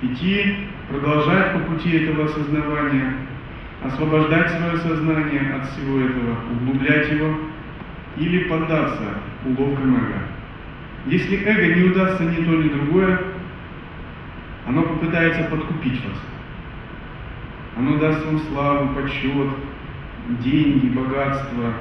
Идти, 0.01 0.57
продолжать 0.89 1.53
по 1.53 1.59
пути 1.59 1.91
этого 1.91 2.25
осознавания, 2.25 3.13
освобождать 3.83 4.51
свое 4.51 4.77
сознание 4.79 5.53
от 5.53 5.69
всего 5.69 6.01
этого, 6.01 6.35
углублять 6.51 7.09
его, 7.09 7.37
или 8.17 8.49
поддаться 8.49 9.03
уловкам 9.45 9.95
эго. 9.95 10.19
Если 11.05 11.37
эго 11.37 11.75
не 11.75 11.83
удастся 11.85 12.23
ни 12.23 12.43
то, 12.43 12.51
ни 12.51 12.67
другое, 12.67 13.19
оно 14.67 14.81
попытается 14.81 15.43
подкупить 15.43 16.03
вас. 16.03 16.21
Оно 17.77 17.97
даст 17.97 18.25
вам 18.25 18.39
славу, 18.39 18.95
почет, 18.95 19.49
деньги, 20.43 20.87
богатство, 20.87 21.73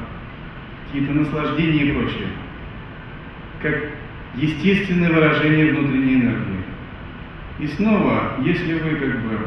какие-то 0.86 1.12
наслаждения 1.12 1.84
и 1.84 1.92
прочее. 1.92 2.28
Как 3.62 3.74
естественное 4.36 5.12
выражение 5.12 5.72
внутренней 5.72 6.14
энергии. 6.14 6.64
И 7.60 7.66
снова, 7.68 8.36
если 8.42 8.74
вы 8.74 8.96
как 8.96 9.22
бы 9.22 9.38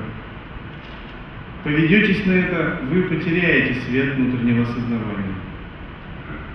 поведетесь 1.63 2.25
на 2.25 2.31
это, 2.31 2.79
вы 2.89 3.03
потеряете 3.03 3.81
свет 3.81 4.15
внутреннего 4.15 4.65
сознавания. 4.65 5.35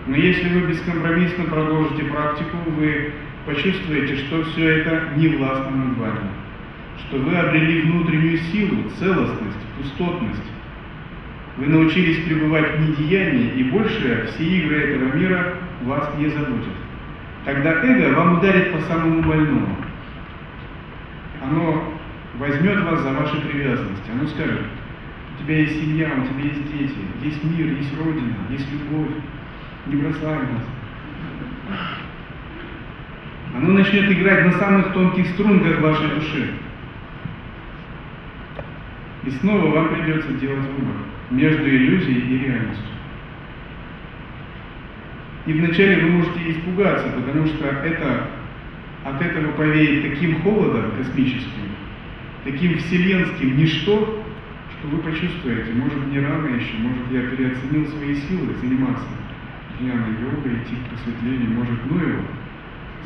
Но 0.07 0.17
если 0.17 0.49
вы 0.49 0.69
бескомпромиссно 0.69 1.45
продолжите 1.45 2.05
практику, 2.05 2.57
вы 2.77 3.13
почувствуете, 3.47 4.17
что 4.17 4.45
все 4.45 4.81
это 4.81 5.09
не 5.17 5.29
властно 5.29 5.71
над 5.71 5.99
вами, 5.99 6.29
что 6.99 7.19
вы 7.19 7.37
обрели 7.37 7.83
внутреннюю 7.83 8.39
силу, 8.39 8.91
целостность, 8.99 9.59
пустотность. 9.79 10.43
Вы 11.57 11.67
научились 11.67 12.25
пребывать 12.25 12.77
в 12.77 12.81
недеянии, 12.81 13.53
и 13.57 13.65
больше 13.65 14.31
все 14.33 14.45
игры 14.45 14.77
этого 14.77 15.17
мира 15.17 15.55
вас 15.83 16.11
не 16.17 16.29
заботят. 16.29 16.73
Тогда 17.45 17.83
эго 17.83 18.17
вам 18.17 18.39
ударит 18.39 18.73
по 18.73 18.81
самому 18.81 19.23
больному. 19.23 19.77
Оно 21.43 21.93
возьмет 22.39 22.83
вас 22.85 23.01
за 23.03 23.13
ваши 23.13 23.41
привязанности. 23.43 24.11
Оно 24.13 24.27
скажет, 24.29 24.63
у 25.39 25.43
тебя 25.43 25.59
есть 25.59 25.79
семья, 25.79 26.11
у 26.17 26.27
тебя 26.27 26.49
есть 26.49 26.73
дети, 26.73 26.99
есть 27.23 27.45
мир, 27.45 27.67
есть 27.67 27.99
Родина, 27.99 28.35
есть 28.49 28.67
любовь 28.73 29.11
не 29.87 29.97
бросай 29.97 30.39
нас. 30.39 30.63
Оно 33.55 33.73
начнет 33.73 34.11
играть 34.11 34.47
на 34.47 34.53
самых 34.53 34.93
тонких 34.93 35.27
струнках 35.31 35.81
вашей 35.81 36.09
души. 36.15 36.55
И 39.25 39.31
снова 39.31 39.67
вам 39.67 39.89
придется 39.95 40.33
делать 40.33 40.59
выбор 40.59 40.97
между 41.33 41.69
иллюзией 41.69 42.21
и 42.21 42.39
реальностью. 42.45 42.87
И 45.47 45.53
вначале 45.55 46.05
вы 46.05 46.11
можете 46.11 46.51
испугаться, 46.53 47.09
потому 47.09 47.47
что 47.47 47.67
это, 47.67 48.29
от 49.05 49.21
этого 49.21 49.53
повеет 49.53 50.13
таким 50.13 50.41
холодом 50.43 50.93
космическим, 50.97 51.73
таким 52.45 52.79
вселенским 52.79 53.57
ничто, 53.57 54.25
что 54.79 54.89
вы 54.89 54.99
почувствуете, 54.99 55.73
может 55.73 56.07
не 56.13 56.21
рано 56.21 56.47
еще, 56.47 56.75
может 56.79 57.11
я 57.11 57.23
переоценил 57.23 57.89
свои 57.89 58.15
силы 58.15 58.55
заниматься 58.61 59.05
дхьяна 59.75 60.07
йога, 60.21 60.49
идти 60.49 60.77
к 60.77 60.89
просветлению, 60.91 61.51
может, 61.51 61.79
ну 61.91 61.99
его. 61.99 62.23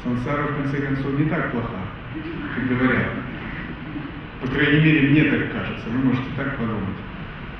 Сансара, 0.05 0.43
в 0.43 0.57
конце 0.57 0.77
концов, 0.83 1.19
не 1.19 1.25
так 1.25 1.51
плоха, 1.53 1.81
как 2.55 2.69
говорят. 2.69 3.13
По 4.43 4.49
крайней 4.49 4.85
мере, 4.85 5.09
мне 5.09 5.25
так 5.25 5.53
кажется. 5.53 5.89
Вы 5.89 6.05
можете 6.05 6.29
так 6.37 6.57
подумать. 6.59 7.06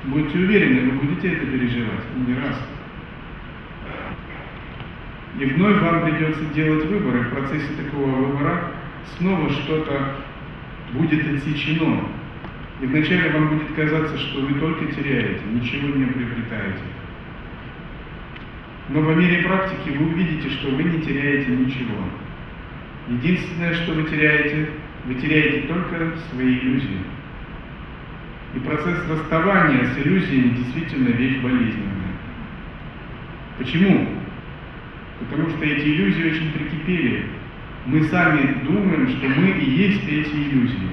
Будьте 0.07 0.37
уверены, 0.37 0.89
вы 0.89 0.99
будете 0.99 1.33
это 1.33 1.45
переживать, 1.45 2.05
и 2.15 2.31
не 2.31 2.39
раз. 2.39 2.57
И 5.37 5.45
вновь 5.45 5.81
вам 5.81 6.03
придется 6.03 6.45
делать 6.55 6.85
выборы. 6.85 7.23
В 7.23 7.29
процессе 7.31 7.67
такого 7.75 8.09
выбора 8.09 8.71
снова 9.17 9.49
что-то 9.49 10.15
будет 10.93 11.27
отсечено. 11.35 12.05
И 12.81 12.85
вначале 12.85 13.31
вам 13.31 13.49
будет 13.49 13.73
казаться, 13.75 14.17
что 14.17 14.41
вы 14.41 14.53
только 14.59 14.85
теряете, 14.93 15.41
ничего 15.51 15.89
не 15.89 16.05
приобретаете. 16.05 16.83
Но 18.89 19.03
по 19.03 19.09
мере 19.09 19.43
практики 19.43 19.97
вы 19.97 20.05
увидите, 20.05 20.49
что 20.51 20.69
вы 20.69 20.83
не 20.83 21.01
теряете 21.01 21.51
ничего. 21.51 21.97
Единственное, 23.09 23.73
что 23.73 23.91
вы 23.91 24.03
теряете, 24.03 24.69
вы 25.05 25.15
теряете 25.15 25.67
только 25.67 26.13
свои 26.31 26.59
иллюзии. 26.59 27.16
И 28.57 28.59
процесс 28.59 28.97
расставания 29.07 29.85
с 29.85 29.97
иллюзиями 29.99 30.55
действительно 30.57 31.09
вещь 31.09 31.37
болезненная. 31.43 32.15
Почему? 33.59 34.07
Потому 35.19 35.49
что 35.51 35.63
эти 35.63 35.85
иллюзии 35.85 36.31
очень 36.31 36.51
прикипели. 36.53 37.25
Мы 37.85 38.03
сами 38.05 38.55
думаем, 38.63 39.09
что 39.09 39.27
мы 39.29 39.49
и 39.49 39.69
есть 39.69 40.03
эти 40.05 40.35
иллюзии. 40.35 40.89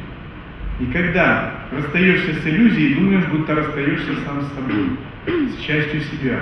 И 0.78 0.86
когда 0.92 1.54
расстаешься 1.72 2.34
с 2.34 2.46
иллюзией, 2.46 2.96
думаешь, 2.96 3.24
будто 3.28 3.54
расстаешься 3.54 4.12
сам 4.26 4.42
с 4.42 4.52
собой, 4.52 5.48
с 5.48 5.58
частью 5.62 6.02
себя 6.02 6.40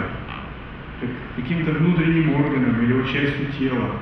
каким-то 1.36 1.70
внутренним 1.70 2.34
органом 2.34 2.82
или 2.82 3.00
частью 3.12 3.46
тела. 3.56 3.92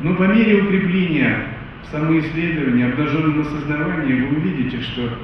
Но 0.00 0.14
по 0.14 0.24
мере 0.24 0.62
укрепления 0.62 1.55
самоисследовании, 1.90 2.90
обнаженном 2.90 3.40
осознавании, 3.40 4.20
вы 4.20 4.36
увидите, 4.38 4.80
что 4.80 5.18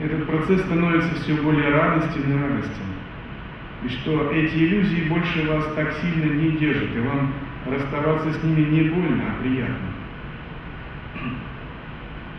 этот 0.00 0.26
процесс 0.26 0.60
становится 0.62 1.14
все 1.16 1.34
более 1.34 1.70
радостен 1.70 2.22
и 2.30 2.42
радостен. 2.42 2.90
И 3.84 3.88
что 3.88 4.30
эти 4.32 4.56
иллюзии 4.56 5.08
больше 5.08 5.46
вас 5.48 5.72
так 5.74 5.92
сильно 5.94 6.32
не 6.32 6.52
держат, 6.58 6.94
и 6.94 7.00
вам 7.00 7.32
расставаться 7.66 8.32
с 8.32 8.42
ними 8.42 8.62
не 8.62 8.82
больно, 8.90 9.24
а 9.28 9.42
приятно. 9.42 9.76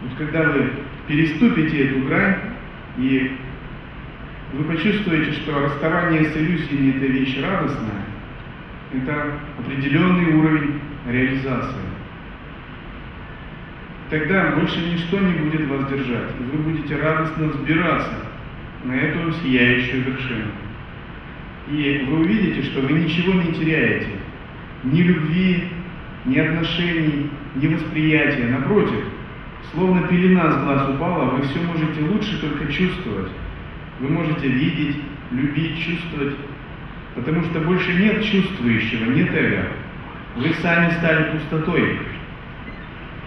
Вот 0.01 0.17
когда 0.17 0.43
вы 0.49 0.71
переступите 1.07 1.87
эту 1.87 2.07
грань 2.07 2.37
и 2.97 3.37
вы 4.53 4.63
почувствуете, 4.65 5.31
что 5.33 5.59
расставание 5.59 6.25
с 6.25 6.35
иллюзиями– 6.35 6.97
это 6.97 7.05
вещь 7.05 7.39
радостная, 7.41 8.05
это 8.93 9.33
определенный 9.59 10.33
уровень 10.33 10.81
реализации. 11.07 11.90
Тогда 14.11 14.51
больше 14.57 14.77
ничто 14.81 15.19
не 15.19 15.31
будет 15.35 15.69
вас 15.69 15.89
держать, 15.89 16.31
и 16.37 16.43
вы 16.51 16.63
будете 16.63 16.97
радостно 16.97 17.47
взбираться 17.47 18.13
на 18.83 18.91
эту 18.91 19.31
сияющую 19.41 20.03
вершину. 20.03 20.51
И 21.69 22.05
вы 22.09 22.19
увидите, 22.19 22.61
что 22.63 22.81
вы 22.81 22.91
ничего 22.91 23.31
не 23.41 23.53
теряете. 23.53 24.09
Ни 24.83 25.01
любви, 25.01 25.63
ни 26.25 26.37
отношений, 26.37 27.29
ни 27.55 27.67
восприятия. 27.73 28.49
Напротив, 28.49 29.05
словно 29.71 30.05
пелена 30.09 30.51
с 30.51 30.63
глаз 30.65 30.89
упала, 30.89 31.29
вы 31.31 31.43
все 31.43 31.61
можете 31.61 32.01
лучше 32.01 32.41
только 32.41 32.69
чувствовать. 32.69 33.31
Вы 34.01 34.09
можете 34.09 34.45
видеть, 34.45 34.97
любить, 35.31 35.85
чувствовать, 35.85 36.35
потому 37.15 37.43
что 37.45 37.61
больше 37.61 37.93
нет 37.93 38.21
чувствующего, 38.25 39.05
нет 39.05 39.33
эго. 39.33 39.67
Вы 40.35 40.53
сами 40.61 40.91
стали 40.95 41.31
пустотой. 41.31 41.97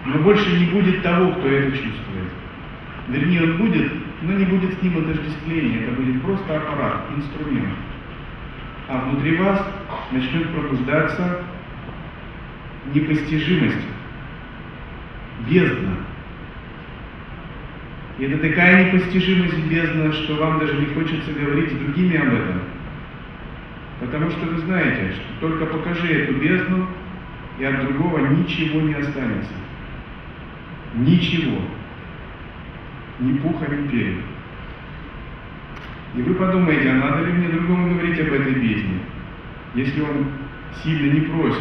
Но 0.05 0.19
больше 0.19 0.59
не 0.59 0.65
будет 0.67 1.01
того, 1.01 1.31
кто 1.31 1.47
это 1.47 1.71
чувствует. 1.71 2.31
Вернее, 3.07 3.43
он 3.43 3.57
будет, 3.57 3.91
но 4.21 4.33
не 4.33 4.45
будет 4.45 4.77
с 4.77 4.81
ним 4.81 4.97
отождествления. 4.99 5.83
Это 5.83 6.01
будет 6.01 6.21
просто 6.21 6.57
аппарат, 6.57 7.05
инструмент. 7.15 7.75
А 8.87 8.99
внутри 8.99 9.37
вас 9.37 9.65
начнет 10.11 10.49
пробуждаться 10.49 11.43
непостижимость, 12.93 13.87
бездна. 15.49 15.97
И 18.19 18.25
это 18.25 18.47
такая 18.47 18.85
непостижимость 18.85 19.57
бездна, 19.65 20.13
что 20.13 20.35
вам 20.35 20.59
даже 20.59 20.75
не 20.75 20.85
хочется 20.85 21.31
говорить 21.33 21.71
с 21.71 21.75
другими 21.77 22.15
об 22.17 22.27
этом. 22.27 22.61
Потому 23.99 24.29
что 24.29 24.45
вы 24.45 24.59
знаете, 24.59 25.13
что 25.15 25.47
только 25.47 25.65
покажи 25.65 26.13
эту 26.13 26.33
бездну, 26.33 26.87
и 27.57 27.63
от 27.63 27.85
другого 27.85 28.19
ничего 28.19 28.81
не 28.81 28.93
останется. 28.93 29.51
Ничего. 30.95 31.61
Ни 33.19 33.37
пуха, 33.37 33.65
ни 33.69 33.87
перьев. 33.87 34.23
И 36.15 36.21
вы 36.21 36.33
подумаете, 36.35 36.89
а 36.89 36.95
надо 36.95 37.25
ли 37.25 37.33
мне 37.33 37.49
другому 37.49 37.89
говорить 37.89 38.19
об 38.21 38.31
этой 38.31 38.53
бездне, 38.53 38.99
если 39.73 40.01
он 40.01 40.27
сильно 40.81 41.13
не 41.13 41.21
просит, 41.21 41.59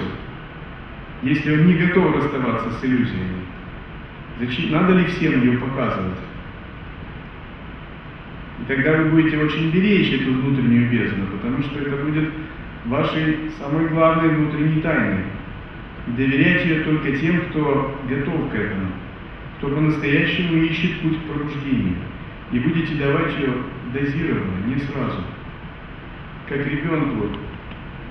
если 1.22 1.52
он 1.52 1.66
не 1.66 1.74
готов 1.74 2.14
расставаться 2.16 2.70
с 2.70 2.84
иллюзиями? 2.84 3.42
Зачем, 4.38 4.70
надо 4.70 4.94
ли 4.94 5.04
всем 5.06 5.42
ее 5.42 5.58
показывать? 5.58 6.18
И 8.60 8.64
тогда 8.68 8.92
вы 8.98 9.10
будете 9.10 9.38
очень 9.38 9.70
беречь 9.72 10.20
эту 10.20 10.32
внутреннюю 10.32 10.90
бездну, 10.90 11.26
потому 11.26 11.60
что 11.62 11.80
это 11.80 12.04
будет 12.04 12.30
вашей 12.84 13.50
самой 13.58 13.88
главной 13.88 14.36
внутренней 14.36 14.80
тайной. 14.80 15.24
И 16.06 16.10
доверять 16.12 16.64
ее 16.64 16.84
только 16.84 17.12
тем, 17.18 17.40
кто 17.48 18.00
готов 18.08 18.50
к 18.52 18.54
этому, 18.54 18.86
кто 19.64 19.74
по-настоящему 19.74 20.62
ищет 20.64 21.00
путь 21.00 21.18
к 21.18 21.22
пробуждению. 21.22 21.96
И 22.52 22.58
будете 22.58 22.94
давать 22.96 23.32
ее 23.38 23.52
дозированно, 23.94 24.66
не 24.66 24.76
сразу. 24.76 25.22
Как 26.48 26.66
ребенку 26.66 27.28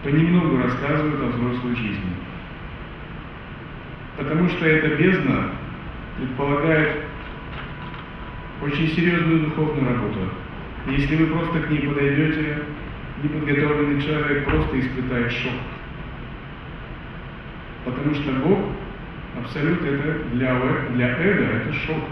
понемногу 0.04 0.58
рассказывают 0.58 1.22
о 1.22 1.28
взрослой 1.28 1.76
жизни. 1.76 2.16
Потому 4.18 4.50
что 4.50 4.66
эта 4.66 4.96
бездна 4.96 5.52
предполагает 6.18 7.04
очень 8.62 8.88
серьезную 8.88 9.42
духовную 9.42 9.94
работу. 9.94 10.20
Если 10.90 11.16
вы 11.16 11.28
просто 11.28 11.60
к 11.60 11.70
ней 11.70 11.88
подойдете, 11.88 12.64
неподготовленный 13.22 14.02
человек 14.02 14.46
просто 14.46 14.80
испытает 14.80 15.32
шок. 15.32 15.54
Потому 17.86 18.16
что 18.16 18.32
Бог, 18.32 18.60
абсолют 19.38 19.82
это 19.82 20.20
для, 20.34 20.56
для 20.96 21.08
эго 21.18 21.44
это 21.44 21.74
шок. 21.74 22.04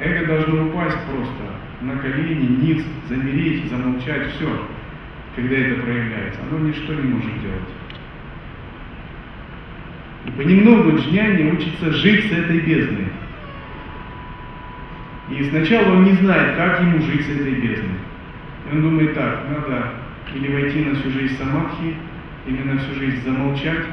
Эго 0.00 0.26
должно 0.26 0.68
упасть 0.68 0.98
просто 1.06 1.42
на 1.80 1.96
колени, 1.98 2.62
ниц, 2.62 2.84
замереть, 3.08 3.70
замолчать, 3.70 4.32
все, 4.32 4.66
когда 5.36 5.56
это 5.56 5.82
проявляется. 5.82 6.40
Оно 6.48 6.68
ничто 6.68 6.94
не 6.94 7.02
может 7.02 7.40
делать. 7.40 7.68
И 10.26 10.30
понемногу 10.32 10.98
джняни 10.98 11.50
учится 11.50 11.92
жить 11.92 12.26
с 12.26 12.32
этой 12.32 12.60
бездной. 12.60 13.08
И 15.30 15.44
сначала 15.50 15.92
он 15.92 16.04
не 16.04 16.12
знает, 16.14 16.56
как 16.56 16.80
ему 16.80 17.00
жить 17.02 17.26
с 17.26 17.28
этой 17.28 17.52
бездной. 17.52 17.98
И 18.70 18.74
он 18.74 18.82
думает 18.82 19.14
так, 19.14 19.44
надо 19.48 19.92
или 20.34 20.52
войти 20.52 20.84
на 20.84 20.94
всю 20.94 21.10
жизнь 21.10 21.36
самадхи, 21.38 21.94
или 22.46 22.62
на 22.62 22.78
всю 22.78 22.94
жизнь 22.94 23.22
замолчать, 23.24 23.84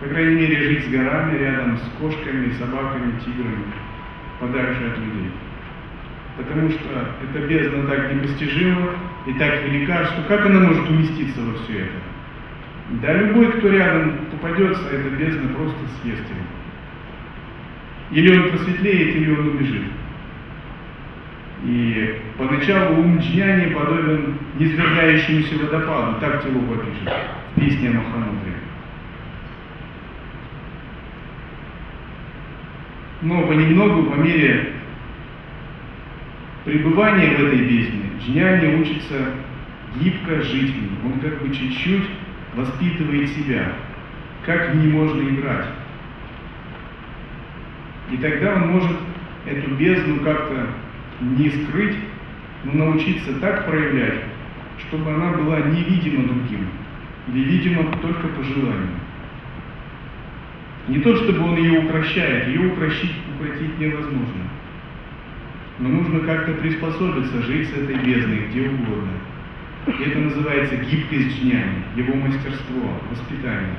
по 0.00 0.06
крайней 0.06 0.34
мере, 0.34 0.60
жить 0.60 0.84
с 0.84 0.88
горами 0.88 1.38
рядом, 1.38 1.78
с 1.78 2.00
кошками, 2.00 2.52
собаками, 2.52 3.18
тиграми, 3.24 3.64
подальше 4.40 4.92
от 4.92 4.98
людей. 4.98 5.30
Потому 6.36 6.68
что 6.70 7.14
эта 7.22 7.46
бездна 7.46 7.86
так 7.86 8.12
непостижима 8.12 8.90
и 9.26 9.32
так 9.34 9.62
велика, 9.64 10.04
что 10.04 10.22
как 10.28 10.44
она 10.46 10.60
может 10.60 10.88
уместиться 10.90 11.40
во 11.40 11.54
все 11.54 11.78
это? 11.78 12.00
Да 13.02 13.12
любой, 13.14 13.52
кто 13.52 13.68
рядом 13.68 14.18
попадется, 14.30 14.86
эта 14.90 15.08
бездна 15.16 15.48
просто 15.54 15.78
съест 16.02 16.20
его. 16.20 16.46
Или 18.10 18.38
он 18.38 18.50
просветлеет, 18.50 19.16
или 19.16 19.32
он 19.32 19.48
убежит. 19.48 19.82
И 21.64 22.20
поначалу 22.36 23.00
ум 23.00 23.18
джняни 23.18 23.72
подобен 23.72 24.34
низвергающемуся 24.58 25.56
водопаду, 25.56 26.20
так 26.20 26.44
Тилуба 26.44 26.76
пишет 26.76 27.12
в 27.54 27.60
песне 27.60 27.90
Махамудри. 27.90 28.65
Но 33.22 33.46
понемногу, 33.46 34.10
по 34.10 34.16
мере 34.16 34.72
пребывания 36.64 37.36
в 37.36 37.44
этой 37.44 37.58
бездне, 37.58 38.10
джняни 38.20 38.80
учится 38.80 39.30
гибко 39.98 40.42
жить 40.42 40.74
в 40.74 40.76
ней. 40.76 40.90
Он 41.04 41.20
как 41.20 41.40
бы 41.42 41.54
чуть-чуть 41.54 42.04
воспитывает 42.54 43.28
себя, 43.30 43.72
как 44.44 44.72
в 44.72 44.76
ней 44.76 44.92
можно 44.92 45.22
играть. 45.28 45.66
И 48.10 48.16
тогда 48.18 48.54
он 48.54 48.68
может 48.68 48.96
эту 49.46 49.70
бездну 49.74 50.20
как-то 50.20 50.66
не 51.20 51.50
скрыть, 51.50 51.96
но 52.64 52.72
научиться 52.72 53.34
так 53.40 53.66
проявлять, 53.66 54.24
чтобы 54.86 55.12
она 55.12 55.32
была 55.32 55.60
невидима 55.60 56.24
другим, 56.24 56.68
или 57.28 57.44
видима 57.44 57.84
только 58.02 58.28
по 58.28 58.42
желанию. 58.42 58.88
Не 60.88 61.00
то, 61.00 61.16
чтобы 61.16 61.44
он 61.44 61.56
ее 61.56 61.80
укращает, 61.80 62.48
ее 62.48 62.72
укращить, 62.72 63.12
укротить 63.34 63.78
невозможно. 63.78 64.50
Но 65.78 65.88
нужно 65.88 66.20
как-то 66.20 66.52
приспособиться, 66.52 67.42
жить 67.42 67.68
с 67.68 67.72
этой 67.72 67.96
бездной 67.96 68.46
где 68.48 68.68
угодно. 68.68 69.10
И 69.86 70.02
это 70.08 70.18
называется 70.18 70.76
гибкость 70.76 71.40
джняни, 71.40 71.82
его 71.96 72.14
мастерство, 72.14 73.00
воспитание. 73.10 73.76